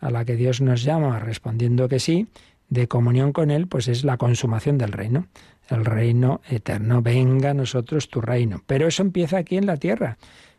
a 0.00 0.10
la 0.10 0.24
que 0.24 0.36
Dios 0.36 0.62
nos 0.62 0.82
llama 0.82 1.18
respondiendo 1.18 1.88
que 1.90 2.00
sí, 2.00 2.28
de 2.70 2.88
comunión 2.88 3.34
con 3.34 3.50
Él, 3.50 3.66
pues 3.68 3.88
es 3.88 4.04
la 4.04 4.16
consumación 4.16 4.78
del 4.78 4.92
reino 4.92 5.26
el 5.68 5.84
reino 5.84 6.40
eterno. 6.48 7.02
Venga 7.02 7.50
a 7.50 7.54
nosotros 7.54 8.08
tu 8.08 8.20
reino. 8.20 8.62
Pero 8.66 8.86
eso 8.86 9.02
empieza 9.02 9.38
aquí 9.38 9.56
en 9.56 9.66
la 9.66 9.76
tierra, 9.76 10.18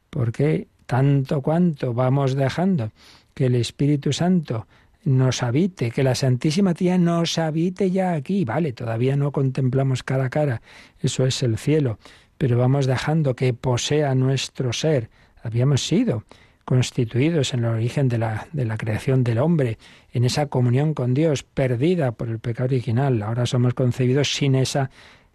porque 0.10 0.68
tanto 0.86 1.42
cuanto 1.42 1.94
vamos 1.94 2.36
dejando 2.36 2.92
que 3.34 3.48
el 3.48 3.56
Espíritu 3.56 4.14
Santo 4.14 4.68
nos 5.04 5.44
habite, 5.44 5.92
que 5.92 6.04
la 6.04 6.16
Santísima 6.16 6.74
Tía 6.74 6.98
nos 6.98 7.38
habite 7.38 7.92
ya 7.92 8.14
aquí. 8.14 8.46
Vale, 8.46 8.74
todavía 8.74 9.16
no 9.16 9.32
contemplamos 9.32 10.04
cara 10.04 10.26
a 10.26 10.30
cara, 10.30 10.62
eso 11.00 11.26
es 11.26 11.44
el 11.44 11.58
cielo, 11.58 12.00
pero 12.38 12.58
vamos 12.58 12.88
dejando 12.88 13.36
que 13.36 13.54
posea 13.54 14.16
nuestro 14.16 14.74
ser. 14.74 15.10
Habíamos 15.44 15.86
sido 15.86 16.24
constituidos 16.66 17.54
en 17.54 17.60
el 17.60 17.66
origen 17.66 18.10
de 18.10 18.18
la, 18.18 18.48
de 18.52 18.66
la 18.66 18.78
creación 18.78 19.24
del 19.24 19.38
hombre, 19.38 19.78
en 20.12 20.26
esa 20.26 20.48
comunión 20.48 20.94
con 20.94 21.14
Dios 21.14 21.44
perdida 21.44 22.12
por 22.12 22.28
el 22.30 22.40
pecado 22.40 22.66
original. 22.66 23.22
Ahora 23.22 23.46
somos 23.46 23.76
concebidos 23.76 24.34
sin 24.34 24.56
esa 24.56 24.90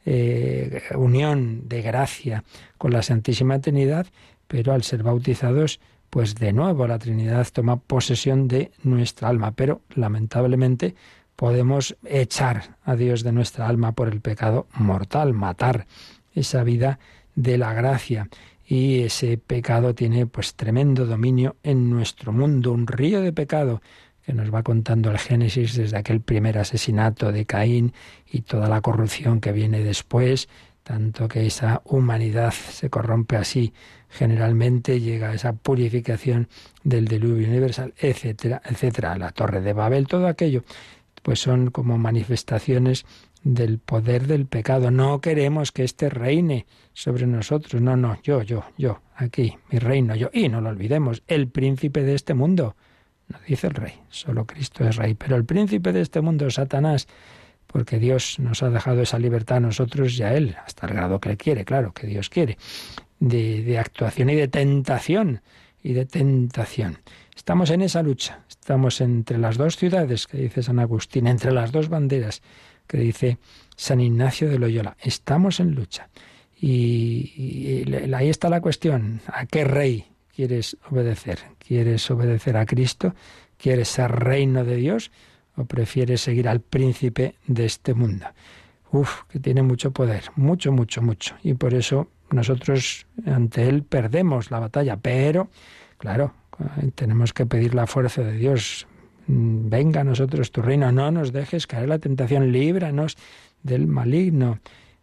eh, 0.04 0.82
unión 0.96 1.68
de 1.68 1.82
gracia 1.82 2.44
con 2.78 2.92
la 2.92 3.02
Santísima 3.02 3.60
Trinidad, 3.60 4.06
pero 4.48 4.72
al 4.72 4.82
ser 4.82 5.04
bautizados, 5.04 5.78
pues 6.10 6.34
de 6.34 6.52
nuevo 6.52 6.86
la 6.88 6.98
Trinidad 6.98 7.46
toma 7.52 7.76
posesión 7.76 8.48
de 8.48 8.72
nuestra 8.82 9.28
alma, 9.28 9.52
pero 9.52 9.82
lamentablemente 9.94 10.96
podemos 11.36 11.96
echar 12.04 12.76
a 12.84 12.96
Dios 12.96 13.22
de 13.22 13.32
nuestra 13.32 13.68
alma 13.68 13.92
por 13.92 14.08
el 14.08 14.20
pecado 14.20 14.66
mortal, 14.74 15.32
matar 15.32 15.86
esa 16.34 16.64
vida 16.64 16.98
de 17.36 17.58
la 17.58 17.72
gracia 17.72 18.28
y 18.70 19.02
ese 19.02 19.36
pecado 19.36 19.96
tiene 19.96 20.26
pues 20.26 20.54
tremendo 20.54 21.04
dominio 21.04 21.56
en 21.64 21.90
nuestro 21.90 22.32
mundo, 22.32 22.70
un 22.70 22.86
río 22.86 23.20
de 23.20 23.32
pecado 23.32 23.82
que 24.24 24.32
nos 24.32 24.54
va 24.54 24.62
contando 24.62 25.10
el 25.10 25.18
Génesis 25.18 25.74
desde 25.74 25.96
aquel 25.96 26.20
primer 26.20 26.56
asesinato 26.56 27.32
de 27.32 27.46
Caín 27.46 27.92
y 28.30 28.42
toda 28.42 28.68
la 28.68 28.80
corrupción 28.80 29.40
que 29.40 29.50
viene 29.50 29.82
después, 29.82 30.48
tanto 30.84 31.26
que 31.26 31.46
esa 31.46 31.82
humanidad 31.84 32.52
se 32.52 32.90
corrompe 32.90 33.34
así 33.34 33.74
generalmente, 34.08 35.00
llega 35.00 35.30
a 35.30 35.34
esa 35.34 35.52
purificación 35.52 36.46
del 36.84 37.08
diluvio 37.08 37.48
universal, 37.48 37.92
etcétera, 37.98 38.62
etcétera, 38.64 39.18
la 39.18 39.32
torre 39.32 39.62
de 39.62 39.72
Babel, 39.72 40.06
todo 40.06 40.28
aquello, 40.28 40.62
pues 41.24 41.40
son 41.40 41.72
como 41.72 41.98
manifestaciones 41.98 43.04
del 43.42 43.78
poder 43.78 44.26
del 44.26 44.46
pecado. 44.46 44.90
No 44.90 45.20
queremos 45.20 45.72
que 45.72 45.84
éste 45.84 46.08
reine 46.08 46.66
sobre 47.00 47.26
nosotros. 47.26 47.80
No, 47.80 47.96
no, 47.96 48.18
yo, 48.22 48.42
yo, 48.42 48.62
yo, 48.76 49.00
aquí, 49.16 49.56
mi 49.70 49.78
reino, 49.78 50.14
yo. 50.14 50.28
Y 50.34 50.50
no 50.50 50.60
lo 50.60 50.68
olvidemos, 50.68 51.22
el 51.26 51.48
príncipe 51.48 52.02
de 52.02 52.14
este 52.14 52.34
mundo. 52.34 52.76
No 53.28 53.38
dice 53.46 53.68
el 53.68 53.74
rey, 53.74 53.94
solo 54.10 54.46
Cristo 54.46 54.86
es 54.86 54.96
rey. 54.96 55.14
Pero 55.14 55.36
el 55.36 55.46
príncipe 55.46 55.92
de 55.92 56.02
este 56.02 56.20
mundo 56.20 56.50
Satanás, 56.50 57.08
porque 57.66 57.98
Dios 57.98 58.38
nos 58.38 58.62
ha 58.62 58.68
dejado 58.68 59.00
esa 59.00 59.18
libertad 59.18 59.58
a 59.58 59.60
nosotros 59.60 60.18
y 60.18 60.24
a 60.24 60.34
él, 60.34 60.56
hasta 60.62 60.88
el 60.88 60.92
grado 60.92 61.20
que 61.20 61.30
él 61.30 61.38
quiere, 61.38 61.64
claro, 61.64 61.92
que 61.92 62.06
Dios 62.06 62.28
quiere, 62.28 62.58
de, 63.18 63.62
de 63.62 63.78
actuación 63.78 64.28
y 64.28 64.34
de 64.34 64.48
tentación, 64.48 65.40
y 65.82 65.94
de 65.94 66.04
tentación. 66.04 66.98
Estamos 67.34 67.70
en 67.70 67.80
esa 67.80 68.02
lucha, 68.02 68.40
estamos 68.46 69.00
entre 69.00 69.38
las 69.38 69.56
dos 69.56 69.78
ciudades, 69.78 70.26
que 70.26 70.36
dice 70.36 70.62
San 70.62 70.78
Agustín, 70.78 71.26
entre 71.26 71.52
las 71.52 71.72
dos 71.72 71.88
banderas 71.88 72.42
que 72.86 72.98
dice 72.98 73.38
San 73.76 74.00
Ignacio 74.00 74.50
de 74.50 74.58
Loyola. 74.58 74.96
Estamos 75.00 75.60
en 75.60 75.74
lucha. 75.74 76.10
Y, 76.60 77.84
ahí 78.14 78.28
está 78.28 78.48
la 78.48 78.60
cuestión. 78.60 79.20
¿A 79.26 79.46
qué 79.46 79.64
rey 79.64 80.06
quieres 80.34 80.76
obedecer? 80.90 81.38
¿Quieres 81.58 82.10
obedecer 82.10 82.56
a 82.56 82.66
Cristo? 82.66 83.14
¿Quieres 83.56 83.88
ser 83.88 84.10
reino 84.10 84.64
de 84.64 84.76
Dios? 84.76 85.10
¿O 85.56 85.64
prefieres 85.64 86.20
seguir 86.20 86.48
al 86.48 86.60
príncipe 86.60 87.36
de 87.46 87.64
este 87.64 87.94
mundo? 87.94 88.26
Uf, 88.92 89.22
que 89.28 89.38
tiene 89.38 89.62
mucho 89.62 89.92
poder, 89.92 90.24
mucho, 90.36 90.72
mucho, 90.72 91.00
mucho. 91.00 91.36
Y 91.42 91.54
por 91.54 91.74
eso 91.74 92.08
nosotros 92.30 93.06
ante 93.26 93.68
él 93.68 93.82
perdemos 93.82 94.50
la 94.50 94.58
batalla. 94.58 94.96
Pero, 94.96 95.48
claro, 95.98 96.34
tenemos 96.94 97.32
que 97.32 97.46
pedir 97.46 97.74
la 97.74 97.86
fuerza 97.86 98.22
de 98.22 98.32
Dios, 98.32 98.86
venga 99.26 100.00
a 100.00 100.04
nosotros 100.04 100.50
tu 100.50 100.62
reino, 100.62 100.90
no 100.92 101.10
nos 101.10 101.32
dejes 101.32 101.66
caer 101.66 101.88
la 101.88 101.98
tentación, 101.98 102.52
líbranos 102.52 103.16
del 103.62 103.86
maligno. 103.86 104.58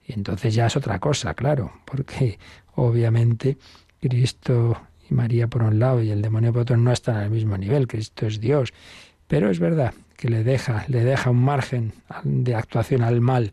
Y 0.08 0.14
entonces 0.14 0.56
ya 0.56 0.68
es 0.68 0.76
otra 0.76 1.00
cosa, 1.00 1.34
claro, 1.34 1.72
porque 1.86 2.40
obviamente 2.76 3.58
Cristo 4.00 4.82
y 5.10 5.14
María 5.14 5.48
por 5.48 5.64
un 5.64 5.80
lado 5.80 6.02
y 6.02 6.12
el 6.12 6.22
demonio 6.22 6.54
por 6.54 6.62
otro 6.64 6.78
no 6.78 6.92
están 6.92 7.18
al 7.18 7.30
mismo 7.30 7.58
nivel, 7.58 7.88
Cristo 7.88 8.26
es 8.26 8.40
Dios. 8.40 8.74
Pero 9.28 9.50
es 9.50 9.60
verdad 9.60 9.94
que 10.16 10.30
le 10.30 10.44
deja, 10.44 10.86
le 10.88 11.04
deja 11.04 11.30
un 11.30 11.44
margen 11.44 11.94
de 12.24 12.56
actuación 12.56 13.04
al 13.04 13.20
mal 13.20 13.52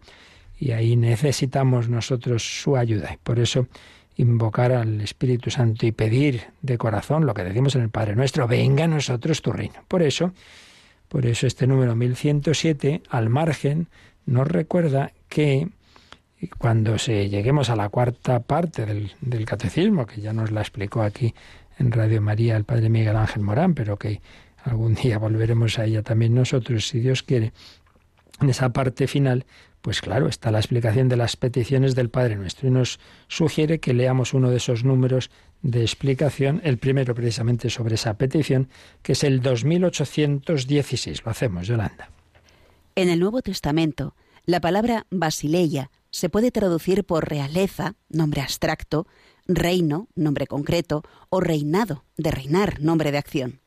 y 0.59 0.71
ahí 0.71 0.97
necesitamos 0.97 1.89
nosotros 1.89 2.63
su 2.63 2.77
ayuda. 2.77 3.15
Y 3.15 3.17
por 3.17 3.41
eso 3.41 3.67
invocar 4.17 4.71
al 4.71 5.01
Espíritu 5.01 5.51
Santo 5.51 5.85
y 5.87 5.93
pedir 5.93 6.45
de 6.63 6.79
corazón 6.79 7.27
lo 7.27 7.35
que 7.35 7.43
decimos 7.43 7.75
en 7.75 7.83
el 7.83 7.91
Padre 7.91 8.15
Nuestro, 8.15 8.47
venga 8.47 8.85
a 8.85 8.89
nosotros 8.89 9.43
tu 9.43 9.53
reino. 9.53 9.83
Por 9.89 10.03
eso 10.03 10.33
por 11.15 11.27
eso 11.27 11.47
este 11.47 11.69
número 11.69 11.95
1107, 11.95 13.03
al 13.09 13.29
margen, 13.29 13.87
nos 14.27 14.49
recuerda 14.49 15.13
que 15.29 15.69
cuando 16.59 16.99
se 16.99 17.28
lleguemos 17.28 17.70
a 17.70 17.76
la 17.76 17.88
cuarta 17.88 18.40
parte 18.40 18.86
del, 18.86 19.12
del 19.20 19.45
catecismo, 19.45 20.07
que 20.07 20.20
ya 20.20 20.32
nos 20.32 20.51
la 20.51 20.61
explicó 20.61 21.03
aquí 21.03 21.34
en 21.78 21.92
Radio 21.92 22.20
María 22.20 22.57
el 22.57 22.64
Padre 22.64 22.88
Miguel 22.88 23.16
Ángel 23.16 23.42
Morán, 23.42 23.74
pero 23.74 23.99
que 23.99 24.20
algún 24.64 24.95
día 25.03 25.18
volveremos 25.18 25.78
a 25.78 25.84
ella 25.84 26.03
también 26.03 26.34
nosotros, 26.34 26.88
si 26.88 27.01
Dios 27.01 27.22
quiere, 27.22 27.53
en 28.40 28.51
esa 28.51 28.72
parte 28.72 29.07
final, 29.07 29.47
pues 29.80 30.01
claro, 30.01 30.28
está 30.28 30.51
la 30.51 30.59
explicación 30.59 31.09
de 31.09 31.16
las 31.16 31.36
peticiones 31.36 31.95
del 31.95 32.09
Padre 32.09 32.36
Nuestro 32.36 32.68
y 32.68 32.70
nos 32.70 32.99
sugiere 33.28 33.80
que 33.80 33.92
leamos 33.92 34.32
uno 34.32 34.51
de 34.51 34.57
esos 34.57 34.82
números 34.82 35.30
de 35.62 35.82
explicación, 35.82 36.61
el 36.64 36.78
primero 36.78 37.14
precisamente 37.14 37.70
sobre 37.70 37.95
esa 37.95 38.14
petición, 38.14 38.68
que 39.03 39.12
es 39.12 39.24
el 39.24 39.40
2816. 39.40 41.24
Lo 41.24 41.30
hacemos, 41.30 41.66
Yolanda. 41.66 42.11
En 42.97 43.09
el 43.09 43.20
Nuevo 43.20 43.42
Testamento, 43.42 44.14
la 44.47 44.61
palabra 44.61 45.07
basileia 45.11 45.90
se 46.15 46.29
puede 46.29 46.53
traducir 46.53 47.03
por 47.03 47.29
realeza, 47.29 47.97
nombre 48.09 48.41
abstracto, 48.41 49.09
reino, 49.49 50.07
nombre 50.15 50.47
concreto, 50.47 51.03
o 51.29 51.41
reinado, 51.41 52.05
de 52.17 52.31
reinar, 52.31 52.81
nombre 52.81 53.11
de 53.11 53.19
acción. 53.19 53.61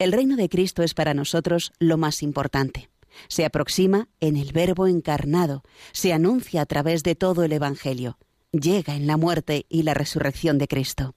El 0.00 0.10
reino 0.10 0.34
de 0.34 0.48
Cristo 0.48 0.82
es 0.82 0.94
para 0.94 1.14
nosotros 1.14 1.72
lo 1.78 1.96
más 1.96 2.24
importante. 2.24 2.90
Se 3.28 3.44
aproxima 3.44 4.08
en 4.18 4.34
el 4.34 4.52
Verbo 4.52 4.88
encarnado, 4.88 5.62
se 5.92 6.12
anuncia 6.12 6.62
a 6.62 6.66
través 6.66 7.04
de 7.04 7.14
todo 7.14 7.44
el 7.44 7.52
Evangelio, 7.52 8.18
llega 8.50 8.96
en 8.96 9.06
la 9.06 9.16
muerte 9.16 9.64
y 9.68 9.84
la 9.84 9.94
resurrección 9.94 10.58
de 10.58 10.66
Cristo. 10.66 11.14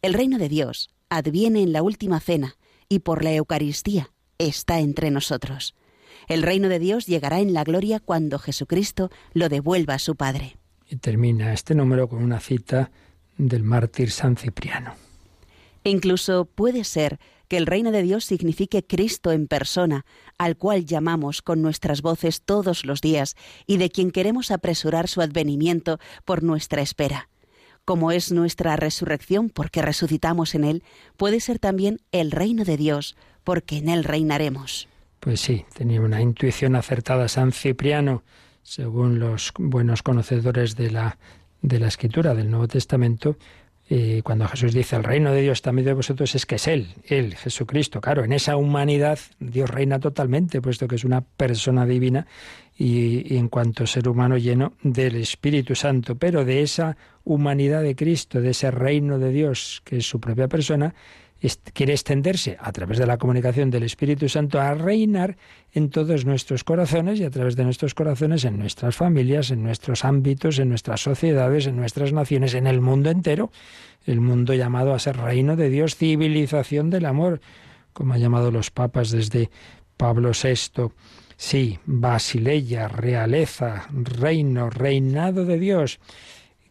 El 0.00 0.14
reino 0.14 0.38
de 0.38 0.48
Dios 0.48 0.88
adviene 1.10 1.60
en 1.62 1.74
la 1.74 1.82
última 1.82 2.18
cena 2.18 2.56
y 2.88 3.00
por 3.00 3.22
la 3.22 3.34
Eucaristía 3.34 4.10
está 4.38 4.80
entre 4.80 5.10
nosotros. 5.10 5.74
El 6.28 6.42
reino 6.42 6.68
de 6.68 6.78
Dios 6.78 7.06
llegará 7.06 7.40
en 7.40 7.52
la 7.52 7.64
gloria 7.64 8.00
cuando 8.00 8.38
Jesucristo 8.38 9.10
lo 9.32 9.48
devuelva 9.48 9.94
a 9.94 9.98
su 9.98 10.16
Padre. 10.16 10.56
Y 10.88 10.96
termina 10.96 11.52
este 11.52 11.74
número 11.74 12.08
con 12.08 12.22
una 12.22 12.40
cita 12.40 12.90
del 13.38 13.62
mártir 13.62 14.10
San 14.10 14.36
Cipriano. 14.36 14.94
Incluso 15.84 16.44
puede 16.44 16.84
ser 16.84 17.18
que 17.48 17.56
el 17.56 17.66
reino 17.66 17.90
de 17.90 18.02
Dios 18.02 18.24
signifique 18.24 18.82
Cristo 18.82 19.32
en 19.32 19.46
persona, 19.46 20.06
al 20.38 20.56
cual 20.56 20.86
llamamos 20.86 21.42
con 21.42 21.60
nuestras 21.60 22.00
voces 22.00 22.40
todos 22.42 22.86
los 22.86 23.00
días 23.00 23.36
y 23.66 23.76
de 23.76 23.90
quien 23.90 24.10
queremos 24.10 24.50
apresurar 24.50 25.08
su 25.08 25.20
advenimiento 25.20 25.98
por 26.24 26.42
nuestra 26.42 26.82
espera. 26.82 27.28
Como 27.84 28.12
es 28.12 28.30
nuestra 28.30 28.76
resurrección 28.76 29.50
porque 29.50 29.82
resucitamos 29.82 30.54
en 30.54 30.64
Él, 30.64 30.84
puede 31.16 31.40
ser 31.40 31.58
también 31.58 32.00
el 32.12 32.30
reino 32.30 32.64
de 32.64 32.76
Dios 32.76 33.16
porque 33.42 33.76
en 33.78 33.88
Él 33.88 34.04
reinaremos. 34.04 34.88
Pues 35.22 35.40
sí, 35.40 35.64
tenía 35.72 36.00
una 36.00 36.20
intuición 36.20 36.74
acertada 36.74 37.28
San 37.28 37.52
Cipriano, 37.52 38.24
según 38.64 39.20
los 39.20 39.52
buenos 39.56 40.02
conocedores 40.02 40.74
de 40.74 40.90
la, 40.90 41.16
de 41.60 41.78
la 41.78 41.86
escritura 41.86 42.34
del 42.34 42.50
Nuevo 42.50 42.66
Testamento, 42.66 43.36
eh, 43.88 44.22
cuando 44.24 44.48
Jesús 44.48 44.74
dice 44.74 44.96
el 44.96 45.04
reino 45.04 45.30
de 45.30 45.42
Dios 45.42 45.58
está 45.58 45.70
medio 45.70 45.90
de 45.90 45.94
vosotros, 45.94 46.34
es 46.34 46.44
que 46.44 46.56
es 46.56 46.66
Él, 46.66 46.88
Él, 47.04 47.36
Jesucristo. 47.36 48.00
Claro, 48.00 48.24
en 48.24 48.32
esa 48.32 48.56
humanidad 48.56 49.20
Dios 49.38 49.70
reina 49.70 50.00
totalmente, 50.00 50.60
puesto 50.60 50.88
que 50.88 50.96
es 50.96 51.04
una 51.04 51.20
persona 51.20 51.86
divina 51.86 52.26
y, 52.76 53.32
y, 53.32 53.38
en 53.38 53.48
cuanto 53.48 53.86
ser 53.86 54.08
humano 54.08 54.38
lleno 54.38 54.72
del 54.82 55.14
Espíritu 55.14 55.76
Santo. 55.76 56.16
Pero 56.16 56.44
de 56.44 56.62
esa 56.62 56.96
humanidad 57.22 57.82
de 57.82 57.94
Cristo, 57.94 58.40
de 58.40 58.50
ese 58.50 58.72
reino 58.72 59.20
de 59.20 59.30
Dios, 59.30 59.82
que 59.84 59.98
es 59.98 60.04
su 60.04 60.18
propia 60.18 60.48
persona, 60.48 60.96
quiere 61.72 61.92
extenderse 61.92 62.56
a 62.60 62.70
través 62.72 62.98
de 62.98 63.06
la 63.06 63.18
comunicación 63.18 63.70
del 63.70 63.82
Espíritu 63.82 64.28
Santo 64.28 64.60
a 64.60 64.74
reinar 64.74 65.36
en 65.72 65.90
todos 65.90 66.24
nuestros 66.24 66.62
corazones 66.62 67.18
y 67.18 67.24
a 67.24 67.30
través 67.30 67.56
de 67.56 67.64
nuestros 67.64 67.94
corazones 67.94 68.44
en 68.44 68.58
nuestras 68.58 68.94
familias, 68.94 69.50
en 69.50 69.62
nuestros 69.62 70.04
ámbitos, 70.04 70.58
en 70.58 70.68
nuestras 70.68 71.00
sociedades, 71.00 71.66
en 71.66 71.76
nuestras 71.76 72.12
naciones, 72.12 72.54
en 72.54 72.66
el 72.66 72.80
mundo 72.80 73.10
entero. 73.10 73.50
El 74.04 74.20
mundo 74.20 74.54
llamado 74.54 74.94
a 74.94 74.98
ser 74.98 75.16
reino 75.16 75.56
de 75.56 75.68
Dios, 75.68 75.96
civilización 75.96 76.90
del 76.90 77.06
amor, 77.06 77.40
como 77.92 78.14
han 78.14 78.20
llamado 78.20 78.50
los 78.50 78.70
papas 78.70 79.10
desde 79.10 79.50
Pablo 79.96 80.30
VI. 80.30 80.90
Sí, 81.36 81.78
basileia, 81.86 82.86
realeza, 82.86 83.88
reino, 83.92 84.70
reinado 84.70 85.44
de 85.44 85.58
Dios, 85.58 85.98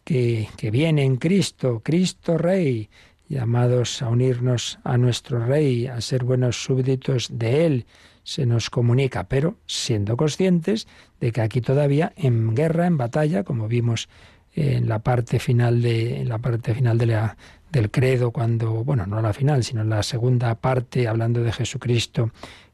que, 0.04 0.48
que 0.56 0.70
viene 0.70 1.04
en 1.04 1.16
Cristo, 1.16 1.82
Cristo 1.84 2.38
Rey 2.38 2.88
llamados 3.32 4.02
a 4.02 4.08
unirnos 4.08 4.78
a 4.84 4.98
nuestro 4.98 5.44
Rey, 5.44 5.86
a 5.86 6.00
ser 6.00 6.22
buenos 6.22 6.62
súbditos 6.62 7.28
de 7.32 7.66
Él, 7.66 7.86
se 8.24 8.46
nos 8.46 8.70
comunica, 8.70 9.24
pero 9.24 9.56
siendo 9.66 10.16
conscientes 10.16 10.86
de 11.18 11.32
que 11.32 11.40
aquí 11.40 11.60
todavía 11.60 12.12
en 12.16 12.54
guerra, 12.54 12.86
en 12.86 12.98
batalla, 12.98 13.42
como 13.42 13.68
vimos 13.68 14.08
en 14.54 14.86
la 14.86 14.98
parte 14.98 15.38
final 15.38 15.80
de 15.80 16.20
en 16.20 16.28
la 16.28 16.36
parte 16.38 16.74
final 16.74 16.98
del 16.98 17.90
credo 17.90 18.32
cuando 18.32 18.84
bueno 18.84 19.06
no 19.06 19.22
la 19.22 19.32
final 19.32 19.64
sino 19.64 19.80
en 19.80 19.88
la 19.88 20.02
segunda 20.02 20.54
parte 20.56 21.08
hablando 21.08 21.42
de 21.42 21.52
Jesucristo 21.52 22.32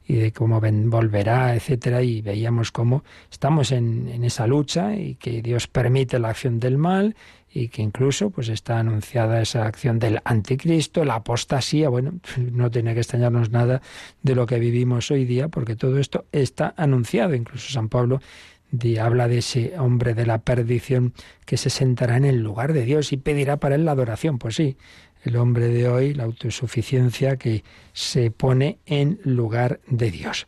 y 0.09 0.15
de 0.15 0.33
cómo 0.33 0.59
volverá 0.59 1.55
etcétera 1.55 2.01
y 2.01 2.21
veíamos 2.21 2.71
cómo 2.71 3.03
estamos 3.31 3.71
en, 3.71 4.09
en 4.09 4.23
esa 4.23 4.47
lucha 4.47 4.95
y 4.95 5.15
que 5.15 5.43
Dios 5.43 5.67
permite 5.67 6.17
la 6.17 6.29
acción 6.29 6.59
del 6.59 6.79
mal 6.79 7.15
y 7.53 7.67
que 7.69 7.83
incluso 7.83 8.31
pues 8.31 8.49
está 8.49 8.79
anunciada 8.79 9.39
esa 9.39 9.65
acción 9.65 9.99
del 9.99 10.19
anticristo, 10.23 11.05
la 11.05 11.15
apostasía, 11.15 11.89
bueno, 11.89 12.13
no 12.51 12.71
tiene 12.71 12.95
que 12.95 13.01
extrañarnos 13.01 13.51
nada 13.51 13.81
de 14.23 14.35
lo 14.35 14.47
que 14.47 14.57
vivimos 14.57 15.11
hoy 15.11 15.25
día, 15.25 15.47
porque 15.47 15.75
todo 15.75 15.99
esto 15.99 16.25
está 16.31 16.73
anunciado, 16.75 17.35
incluso 17.35 17.71
San 17.71 17.87
Pablo 17.87 18.19
habla 18.99 19.27
de 19.27 19.39
ese 19.39 19.79
hombre 19.79 20.13
de 20.13 20.25
la 20.25 20.39
perdición 20.39 21.13
que 21.45 21.57
se 21.57 21.69
sentará 21.69 22.17
en 22.17 22.25
el 22.25 22.43
lugar 22.43 22.73
de 22.73 22.85
Dios 22.85 23.11
y 23.11 23.17
pedirá 23.17 23.57
para 23.57 23.75
él 23.75 23.85
la 23.85 23.91
adoración. 23.91 24.37
Pues 24.37 24.55
sí, 24.55 24.77
el 25.23 25.35
hombre 25.35 25.67
de 25.67 25.87
hoy, 25.87 26.13
la 26.13 26.23
autosuficiencia 26.23 27.37
que 27.37 27.63
se 27.93 28.31
pone 28.31 28.79
en 28.85 29.19
lugar 29.23 29.79
de 29.87 30.11
Dios. 30.11 30.47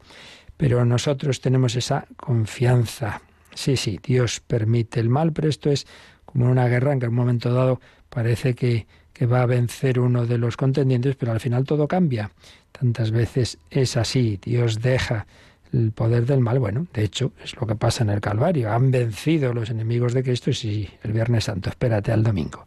Pero 0.57 0.85
nosotros 0.85 1.41
tenemos 1.41 1.75
esa 1.75 2.07
confianza. 2.15 3.21
Sí, 3.53 3.75
sí, 3.77 3.99
Dios 4.01 4.39
permite 4.39 4.99
el 4.99 5.09
mal, 5.09 5.33
pero 5.33 5.49
esto 5.49 5.71
es 5.71 5.87
como 6.25 6.49
una 6.49 6.67
guerra 6.67 6.93
en 6.93 6.99
que 6.99 7.05
en 7.05 7.11
un 7.11 7.17
momento 7.17 7.53
dado 7.53 7.81
parece 8.09 8.53
que, 8.53 8.87
que 9.13 9.25
va 9.25 9.41
a 9.41 9.45
vencer 9.45 9.99
uno 9.99 10.25
de 10.25 10.37
los 10.37 10.57
contendientes, 10.57 11.15
pero 11.15 11.31
al 11.31 11.39
final 11.39 11.65
todo 11.65 11.87
cambia. 11.87 12.31
Tantas 12.71 13.11
veces 13.11 13.57
es 13.69 13.97
así, 13.97 14.39
Dios 14.41 14.81
deja 14.81 15.25
el 15.73 15.91
poder 15.91 16.25
del 16.25 16.39
mal. 16.39 16.59
Bueno, 16.59 16.87
de 16.93 17.03
hecho, 17.03 17.31
es 17.43 17.55
lo 17.55 17.67
que 17.67 17.75
pasa 17.75 18.03
en 18.03 18.09
el 18.09 18.21
Calvario. 18.21 18.71
Han 18.71 18.91
vencido 18.91 19.53
los 19.53 19.69
enemigos 19.69 20.13
de 20.13 20.23
Cristo 20.23 20.49
y 20.49 20.53
sí, 20.53 20.89
el 21.03 21.13
Viernes 21.13 21.45
Santo, 21.45 21.69
espérate 21.69 22.11
al 22.11 22.23
domingo. 22.23 22.65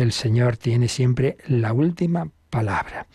El 0.00 0.12
Señor 0.12 0.56
tiene 0.56 0.88
siempre 0.88 1.36
la 1.46 1.72
última 1.72 2.30
palabra. 2.50 3.06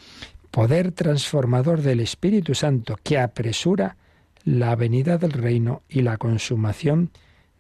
Poder 0.52 0.92
transformador 0.92 1.82
del 1.82 2.00
Espíritu 2.00 2.54
Santo 2.56 2.98
que 3.02 3.18
apresura 3.18 3.98
la 4.44 4.76
venida 4.76 5.18
del 5.18 5.32
reino 5.32 5.84
y 5.90 6.02
la 6.02 6.18
consumación 6.18 7.12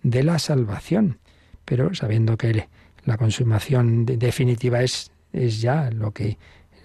de 0.04 0.24
la 0.24 0.38
salvación 0.40 1.20
pero 1.66 1.94
sabiendo 1.94 2.38
que 2.38 2.68
la 3.06 3.18
consumación 3.18 4.06
definitiva 4.06 4.82
es, 4.82 5.12
es 5.32 5.62
ya 5.62 5.90
lo 5.92 6.12
que 6.12 6.38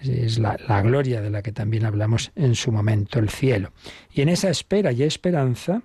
es 0.03 0.39
la, 0.39 0.57
gloria 0.82 1.20
de 1.20 1.30
la 1.30 1.43
que 1.43 1.53
también 1.53 1.84
hablamos 1.84 2.30
en 2.36 2.55
su 2.55 2.70
momento, 2.70 3.18
el 3.18 3.30
cielo. 3.30 3.72
Y 4.12 4.20
en 4.20 4.28
esa 4.28 4.49
espera 4.49 4.93
y 4.93 5.03
esperanza, 5.03 5.82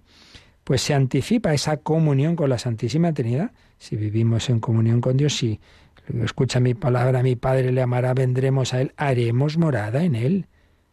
pues 0.63 0.81
se 0.81 0.93
anticipa 0.93 1.53
esa 1.53 1.77
comunión 1.77 2.35
con 2.35 2.49
la 2.49 2.59
Santísima 2.59 3.11
Trinidad. 3.13 3.51
Si 3.79 3.95
vivimos 3.95 4.49
en 4.49 4.59
comunión 4.59 5.01
con 5.01 5.17
Dios, 5.17 5.35
si 5.35 5.59
escucha 6.23 6.59
mi 6.59 6.73
palabra, 6.73 7.23
mi 7.23 7.35
Padre 7.35 7.71
le 7.71 7.81
amará, 7.81 8.13
vendremos 8.13 8.73
a 8.73 8.81
Él, 8.81 8.93
haremos 8.97 9.57
morada 9.57 10.03
en 10.03 10.15
Él, 10.15 10.47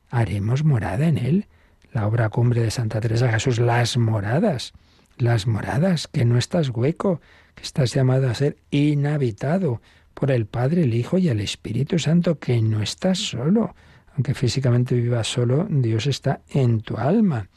haremos 0.09 0.65
morada 0.65 1.07
en 1.09 1.19
Él. 1.19 1.47
La 1.93 2.07
obra 2.07 2.29
cumbre 2.29 2.63
de 2.63 2.71
Santa 2.71 3.01
Teresa 3.01 3.31
Jesús, 3.33 3.59
las 3.59 3.97
moradas, 3.97 4.73
las 5.19 5.47
moradas, 5.47 6.07
que 6.07 6.25
no 6.25 6.39
estás 6.39 6.71
hueco, 6.71 7.21
estás 7.61 7.93
llamado 7.93 8.31
a 8.31 8.35
ser 8.35 8.57
inhabitado 8.71 9.83
por 10.15 10.31
el 10.31 10.47
Padre, 10.47 10.85
el 10.85 10.95
Hijo 10.95 11.19
y 11.19 11.29
el 11.29 11.41
Espíritu 11.41 11.99
Santo, 11.99 12.39
que 12.39 12.61
no 12.63 12.83
estás 12.83 13.19
solo. 13.19 13.75
Aunque 14.15 14.35
físicamente 14.35 14.95
vivas 14.95 15.27
solo, 15.27 15.67
Dios 15.71 16.07
está 16.07 16.41
en 16.51 16.81
tu 16.81 16.97
alma. 16.97 17.49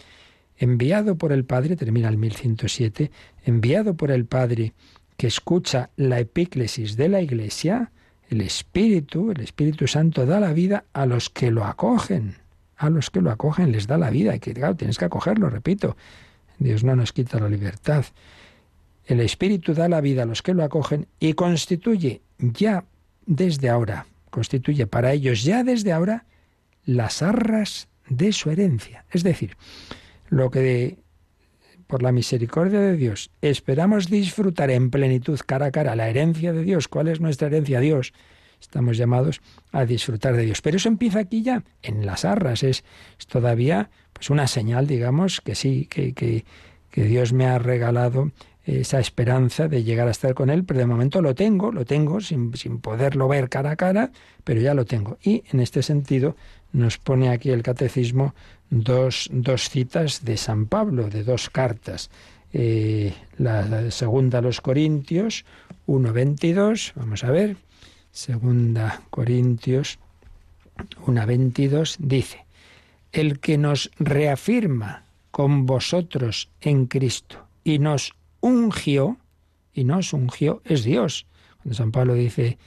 Enviado 0.58 1.18
por 1.18 1.32
el 1.32 1.46
Padre, 1.46 1.76
termina 1.76 2.10
el 2.10 2.18
1107, 2.18 3.12
enviado 3.44 3.96
por 3.96 4.12
el 4.12 4.26
Padre 4.26 4.74
que 5.24 5.28
escucha 5.28 5.90
la 5.96 6.20
epíclesis 6.20 6.98
de 6.98 7.08
la 7.08 7.22
Iglesia, 7.22 7.94
el 8.30 8.42
Espíritu, 8.42 9.32
el 9.32 9.40
Espíritu 9.40 9.88
Santo 9.88 10.26
da 10.26 10.42
la 10.42 10.52
vida 10.52 10.84
a 10.92 11.06
los 11.06 11.30
que 11.30 11.50
lo 11.50 11.64
acogen. 11.64 12.40
A 12.76 12.90
los 12.90 13.10
que 13.10 13.22
lo 13.22 13.32
acogen 13.32 13.72
les 13.72 13.88
da 13.88 13.98
la 13.98 14.10
vida. 14.10 14.36
Y 14.36 14.42
que, 14.42 14.54
claro, 14.54 14.76
tienes 14.76 14.98
que 14.98 15.06
acogerlo, 15.06 15.50
repito. 15.50 15.96
Dios 16.60 16.84
no 16.84 16.98
nos 16.98 17.14
quita 17.14 17.40
la 17.40 17.48
libertad. 17.48 18.04
El 19.06 19.22
Espíritu 19.22 19.74
da 19.74 19.88
la 19.88 20.02
vida 20.02 20.24
a 20.24 20.26
los 20.26 20.42
que 20.42 20.54
lo 20.54 20.62
acogen 20.62 21.08
y 21.22 21.36
constituye 21.36 22.22
ya 22.38 22.84
desde 23.26 23.70
ahora, 23.70 24.08
constituye 24.30 24.88
para 24.88 25.14
ellos 25.14 25.46
ya 25.46 25.64
desde 25.64 25.94
ahora 25.94 26.26
las 26.84 27.22
arras 27.22 27.88
de 28.10 28.34
su 28.34 28.52
herencia. 28.52 29.06
Es 29.10 29.24
decir, 29.24 29.56
lo 30.28 30.52
que 30.52 30.98
por 31.94 32.02
la 32.02 32.12
misericordia 32.12 32.80
de 32.80 32.98
Dios, 32.98 33.30
esperamos 33.40 34.10
disfrutar 34.10 34.72
en 34.72 34.90
plenitud 34.90 35.40
cara 35.46 35.68
a 35.68 35.72
cara 35.72 35.96
la 35.96 36.10
herencia 36.10 36.52
de 36.52 36.64
Dios. 36.64 36.88
¿Cuál 36.88 37.08
es 37.08 37.22
nuestra 37.22 37.50
herencia? 37.50 37.82
Dios. 37.82 38.14
Estamos 38.60 38.98
llamados 38.98 39.42
a 39.72 39.86
disfrutar 39.86 40.36
de 40.36 40.42
Dios. 40.42 40.64
Pero 40.64 40.78
eso 40.78 40.90
empieza 40.90 41.20
aquí 41.20 41.44
ya, 41.44 41.64
en 41.84 42.04
las 42.08 42.26
arras. 42.26 42.64
Es, 42.64 42.84
todavía 43.28 43.92
pues 44.12 44.32
una 44.32 44.48
señal, 44.48 44.88
digamos, 44.88 45.40
que 45.40 45.54
sí, 45.54 45.86
que, 45.86 46.14
que, 46.14 46.46
que 46.90 47.04
Dios 47.04 47.32
me 47.32 47.46
ha 47.46 47.60
regalado 47.60 48.32
esa 48.66 49.00
esperanza 49.00 49.68
de 49.68 49.84
llegar 49.84 50.08
a 50.08 50.12
estar 50.12 50.34
con 50.34 50.50
Él, 50.50 50.64
pero 50.64 50.80
de 50.80 50.88
momento 50.88 51.22
lo 51.22 51.36
tengo, 51.36 51.72
lo 51.72 51.86
tengo 51.86 52.22
sin, 52.22 52.56
sin, 52.58 52.80
poderlo 52.80 53.28
ver 53.28 53.50
cara 53.50 53.70
a 53.70 53.76
cara, 53.76 54.10
pero 54.44 54.60
ya 54.62 54.74
lo 54.74 54.86
tengo. 54.86 55.20
Y 55.22 55.44
en 55.52 55.60
este 55.60 55.84
sentido 55.84 56.36
nos 56.72 56.98
pone 56.98 57.30
aquí 57.30 57.52
el 57.52 57.62
catecismo 57.62 58.34
dos, 58.74 59.30
dos 59.32 59.70
citas 59.70 60.26
de 60.26 60.38
San 60.38 60.66
Pablo, 60.66 61.10
de 61.10 61.24
dos 61.24 61.50
cartas. 61.50 62.10
Eh, 62.54 63.14
la 63.38 63.92
segunda 63.92 64.40
a 64.40 64.42
los 64.42 64.62
Corintios 64.62 65.46
1.22, 65.88 66.94
vamos 66.96 67.24
a 67.24 67.32
ver, 67.32 67.58
segunda 68.12 69.02
Corintios 69.10 70.00
1.22 71.06 71.98
dice, 72.00 72.46
el 73.12 73.40
que 73.40 73.58
nos 73.58 73.92
reafirma 73.98 75.06
con 75.32 75.66
vosotros 75.66 76.50
en 76.62 76.86
Cristo 76.86 77.48
y 77.64 77.80
nos 77.80 78.14
ungió, 78.40 79.18
y 79.74 79.84
nos 79.84 80.14
ungió, 80.14 80.62
es 80.66 80.84
Dios. 80.84 81.26
Cuando 81.58 81.76
San 81.76 81.92
Pablo 81.92 82.14
dice 82.14 82.58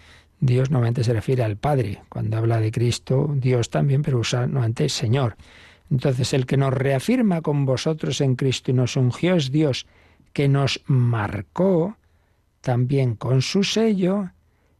Dios, 0.40 0.70
normalmente 0.70 1.04
se 1.04 1.12
refiere 1.12 1.44
al 1.44 1.57
Padre. 1.57 2.02
Cuando 2.09 2.36
habla 2.36 2.61
de 2.61 2.72
Cristo, 2.72 3.32
Dios 3.36 3.70
también, 3.70 4.02
pero 4.02 4.18
usa 4.18 4.46
normalmente 4.46 4.88
Señor. 4.88 5.36
Entonces, 5.91 6.32
el 6.32 6.47
que 6.47 6.57
nos 6.57 6.72
reafirma 6.72 7.43
con 7.43 7.64
vosotros 7.64 8.20
en 8.20 8.34
Cristo 8.34 8.70
y 8.70 8.74
nos 8.74 8.97
ungió 8.97 9.37
es 9.37 9.51
Dios, 9.51 9.87
que 10.32 10.49
nos 10.49 10.82
marcó 10.87 11.97
también 12.61 13.14
con 13.14 13.43
su 13.43 13.62
sello 13.62 14.30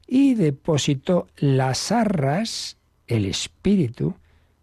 y 0.07 0.35
depositó 0.35 1.29
las 1.37 1.93
arras, 1.93 2.77
el 3.07 3.25
Espíritu, 3.25 4.15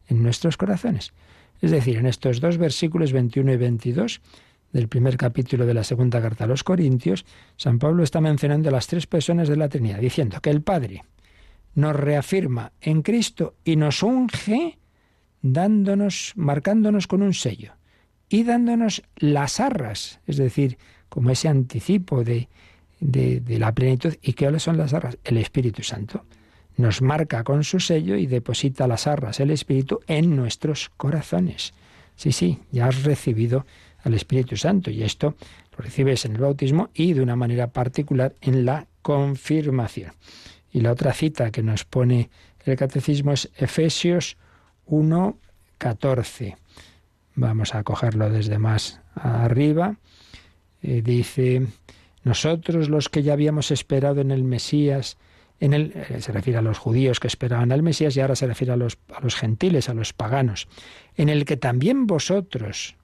en 0.07 0.21
nuestros 0.21 0.57
corazones. 0.57 1.13
Es 1.61 1.71
decir, 1.71 1.97
en 1.97 2.05
estos 2.05 2.41
dos 2.41 2.57
versículos 2.57 3.13
21 3.13 3.53
y 3.53 3.57
22 3.57 4.21
del 4.73 4.87
primer 4.89 5.17
capítulo 5.17 5.65
de 5.65 5.73
la 5.73 5.83
segunda 5.83 6.21
carta 6.21 6.43
a 6.43 6.47
los 6.47 6.63
Corintios, 6.63 7.25
San 7.55 7.79
Pablo 7.79 8.03
está 8.03 8.19
mencionando 8.19 8.69
las 8.69 8.87
tres 8.87 9.07
personas 9.07 9.47
de 9.47 9.55
la 9.55 9.69
Trinidad, 9.69 9.99
diciendo 9.99 10.41
que 10.41 10.49
el 10.49 10.61
Padre 10.61 11.03
nos 11.75 11.95
reafirma 11.95 12.73
en 12.81 13.01
Cristo 13.01 13.55
y 13.63 13.75
nos 13.77 14.03
unge 14.03 14.77
dándonos, 15.43 16.33
marcándonos 16.35 17.05
con 17.05 17.21
un 17.21 17.35
sello 17.35 17.73
y 18.29 18.43
dándonos 18.43 19.03
las 19.17 19.59
arras, 19.59 20.19
es 20.25 20.37
decir, 20.37 20.79
como 21.09 21.29
ese 21.29 21.49
anticipo 21.49 22.23
de, 22.23 22.49
de, 22.99 23.59
la 23.59 23.71
plenitud. 23.75 24.15
¿Y 24.23 24.33
qué 24.33 24.59
son 24.59 24.77
las 24.77 24.95
arras? 24.95 25.19
El 25.23 25.37
Espíritu 25.37 25.83
Santo. 25.83 26.25
Nos 26.77 27.03
marca 27.03 27.43
con 27.43 27.63
su 27.63 27.79
sello 27.79 28.15
y 28.15 28.25
deposita 28.25 28.87
las 28.87 29.05
arras, 29.05 29.39
el 29.39 29.51
Espíritu, 29.51 29.99
en 30.07 30.35
nuestros 30.35 30.89
corazones. 30.97 31.75
Sí, 32.15 32.31
sí, 32.31 32.59
ya 32.71 32.87
has 32.87 33.03
recibido 33.03 33.67
al 34.03 34.15
Espíritu 34.15 34.57
Santo 34.57 34.89
y 34.89 35.03
esto 35.03 35.35
lo 35.71 35.83
recibes 35.83 36.25
en 36.25 36.33
el 36.33 36.41
bautismo 36.41 36.89
y 36.93 37.13
de 37.13 37.21
una 37.21 37.35
manera 37.35 37.67
particular 37.67 38.33
en 38.41 38.65
la 38.65 38.87
confirmación. 39.03 40.13
Y 40.71 40.81
la 40.81 40.91
otra 40.91 41.13
cita 41.13 41.51
que 41.51 41.61
nos 41.61 41.85
pone 41.85 42.31
el 42.65 42.75
catecismo 42.75 43.33
es 43.33 43.51
Efesios 43.57 44.37
1, 44.85 45.37
14. 45.77 46.57
Vamos 47.35 47.75
a 47.75 47.83
cogerlo 47.83 48.29
desde 48.29 48.59
más 48.59 49.01
arriba. 49.15 49.97
Eh, 50.81 51.01
dice, 51.01 51.67
nosotros 52.23 52.89
los 52.89 53.09
que 53.09 53.23
ya 53.23 53.33
habíamos 53.33 53.71
esperado 53.71 54.21
en 54.21 54.31
el 54.31 54.43
Mesías, 54.43 55.17
en 55.59 55.73
el, 55.73 55.93
eh, 55.95 56.21
se 56.21 56.31
refiere 56.31 56.59
a 56.59 56.61
los 56.61 56.77
judíos 56.77 57.19
que 57.19 57.27
esperaban 57.27 57.71
al 57.71 57.83
Mesías 57.83 58.15
y 58.15 58.21
ahora 58.21 58.35
se 58.35 58.47
refiere 58.47 58.73
a 58.73 58.77
los, 58.77 58.97
a 59.15 59.21
los 59.21 59.35
gentiles, 59.35 59.89
a 59.89 59.93
los 59.93 60.13
paganos, 60.13 60.67
en 61.15 61.29
el 61.29 61.45
que 61.45 61.57
también 61.57 62.05
vosotros, 62.05 62.95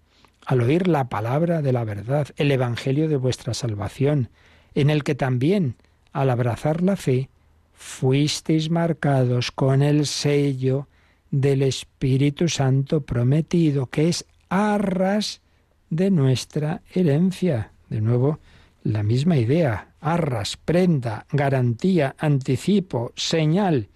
al 0.46 0.62
oír 0.62 0.88
la 0.88 1.10
palabra 1.10 1.62
de 1.62 1.72
la 1.72 1.86
verdad, 1.86 2.28
el 2.36 2.52
Evangelio 2.52 3.08
de 3.08 3.18
vuestra 3.18 3.54
salvación, 3.54 4.30
en 4.76 4.90
el 4.90 5.04
que 5.04 5.16
también, 5.16 5.76
al 6.12 6.30
abrazar 6.30 6.82
la 6.82 6.98
fe, 6.98 7.30
fuisteis 7.74 8.70
marcados 8.70 9.52
con 9.52 9.82
el 9.82 10.06
sello 10.06 10.89
del 11.32 11.62
Espíritu 11.62 12.50
Santo 12.50 13.02
prometido, 13.02 13.88
que 13.88 14.10
es 14.10 14.26
arras 14.50 15.42
de 15.90 16.12
nuestra 16.12 16.82
herencia. 16.94 17.72
De 17.90 18.02
nuevo, 18.02 18.40
la 18.84 19.04
misma 19.04 19.38
idea, 19.38 19.94
arras, 20.02 20.58
prenda, 20.58 21.26
garantía, 21.32 22.16
anticipo, 22.18 23.12
señal, 23.16 23.90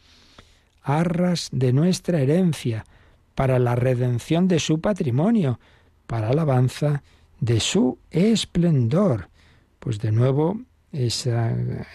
arras 0.84 1.50
de 1.52 1.74
nuestra 1.74 2.22
herencia, 2.22 2.86
para 3.36 3.58
la 3.60 3.76
redención 3.76 4.48
de 4.48 4.60
su 4.60 4.80
patrimonio, 4.80 5.60
para 6.06 6.30
alabanza 6.30 7.02
de 7.40 7.60
su 7.60 7.98
esplendor. 8.12 9.30
Pues 9.80 10.00
de 10.00 10.12
nuevo, 10.12 10.62
esa, 10.94 11.54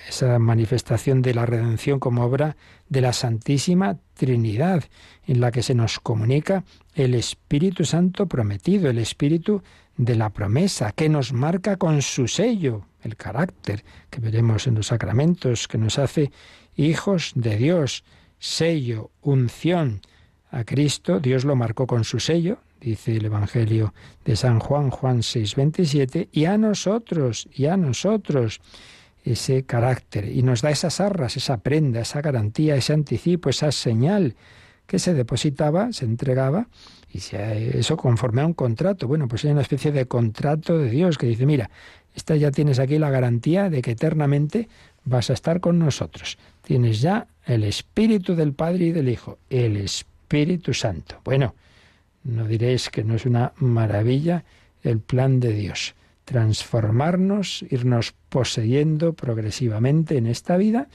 esa, 0.08 0.38
manifestación 0.38 1.22
de 1.22 1.32
la 1.32 1.46
redención 1.46 2.00
como 2.00 2.24
obra 2.24 2.56
de 2.88 3.00
la 3.00 3.12
Santísima 3.12 3.98
Trinidad, 4.14 4.84
en 5.26 5.40
la 5.40 5.52
que 5.52 5.62
se 5.62 5.74
nos 5.74 6.00
comunica 6.00 6.64
el 6.94 7.14
Espíritu 7.14 7.84
Santo 7.84 8.26
prometido, 8.26 8.90
el 8.90 8.98
Espíritu 8.98 9.62
de 9.96 10.16
la 10.16 10.30
promesa, 10.30 10.92
que 10.92 11.08
nos 11.08 11.32
marca 11.32 11.76
con 11.76 12.02
su 12.02 12.28
sello, 12.28 12.86
el 13.02 13.16
carácter 13.16 13.84
que 14.10 14.20
veremos 14.20 14.66
en 14.66 14.74
los 14.74 14.88
sacramentos, 14.88 15.68
que 15.68 15.78
nos 15.78 15.98
hace 15.98 16.32
hijos 16.76 17.32
de 17.34 17.56
Dios, 17.56 18.04
sello, 18.38 19.10
unción. 19.20 20.00
A 20.50 20.64
Cristo 20.64 21.20
Dios 21.20 21.44
lo 21.44 21.56
marcó 21.56 21.86
con 21.86 22.04
su 22.04 22.20
sello, 22.20 22.58
dice 22.80 23.16
el 23.16 23.26
Evangelio 23.26 23.94
de 24.24 24.36
San 24.36 24.58
Juan, 24.58 24.90
Juan 24.90 25.22
6, 25.22 25.54
27, 25.56 26.28
y 26.32 26.44
a 26.44 26.58
nosotros, 26.58 27.48
y 27.52 27.66
a 27.66 27.76
nosotros 27.76 28.60
ese 29.24 29.64
carácter, 29.64 30.28
y 30.28 30.42
nos 30.42 30.62
da 30.62 30.70
esas 30.70 31.00
arras, 31.00 31.36
esa 31.36 31.58
prenda, 31.58 32.00
esa 32.00 32.20
garantía, 32.22 32.76
ese 32.76 32.92
anticipo, 32.92 33.50
esa 33.50 33.72
señal 33.72 34.36
que 34.86 34.98
se 34.98 35.12
depositaba, 35.12 35.92
se 35.92 36.06
entregaba, 36.06 36.68
y 37.12 37.20
eso 37.34 37.96
conforme 37.96 38.42
a 38.42 38.46
un 38.46 38.54
contrato. 38.54 39.06
Bueno, 39.06 39.28
pues 39.28 39.44
hay 39.44 39.50
una 39.50 39.62
especie 39.62 39.92
de 39.92 40.06
contrato 40.06 40.78
de 40.78 40.90
Dios 40.90 41.18
que 41.18 41.26
dice, 41.26 41.46
mira, 41.46 41.70
esta 42.14 42.36
ya 42.36 42.50
tienes 42.50 42.78
aquí 42.78 42.98
la 42.98 43.10
garantía 43.10 43.70
de 43.70 43.82
que 43.82 43.92
eternamente 43.92 44.68
vas 45.04 45.30
a 45.30 45.34
estar 45.34 45.60
con 45.60 45.78
nosotros. 45.78 46.38
Tienes 46.62 47.00
ya 47.00 47.26
el 47.44 47.64
Espíritu 47.64 48.34
del 48.34 48.52
Padre 48.52 48.86
y 48.86 48.92
del 48.92 49.08
Hijo, 49.08 49.38
el 49.50 49.76
Espíritu 49.76 50.74
Santo. 50.74 51.20
Bueno, 51.24 51.54
no 52.28 52.46
diréis 52.46 52.90
que 52.90 53.04
no 53.04 53.14
es 53.14 53.26
una 53.26 53.52
maravilla 53.56 54.44
el 54.82 55.00
plan 55.00 55.40
de 55.40 55.52
Dios. 55.52 55.94
Transformarnos, 56.24 57.64
irnos 57.70 58.14
poseyendo 58.28 59.14
progresivamente 59.14 60.18
en 60.18 60.26
esta 60.26 60.56
vida 60.58 60.88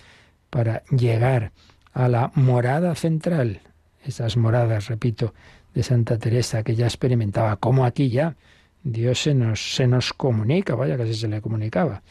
para 0.49 0.83
llegar 0.91 1.51
a 1.91 2.07
la 2.07 2.31
morada 2.35 2.93
central. 2.93 3.61
Esas 4.05 4.37
moradas, 4.37 4.87
repito, 4.87 5.33
de 5.73 5.81
Santa 5.81 6.19
Teresa, 6.19 6.61
que 6.61 6.75
ya 6.75 6.85
experimentaba, 6.85 7.55
como 7.55 7.83
aquí 7.85 8.09
ya 8.09 8.35
Dios 8.83 9.23
se 9.23 9.33
nos, 9.33 9.75
se 9.75 9.87
nos 9.87 10.13
comunica, 10.13 10.75
vaya 10.75 10.97
que 10.97 11.11
se 11.13 11.27
le 11.27 11.41
comunicaba. 11.41 12.03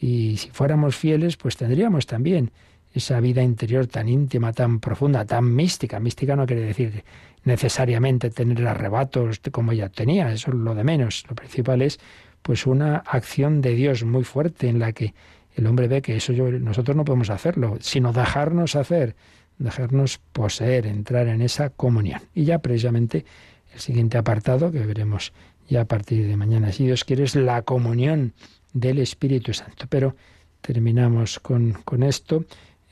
Y 0.00 0.38
si 0.38 0.50
fuéramos 0.50 0.96
fieles, 0.96 1.36
pues 1.36 1.56
tendríamos 1.56 2.06
también 2.06 2.50
esa 2.94 3.20
vida 3.20 3.42
interior 3.42 3.86
tan 3.86 4.08
íntima, 4.08 4.52
tan 4.52 4.80
profunda, 4.80 5.24
tan 5.26 5.54
mística. 5.54 6.00
Mística 6.00 6.36
no 6.36 6.46
quiere 6.46 6.62
decir 6.62 7.04
necesariamente 7.44 8.30
tener 8.30 8.66
arrebatos 8.66 9.40
como 9.50 9.72
ella 9.72 9.88
tenía, 9.88 10.32
eso 10.32 10.50
es 10.50 10.56
lo 10.56 10.74
de 10.74 10.84
menos. 10.84 11.24
Lo 11.28 11.34
principal 11.34 11.82
es 11.82 11.98
pues 12.42 12.66
una 12.66 12.96
acción 12.96 13.60
de 13.60 13.74
Dios 13.74 14.04
muy 14.04 14.24
fuerte 14.24 14.68
en 14.68 14.78
la 14.78 14.92
que 14.92 15.14
el 15.54 15.66
hombre 15.66 15.88
ve 15.88 16.02
que 16.02 16.16
eso 16.16 16.32
nosotros 16.32 16.96
no 16.96 17.04
podemos 17.04 17.30
hacerlo, 17.30 17.76
sino 17.80 18.12
dejarnos 18.12 18.74
hacer, 18.74 19.16
dejarnos 19.58 20.18
poseer, 20.32 20.86
entrar 20.86 21.28
en 21.28 21.42
esa 21.42 21.70
comunión. 21.70 22.20
Y 22.34 22.44
ya 22.44 22.58
precisamente 22.58 23.24
el 23.72 23.80
siguiente 23.80 24.18
apartado 24.18 24.72
que 24.72 24.80
veremos 24.80 25.32
ya 25.68 25.82
a 25.82 25.84
partir 25.84 26.26
de 26.26 26.36
mañana, 26.36 26.72
si 26.72 26.84
Dios 26.84 27.04
quiere, 27.04 27.24
es 27.24 27.34
la 27.34 27.62
comunión 27.62 28.34
del 28.72 28.98
Espíritu 28.98 29.52
Santo. 29.54 29.86
Pero 29.88 30.16
terminamos 30.60 31.38
con, 31.38 31.72
con 31.84 32.02
esto, 32.02 32.44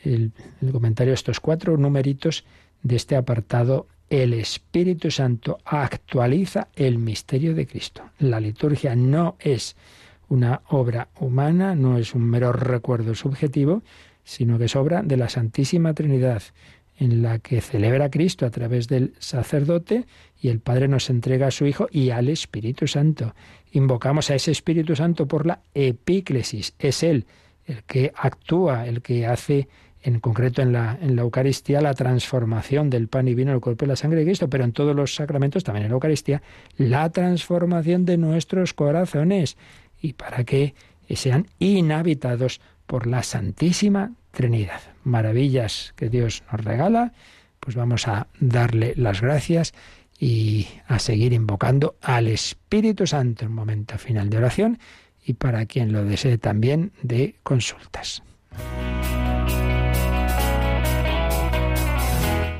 el, 0.03 0.33
comentario 0.73 1.15
estos 1.15 1.41
cuatro 1.41 1.77
numeritos 1.77 2.45
de 2.83 2.97
este 2.97 3.17
apartado 3.17 3.87
el 4.11 4.35
Espíritu 4.35 5.11
Santo 5.11 5.59
actualiza 5.65 6.69
el 6.75 6.99
misterio 6.99 7.55
de 7.55 7.67
Cristo. 7.67 8.03
La 8.19 8.41
liturgia 8.41 8.97
no 8.97 9.37
es 9.39 9.77
una 10.29 10.63
obra 10.69 11.09
humana, 11.21 11.77
no 11.77 11.97
es 11.97 12.15
un 12.15 12.29
mero 12.29 12.53
recuerdo 12.53 13.15
subjetivo, 13.15 13.83
sino 14.25 14.59
que 14.59 14.65
es 14.65 14.75
obra 14.77 15.03
de 15.03 15.17
la 15.17 15.29
Santísima 15.29 15.95
Trinidad, 15.95 16.43
en 16.99 17.23
la 17.23 17.39
que 17.39 17.61
celebra 17.61 18.11
Cristo 18.11 18.45
a 18.45 18.51
través 18.51 18.89
del 18.89 19.15
sacerdote 19.21 20.07
y 20.41 20.49
el 20.49 20.59
Padre 20.59 20.89
nos 20.89 21.09
entrega 21.09 21.47
a 21.47 21.51
su 21.53 21.67
Hijo 21.67 21.89
y 21.91 22.11
al 22.11 22.29
Espíritu 22.29 22.89
Santo. 22.89 23.35
Invocamos 23.73 24.31
a 24.31 24.35
ese 24.35 24.51
Espíritu 24.51 24.97
Santo 24.97 25.27
por 25.27 25.47
la 25.47 25.61
epíclesis. 25.73 26.75
Es 26.79 27.05
Él 27.05 27.27
el 27.65 27.85
que 27.85 28.13
actúa, 28.15 28.87
el 28.87 29.03
que 29.03 29.27
hace 29.27 29.69
en 30.03 30.21
concreto 30.21 30.63
en 30.63 30.73
la, 30.73 30.99
en 31.01 31.17
la 31.17 31.23
Eucaristía, 31.23 31.81
la 31.81 31.95
transformación 31.95 32.91
del 32.91 33.09
pan 33.09 33.29
y 33.29 33.35
vino 33.35 33.53
el 33.53 33.61
cuerpo 33.61 33.85
y 33.85 33.89
la 33.89 33.97
sangre 33.97 34.21
de 34.21 34.27
Cristo, 34.27 34.49
pero 34.49 34.65
en 34.65 34.73
todos 34.73 34.97
los 34.97 35.15
sacramentos, 35.15 35.65
también 35.65 35.85
en 35.85 35.91
la 35.91 35.95
Eucaristía, 35.95 36.43
la 36.77 37.11
transformación 37.11 38.05
de 38.05 38.17
nuestros 38.17 38.73
corazones 38.75 39.57
y 40.01 40.15
para 40.15 40.45
que 40.45 40.75
sean 41.11 41.47
inhabitados 41.59 42.61
por 42.87 43.07
la 43.07 43.23
Santísima 43.23 44.13
Trinidad. 44.31 44.81
Maravillas 45.05 45.93
que 45.97 46.09
Dios 46.09 46.43
nos 46.51 46.65
regala, 46.65 47.13
pues 47.59 47.77
vamos 47.77 48.09
a 48.09 48.27
darle 48.39 48.95
las 48.97 49.21
gracias 49.21 49.75
y 50.19 50.69
a 50.87 50.99
seguir 50.99 51.33
invocando 51.33 51.97
al 52.03 52.29
Espíritu 52.29 53.07
Santo 53.07 53.45
en 53.45 53.53
momento 53.53 53.99
final 53.99 54.31
de 54.31 54.39
oración 54.39 54.79
y 55.25 55.35
para 55.35 55.67
quien 55.67 55.93
lo 55.93 56.05
desee 56.05 56.39
también 56.39 56.93
de 57.03 57.37
consultas. 57.43 58.23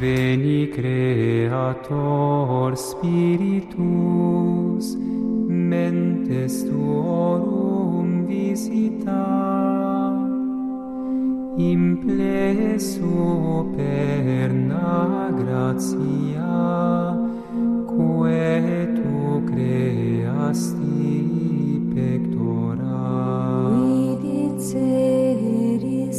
veni 0.00 0.68
creator 0.74 2.76
spiritus 2.76 4.86
mentes 5.48 6.64
tuorum 6.68 8.26
visita 8.26 9.24
in 11.56 11.96
ple 12.02 12.78
superna 12.78 14.90
gratia 15.40 16.52
quae 17.88 18.76
tu 18.96 19.16
creasti 19.50 21.08
pectora. 21.94 23.00
Vidit 23.72 24.56
seris 24.60 26.18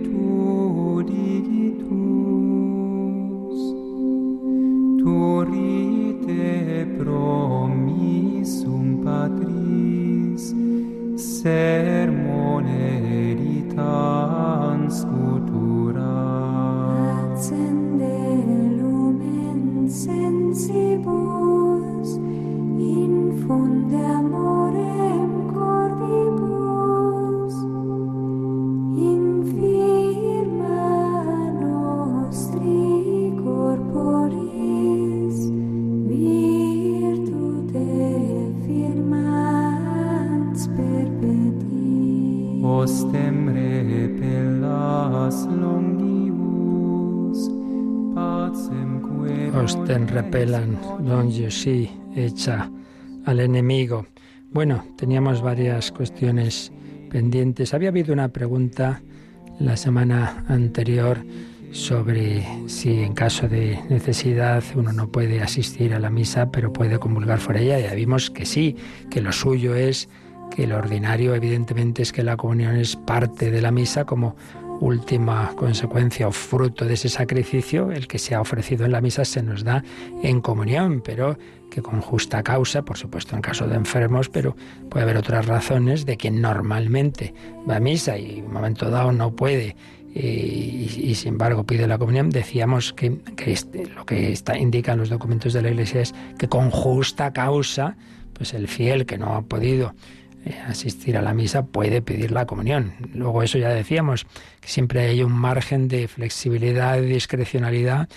say 11.43 12.00
al 52.47 53.39
enemigo. 53.39 54.07
Bueno, 54.51 54.83
teníamos 54.97 55.41
varias 55.41 55.91
cuestiones 55.91 56.71
pendientes. 57.09 57.73
Había 57.73 57.89
habido 57.89 58.13
una 58.13 58.29
pregunta 58.29 59.01
la 59.59 59.77
semana 59.77 60.43
anterior 60.47 61.23
sobre 61.71 62.45
si 62.67 63.01
en 63.01 63.13
caso 63.13 63.47
de 63.47 63.79
necesidad 63.89 64.63
uno 64.75 64.91
no 64.91 65.09
puede 65.09 65.41
asistir 65.41 65.93
a 65.93 65.99
la 65.99 66.09
misa, 66.09 66.51
pero 66.51 66.73
puede 66.73 66.99
comulgar 66.99 67.39
por 67.39 67.57
ella. 67.57 67.79
Ya 67.79 67.93
vimos 67.93 68.29
que 68.29 68.45
sí, 68.45 68.75
que 69.09 69.21
lo 69.21 69.31
suyo 69.31 69.75
es 69.75 70.09
que 70.49 70.67
lo 70.67 70.77
ordinario 70.77 71.33
evidentemente 71.33 72.01
es 72.01 72.11
que 72.11 72.23
la 72.23 72.35
comunión 72.37 72.75
es 72.75 72.95
parte 72.95 73.51
de 73.51 73.61
la 73.61 73.71
misa 73.71 74.03
como 74.05 74.35
última 74.81 75.53
consecuencia 75.55 76.27
o 76.27 76.31
fruto 76.31 76.85
de 76.85 76.95
ese 76.95 77.07
sacrificio, 77.07 77.91
el 77.91 78.07
que 78.07 78.19
se 78.19 78.35
ha 78.35 78.41
ofrecido 78.41 78.83
en 78.83 78.91
la 78.91 78.99
misa 78.99 79.23
se 79.23 79.41
nos 79.43 79.63
da 79.63 79.83
en 80.23 80.41
comunión, 80.41 81.01
pero 81.05 81.37
que 81.69 81.81
con 81.81 82.01
justa 82.01 82.43
causa, 82.43 82.83
por 82.83 82.97
supuesto 82.97 83.35
en 83.35 83.41
caso 83.41 83.67
de 83.67 83.75
enfermos, 83.75 84.27
pero 84.27 84.55
puede 84.89 85.03
haber 85.03 85.17
otras 85.17 85.45
razones 85.45 86.05
de 86.05 86.17
quien 86.17 86.41
normalmente 86.41 87.33
va 87.69 87.77
a 87.77 87.79
misa 87.79 88.17
y 88.17 88.39
en 88.39 88.45
un 88.45 88.53
momento 88.53 88.89
dado 88.89 89.11
no 89.11 89.35
puede 89.35 89.75
y, 90.13 91.13
sin 91.15 91.33
embargo 91.33 91.63
pide 91.63 91.87
la 91.87 91.97
comunión, 91.97 92.29
decíamos 92.31 92.91
que, 92.91 93.19
que 93.37 93.53
este, 93.53 93.85
lo 93.85 94.05
que 94.05 94.31
está, 94.31 94.57
indican 94.57 94.97
los 94.97 95.09
documentos 95.09 95.53
de 95.53 95.61
la 95.61 95.69
Iglesia 95.69 96.01
es 96.01 96.13
que 96.37 96.49
con 96.49 96.69
justa 96.69 97.31
causa, 97.31 97.95
pues 98.33 98.53
el 98.53 98.67
fiel 98.67 99.05
que 99.05 99.17
no 99.17 99.35
ha 99.35 99.41
podido 99.43 99.93
asistir 100.67 101.17
a 101.17 101.21
la 101.21 101.33
misa 101.33 101.65
puede 101.65 102.01
pedir 102.01 102.31
la 102.31 102.45
comunión. 102.45 102.93
Luego 103.13 103.43
eso 103.43 103.57
ya 103.57 103.69
decíamos, 103.69 104.25
que 104.59 104.67
siempre 104.67 105.01
hay 105.01 105.23
un 105.23 105.33
margen 105.33 105.87
de 105.87 106.07
flexibilidad 106.07 106.97
y 106.97 107.05
discrecionalidad 107.05 108.09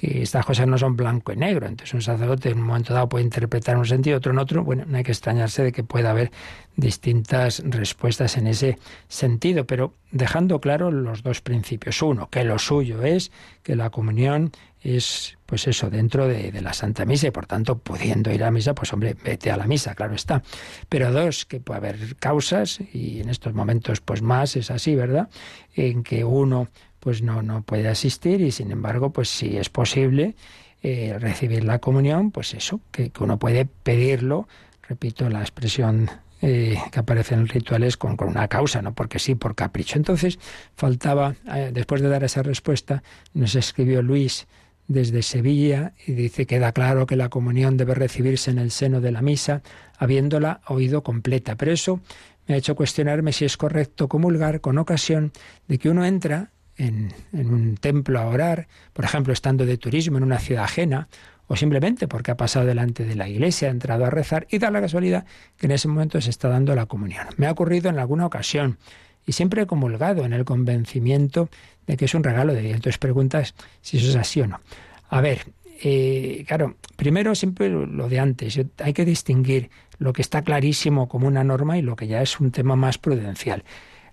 que 0.00 0.22
estas 0.22 0.46
cosas 0.46 0.66
no 0.66 0.78
son 0.78 0.96
blanco 0.96 1.30
y 1.30 1.36
negro. 1.36 1.66
Entonces 1.66 1.92
un 1.92 2.00
sacerdote 2.00 2.48
en 2.48 2.58
un 2.58 2.68
momento 2.68 2.94
dado 2.94 3.10
puede 3.10 3.22
interpretar 3.22 3.74
en 3.74 3.80
un 3.80 3.86
sentido, 3.86 4.16
otro 4.16 4.32
en 4.32 4.38
otro. 4.38 4.64
Bueno, 4.64 4.84
no 4.86 4.96
hay 4.96 5.04
que 5.04 5.12
extrañarse 5.12 5.62
de 5.62 5.72
que 5.72 5.84
pueda 5.84 6.12
haber 6.12 6.30
distintas 6.74 7.62
respuestas 7.66 8.38
en 8.38 8.46
ese 8.46 8.78
sentido, 9.08 9.66
pero 9.66 9.92
dejando 10.10 10.58
claro 10.58 10.90
los 10.90 11.22
dos 11.22 11.42
principios. 11.42 12.00
Uno, 12.00 12.30
que 12.30 12.44
lo 12.44 12.58
suyo 12.58 13.02
es 13.02 13.30
que 13.62 13.76
la 13.76 13.90
comunión 13.90 14.52
es, 14.80 15.36
pues 15.44 15.66
eso, 15.68 15.90
dentro 15.90 16.26
de, 16.26 16.50
de, 16.50 16.62
la 16.62 16.72
Santa 16.72 17.04
Misa 17.04 17.26
y 17.26 17.30
por 17.30 17.44
tanto, 17.44 17.76
pudiendo 17.76 18.32
ir 18.32 18.42
a 18.42 18.50
misa, 18.50 18.74
pues 18.74 18.90
hombre, 18.94 19.14
vete 19.22 19.50
a 19.50 19.58
la 19.58 19.66
misa, 19.66 19.94
claro 19.94 20.14
está. 20.14 20.42
Pero 20.88 21.12
dos, 21.12 21.44
que 21.44 21.60
puede 21.60 21.76
haber 21.76 22.16
causas, 22.16 22.80
y 22.94 23.20
en 23.20 23.28
estos 23.28 23.52
momentos 23.52 24.00
pues 24.00 24.22
más 24.22 24.56
es 24.56 24.70
así, 24.70 24.94
¿verdad? 24.94 25.28
En 25.74 26.02
que 26.02 26.24
uno 26.24 26.68
pues 27.00 27.22
no, 27.22 27.42
no 27.42 27.62
puede 27.62 27.88
asistir 27.88 28.40
y 28.42 28.52
sin 28.52 28.70
embargo, 28.70 29.10
pues 29.10 29.28
si 29.28 29.56
es 29.56 29.68
posible 29.68 30.36
eh, 30.82 31.16
recibir 31.18 31.64
la 31.64 31.78
comunión, 31.78 32.30
pues 32.30 32.54
eso, 32.54 32.80
que, 32.90 33.10
que, 33.10 33.24
uno 33.24 33.38
puede 33.38 33.64
pedirlo, 33.66 34.46
repito 34.88 35.28
la 35.28 35.40
expresión 35.40 36.08
eh, 36.42 36.78
que 36.90 37.00
aparece 37.00 37.34
en 37.34 37.46
rituales 37.48 37.98
con, 37.98 38.16
con, 38.16 38.28
una 38.28 38.48
causa, 38.48 38.80
no 38.80 38.94
porque 38.94 39.18
sí, 39.18 39.34
por 39.34 39.54
capricho. 39.54 39.98
Entonces, 39.98 40.38
faltaba, 40.74 41.34
eh, 41.54 41.70
después 41.72 42.00
de 42.00 42.08
dar 42.08 42.24
esa 42.24 42.42
respuesta, 42.42 43.02
nos 43.34 43.54
escribió 43.54 44.00
Luis 44.00 44.46
desde 44.88 45.22
Sevilla 45.22 45.92
y 46.06 46.12
dice 46.12 46.46
queda 46.46 46.72
claro 46.72 47.06
que 47.06 47.16
la 47.16 47.28
comunión 47.28 47.76
debe 47.76 47.94
recibirse 47.94 48.50
en 48.50 48.58
el 48.58 48.70
seno 48.70 49.02
de 49.02 49.12
la 49.12 49.20
misa, 49.20 49.62
habiéndola 49.98 50.62
oído 50.66 51.02
completa. 51.02 51.56
Pero 51.56 51.72
eso 51.72 52.00
me 52.48 52.54
ha 52.54 52.56
hecho 52.56 52.74
cuestionarme 52.74 53.32
si 53.32 53.44
es 53.44 53.58
correcto 53.58 54.08
comulgar 54.08 54.62
con 54.62 54.78
ocasión 54.78 55.32
de 55.68 55.78
que 55.78 55.90
uno 55.90 56.06
entra 56.06 56.52
en, 56.80 57.12
un 57.32 57.76
templo 57.76 58.18
a 58.18 58.26
orar, 58.26 58.66
por 58.92 59.04
ejemplo, 59.04 59.32
estando 59.32 59.66
de 59.66 59.76
turismo 59.76 60.18
en 60.18 60.24
una 60.24 60.38
ciudad 60.38 60.64
ajena, 60.64 61.08
o 61.46 61.56
simplemente 61.56 62.08
porque 62.08 62.30
ha 62.30 62.36
pasado 62.36 62.64
delante 62.64 63.04
de 63.04 63.16
la 63.16 63.28
iglesia, 63.28 63.68
ha 63.68 63.70
entrado 63.70 64.04
a 64.04 64.10
rezar 64.10 64.46
y 64.50 64.58
da 64.58 64.70
la 64.70 64.80
casualidad 64.80 65.26
que 65.56 65.66
en 65.66 65.72
ese 65.72 65.88
momento 65.88 66.20
se 66.20 66.30
está 66.30 66.48
dando 66.48 66.74
la 66.74 66.86
comunión. 66.86 67.26
Me 67.36 67.46
ha 67.46 67.50
ocurrido 67.50 67.90
en 67.90 67.98
alguna 67.98 68.24
ocasión 68.24 68.78
y 69.26 69.32
siempre 69.32 69.62
he 69.62 69.66
comulgado 69.66 70.24
en 70.24 70.32
el 70.32 70.44
convencimiento 70.44 71.50
de 71.86 71.96
que 71.96 72.04
es 72.04 72.14
un 72.14 72.22
regalo 72.22 72.54
de 72.54 72.62
Dios. 72.62 72.76
Entonces 72.76 72.98
preguntas 72.98 73.54
si 73.82 73.98
eso 73.98 74.10
es 74.10 74.16
así 74.16 74.40
o 74.40 74.46
no. 74.46 74.60
A 75.08 75.20
ver, 75.20 75.46
eh, 75.82 76.44
claro, 76.46 76.76
primero 76.96 77.34
siempre 77.34 77.68
lo 77.68 78.08
de 78.08 78.20
antes, 78.20 78.60
hay 78.78 78.92
que 78.92 79.04
distinguir 79.04 79.70
lo 79.98 80.12
que 80.12 80.22
está 80.22 80.42
clarísimo 80.42 81.08
como 81.08 81.26
una 81.26 81.42
norma 81.42 81.78
y 81.78 81.82
lo 81.82 81.96
que 81.96 82.06
ya 82.06 82.22
es 82.22 82.38
un 82.38 82.52
tema 82.52 82.76
más 82.76 82.98
prudencial. 82.98 83.64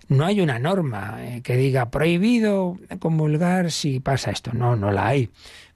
No 0.09 0.25
hay 0.25 0.41
una 0.41 0.59
norma 0.59 1.17
eh, 1.19 1.41
que 1.41 1.57
diga 1.57 1.89
prohibido 1.89 2.77
comulgar 2.99 3.71
si 3.71 3.99
pasa 3.99 4.31
esto. 4.31 4.51
No, 4.53 4.75
no 4.75 4.91
la 4.91 5.07
hay. 5.07 5.29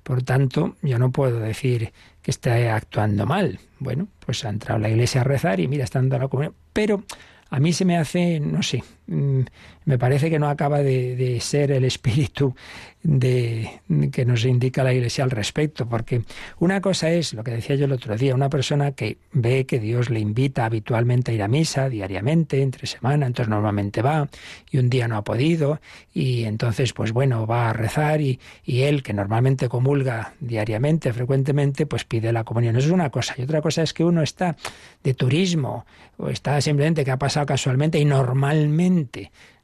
Por 0.03 0.23
tanto, 0.23 0.75
yo 0.81 0.97
no 0.97 1.11
puedo 1.11 1.39
decir 1.39 1.93
que 2.21 2.31
esté 2.31 2.69
actuando 2.69 3.25
mal. 3.25 3.59
Bueno, 3.79 4.07
pues 4.25 4.43
ha 4.45 4.49
entrado 4.49 4.79
la 4.79 4.89
iglesia 4.89 5.21
a 5.21 5.23
rezar 5.23 5.59
y 5.59 5.67
mira, 5.67 5.83
está 5.83 5.99
dando 5.99 6.17
la 6.17 6.27
comunión. 6.27 6.55
Pero 6.73 7.03
a 7.49 7.59
mí 7.59 7.73
se 7.73 7.85
me 7.85 7.97
hace, 7.97 8.39
no 8.39 8.63
sé, 8.63 8.83
me 9.11 9.97
parece 9.97 10.29
que 10.29 10.39
no 10.39 10.49
acaba 10.49 10.79
de, 10.79 11.15
de 11.15 11.39
ser 11.41 11.71
el 11.71 11.83
espíritu 11.83 12.55
de, 13.03 13.81
que 14.11 14.25
nos 14.25 14.45
indica 14.45 14.83
la 14.83 14.93
Iglesia 14.93 15.23
al 15.23 15.31
respecto, 15.31 15.87
porque 15.87 16.21
una 16.59 16.81
cosa 16.81 17.09
es 17.09 17.33
lo 17.33 17.43
que 17.43 17.51
decía 17.51 17.75
yo 17.75 17.85
el 17.85 17.91
otro 17.91 18.15
día, 18.15 18.35
una 18.35 18.49
persona 18.49 18.91
que 18.91 19.17
ve 19.31 19.65
que 19.65 19.79
Dios 19.79 20.09
le 20.09 20.19
invita 20.19 20.65
habitualmente 20.65 21.31
a 21.31 21.33
ir 21.33 21.43
a 21.43 21.47
misa 21.47 21.89
diariamente, 21.89 22.61
entre 22.61 22.85
semana, 22.85 23.25
entonces 23.25 23.49
normalmente 23.49 24.01
va 24.01 24.29
y 24.69 24.77
un 24.77 24.89
día 24.89 25.07
no 25.07 25.17
ha 25.17 25.23
podido 25.23 25.81
y 26.13 26.43
entonces 26.43 26.93
pues 26.93 27.11
bueno, 27.11 27.47
va 27.47 27.69
a 27.69 27.73
rezar 27.73 28.21
y, 28.21 28.39
y 28.65 28.81
él 28.81 29.01
que 29.01 29.13
normalmente 29.13 29.67
comulga 29.67 30.33
diariamente, 30.39 31.11
frecuentemente, 31.11 31.85
pues 31.85 32.03
pide 32.03 32.31
la 32.31 32.43
comunión. 32.43 32.75
Eso 32.75 32.87
es 32.87 32.93
una 32.93 33.09
cosa. 33.09 33.33
Y 33.37 33.43
otra 33.43 33.61
cosa 33.61 33.81
es 33.81 33.93
que 33.93 34.03
uno 34.03 34.21
está 34.21 34.55
de 35.03 35.13
turismo 35.13 35.85
o 36.17 36.29
está 36.29 36.61
simplemente 36.61 37.03
que 37.03 37.11
ha 37.11 37.17
pasado 37.17 37.45
casualmente 37.45 37.97
y 37.99 38.05
normalmente 38.05 39.00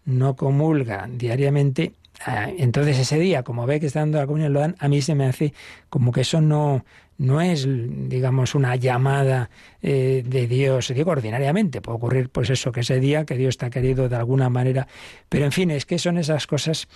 no 0.05 0.35
comulga 0.35 1.09
diariamente 1.11 1.93
Ah, 2.25 2.49
entonces 2.57 2.97
ese 2.97 3.19
día, 3.19 3.43
como 3.43 3.65
ve 3.65 3.79
que 3.79 3.85
está 3.85 3.99
dando 3.99 4.17
la 4.17 4.25
comunión, 4.25 4.53
lo 4.53 4.59
dan, 4.59 4.75
a 4.79 4.87
mí 4.87 5.01
se 5.01 5.13
me 5.13 5.25
hace 5.25 5.53
como 5.89 6.11
que 6.11 6.21
eso 6.21 6.41
no, 6.41 6.83
no 7.17 7.41
es, 7.41 7.67
digamos, 7.67 8.55
una 8.55 8.75
llamada 8.75 9.49
eh, 9.81 10.23
de 10.25 10.47
Dios, 10.47 10.91
digo 10.93 11.11
ordinariamente, 11.11 11.81
puede 11.81 11.97
ocurrir 11.97 12.29
pues 12.29 12.49
eso, 12.49 12.71
que 12.71 12.79
ese 12.79 12.99
día, 12.99 13.25
que 13.25 13.35
Dios 13.37 13.49
está 13.49 13.69
querido 13.69 14.09
de 14.09 14.15
alguna 14.15 14.49
manera, 14.49 14.87
pero 15.29 15.45
en 15.45 15.51
fin, 15.51 15.69
es 15.71 15.85
que 15.85 15.99
son 15.99 16.17
esas 16.17 16.47
cosas 16.47 16.87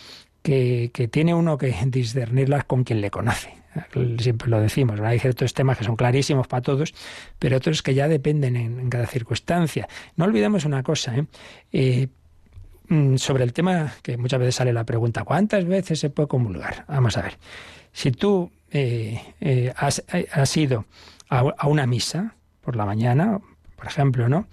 que, 0.41 0.89
que 0.93 1.07
tiene 1.07 1.35
uno 1.35 1.57
que 1.57 1.75
discernirlas 1.85 2.65
con 2.65 2.83
quien 2.83 3.01
le 3.01 3.11
conoce. 3.11 3.53
Siempre 4.19 4.49
lo 4.49 4.59
decimos, 4.59 4.99
hay 4.99 5.17
ciertos 5.17 5.53
temas 5.53 5.77
que 5.77 5.85
son 5.85 5.95
clarísimos 5.95 6.45
para 6.47 6.61
todos, 6.61 6.93
pero 7.39 7.55
otros 7.55 7.81
que 7.81 7.93
ya 7.93 8.09
dependen 8.09 8.57
en, 8.57 8.89
cada 8.89 9.07
circunstancia. 9.07 9.87
No 10.17 10.25
olvidemos 10.25 10.65
una 10.65 10.83
cosa, 10.83 11.15
¿eh? 11.15 11.25
eh 11.71 12.07
sobre 13.17 13.43
el 13.43 13.53
tema 13.53 13.93
que 14.01 14.17
muchas 14.17 14.39
veces 14.39 14.55
sale 14.55 14.73
la 14.73 14.85
pregunta, 14.85 15.23
¿cuántas 15.23 15.65
veces 15.65 15.99
se 15.99 16.09
puede 16.09 16.27
comulgar? 16.27 16.85
Vamos 16.87 17.15
a 17.17 17.21
ver, 17.21 17.37
si 17.93 18.11
tú 18.11 18.51
eh, 18.69 19.21
eh, 19.39 19.73
has, 19.77 20.03
eh, 20.13 20.27
has, 20.31 20.57
ido 20.57 20.85
a, 21.29 21.39
a, 21.57 21.67
una 21.67 21.85
misa 21.87 22.35
por 22.61 22.75
la 22.75 22.85
mañana, 22.85 23.39
por 23.75 23.87
ejemplo, 23.87 24.27
¿no? 24.27 24.47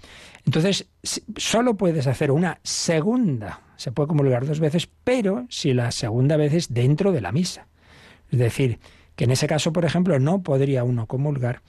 Entonces, 0.45 0.87
solo 1.35 1.75
puedes 1.75 2.07
hacer 2.07 2.31
una 2.31 2.59
segunda, 2.63 3.61
se 3.75 3.91
puede 3.91 4.07
comulgar 4.07 4.45
dos 4.45 4.59
veces, 4.59 4.89
pero 5.03 5.45
si 5.49 5.73
la 5.73 5.91
segunda 5.91 6.37
vez 6.37 6.53
es 6.53 6.73
dentro 6.73 7.11
de 7.11 7.21
la 7.21 7.31
misa. 7.31 7.67
Es 8.31 8.39
decir, 8.39 8.79
que 9.15 9.25
en 9.25 9.31
ese 9.31 9.47
caso, 9.47 9.73
por 9.73 9.85
ejemplo, 9.85 10.17
no 10.19 10.43
podría 10.43 10.83
uno 10.83 11.05
comulgar 11.05 11.61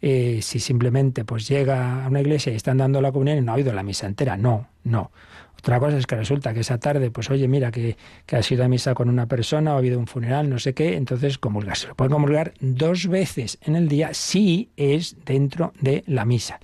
eh, 0.00 0.38
si 0.42 0.60
simplemente 0.60 1.24
pues 1.24 1.48
llega 1.48 2.04
a 2.04 2.08
una 2.08 2.20
iglesia 2.20 2.52
y 2.52 2.56
están 2.56 2.78
dando 2.78 3.00
la 3.00 3.10
comunión 3.10 3.38
y 3.38 3.40
no 3.40 3.52
ha 3.52 3.56
oído 3.56 3.72
la 3.72 3.82
misa 3.82 4.06
entera. 4.06 4.36
No, 4.36 4.68
no. 4.84 5.10
Otra 5.58 5.80
cosa 5.80 5.98
es 5.98 6.06
que 6.06 6.16
resulta 6.16 6.54
que 6.54 6.60
esa 6.60 6.78
tarde, 6.78 7.10
pues 7.10 7.30
oye, 7.30 7.48
mira, 7.48 7.70
que, 7.70 7.96
que 8.26 8.36
has 8.36 8.50
ido 8.50 8.64
a 8.64 8.68
misa 8.68 8.94
con 8.94 9.08
una 9.08 9.26
persona 9.26 9.72
o 9.72 9.74
ha 9.74 9.78
habido 9.78 9.98
un 9.98 10.06
funeral, 10.06 10.48
no 10.48 10.58
sé 10.58 10.72
qué, 10.72 10.96
entonces 10.96 11.38
comulgar. 11.38 11.76
Se 11.76 11.88
lo 11.88 11.94
puede 11.94 12.10
comulgar 12.10 12.54
dos 12.60 13.08
veces 13.08 13.58
en 13.62 13.76
el 13.76 13.88
día 13.88 14.14
si 14.14 14.70
es 14.76 15.16
dentro 15.24 15.72
de 15.80 16.04
la 16.06 16.24
misa, 16.24 16.60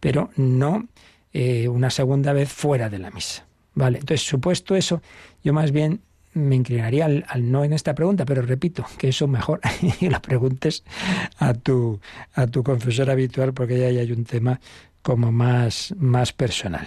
pero 0.00 0.30
no 0.36 0.88
eh, 1.32 1.68
una 1.68 1.90
segunda 1.90 2.32
vez 2.32 2.50
fuera 2.50 2.88
de 2.88 2.98
la 2.98 3.10
misa. 3.10 3.46
Vale, 3.74 3.98
entonces, 3.98 4.26
supuesto 4.26 4.74
eso, 4.74 5.00
yo 5.44 5.52
más 5.52 5.70
bien 5.70 6.00
me 6.32 6.56
inclinaría 6.56 7.06
al, 7.06 7.50
no 7.50 7.64
en 7.64 7.72
esta 7.72 7.94
pregunta, 7.94 8.24
pero 8.24 8.42
repito, 8.42 8.84
que 8.98 9.08
eso 9.08 9.26
mejor 9.26 9.60
y 10.00 10.08
lo 10.08 10.20
preguntes 10.22 10.84
a 11.38 11.54
tu, 11.54 12.00
a 12.34 12.46
tu 12.46 12.62
confesor 12.62 13.10
habitual, 13.10 13.52
porque 13.52 13.78
ya 13.78 13.86
hay 14.00 14.12
un 14.12 14.24
tema 14.24 14.60
como 15.02 15.32
más, 15.32 15.94
más 15.98 16.32
personal. 16.32 16.86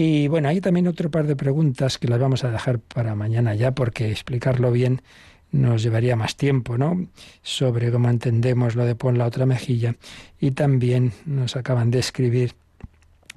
Y 0.00 0.28
bueno, 0.28 0.48
hay 0.48 0.60
también 0.60 0.86
otro 0.86 1.10
par 1.10 1.26
de 1.26 1.34
preguntas 1.34 1.98
que 1.98 2.06
las 2.06 2.20
vamos 2.20 2.44
a 2.44 2.52
dejar 2.52 2.78
para 2.78 3.16
mañana 3.16 3.56
ya, 3.56 3.72
porque 3.72 4.12
explicarlo 4.12 4.70
bien 4.70 5.02
nos 5.50 5.82
llevaría 5.82 6.14
más 6.14 6.36
tiempo, 6.36 6.78
¿no? 6.78 7.08
Sobre 7.42 7.90
cómo 7.90 8.08
entendemos 8.08 8.76
lo 8.76 8.84
de 8.84 8.94
pon 8.94 9.18
la 9.18 9.26
otra 9.26 9.44
mejilla. 9.44 9.96
Y 10.38 10.52
también 10.52 11.14
nos 11.26 11.56
acaban 11.56 11.90
de 11.90 11.98
escribir 11.98 12.54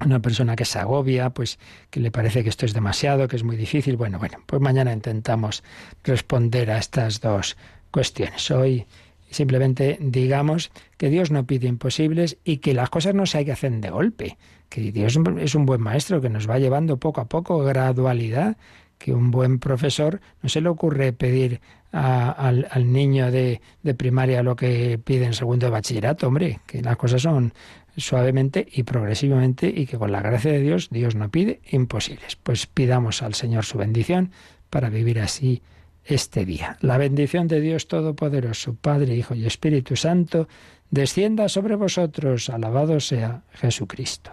una 0.06 0.20
persona 0.20 0.54
que 0.54 0.64
se 0.64 0.78
agobia, 0.78 1.30
pues 1.30 1.58
que 1.90 1.98
le 1.98 2.12
parece 2.12 2.44
que 2.44 2.50
esto 2.50 2.64
es 2.64 2.74
demasiado, 2.74 3.26
que 3.26 3.34
es 3.34 3.42
muy 3.42 3.56
difícil. 3.56 3.96
Bueno, 3.96 4.20
bueno, 4.20 4.38
pues 4.46 4.62
mañana 4.62 4.92
intentamos 4.92 5.64
responder 6.04 6.70
a 6.70 6.78
estas 6.78 7.20
dos 7.20 7.56
cuestiones. 7.90 8.48
Hoy 8.52 8.86
simplemente 9.30 9.98
digamos 10.00 10.70
que 10.96 11.08
Dios 11.10 11.32
no 11.32 11.44
pide 11.44 11.66
imposibles 11.66 12.38
y 12.44 12.58
que 12.58 12.72
las 12.72 12.88
cosas 12.88 13.16
no 13.16 13.26
se 13.26 13.38
hay 13.38 13.46
que 13.46 13.52
hacer 13.52 13.72
de 13.72 13.90
golpe 13.90 14.38
que 14.72 14.90
Dios 14.90 15.18
es 15.38 15.54
un 15.54 15.66
buen 15.66 15.82
maestro 15.82 16.22
que 16.22 16.30
nos 16.30 16.48
va 16.48 16.58
llevando 16.58 16.96
poco 16.96 17.20
a 17.20 17.26
poco, 17.26 17.58
gradualidad, 17.58 18.56
que 18.96 19.12
un 19.12 19.30
buen 19.30 19.58
profesor 19.58 20.22
no 20.42 20.48
se 20.48 20.62
le 20.62 20.70
ocurre 20.70 21.12
pedir 21.12 21.60
al, 21.92 22.90
niño 22.90 23.30
de, 23.30 23.60
de, 23.82 23.94
primaria 23.94 24.42
lo 24.42 24.56
que 24.56 24.98
pide 24.98 25.26
en 25.26 25.34
segundo 25.34 25.66
de 25.66 25.72
bachillerato, 25.72 26.26
hombre, 26.26 26.60
que 26.64 26.80
las 26.80 26.96
cosas 26.96 27.20
son 27.20 27.52
suavemente 27.98 28.66
y 28.72 28.84
progresivamente 28.84 29.68
y 29.68 29.84
que 29.84 29.98
con 29.98 30.10
la 30.10 30.22
gracia 30.22 30.50
de 30.50 30.60
Dios 30.60 30.88
Dios 30.90 31.16
no 31.16 31.30
pide 31.30 31.60
imposibles. 31.70 32.36
Pues 32.36 32.66
pidamos 32.66 33.22
al 33.22 33.34
Señor 33.34 33.66
su 33.66 33.76
bendición 33.76 34.30
para 34.70 34.88
vivir 34.88 35.20
así 35.20 35.60
este 36.06 36.46
día. 36.46 36.78
La 36.80 36.96
bendición 36.96 37.46
de 37.46 37.60
Dios 37.60 37.88
Todopoderoso, 37.88 38.74
Padre, 38.74 39.16
Hijo 39.16 39.34
y 39.34 39.44
Espíritu 39.44 39.96
Santo, 39.96 40.48
descienda 40.90 41.50
sobre 41.50 41.76
vosotros. 41.76 42.48
Alabado 42.48 43.00
sea 43.00 43.42
Jesucristo. 43.52 44.32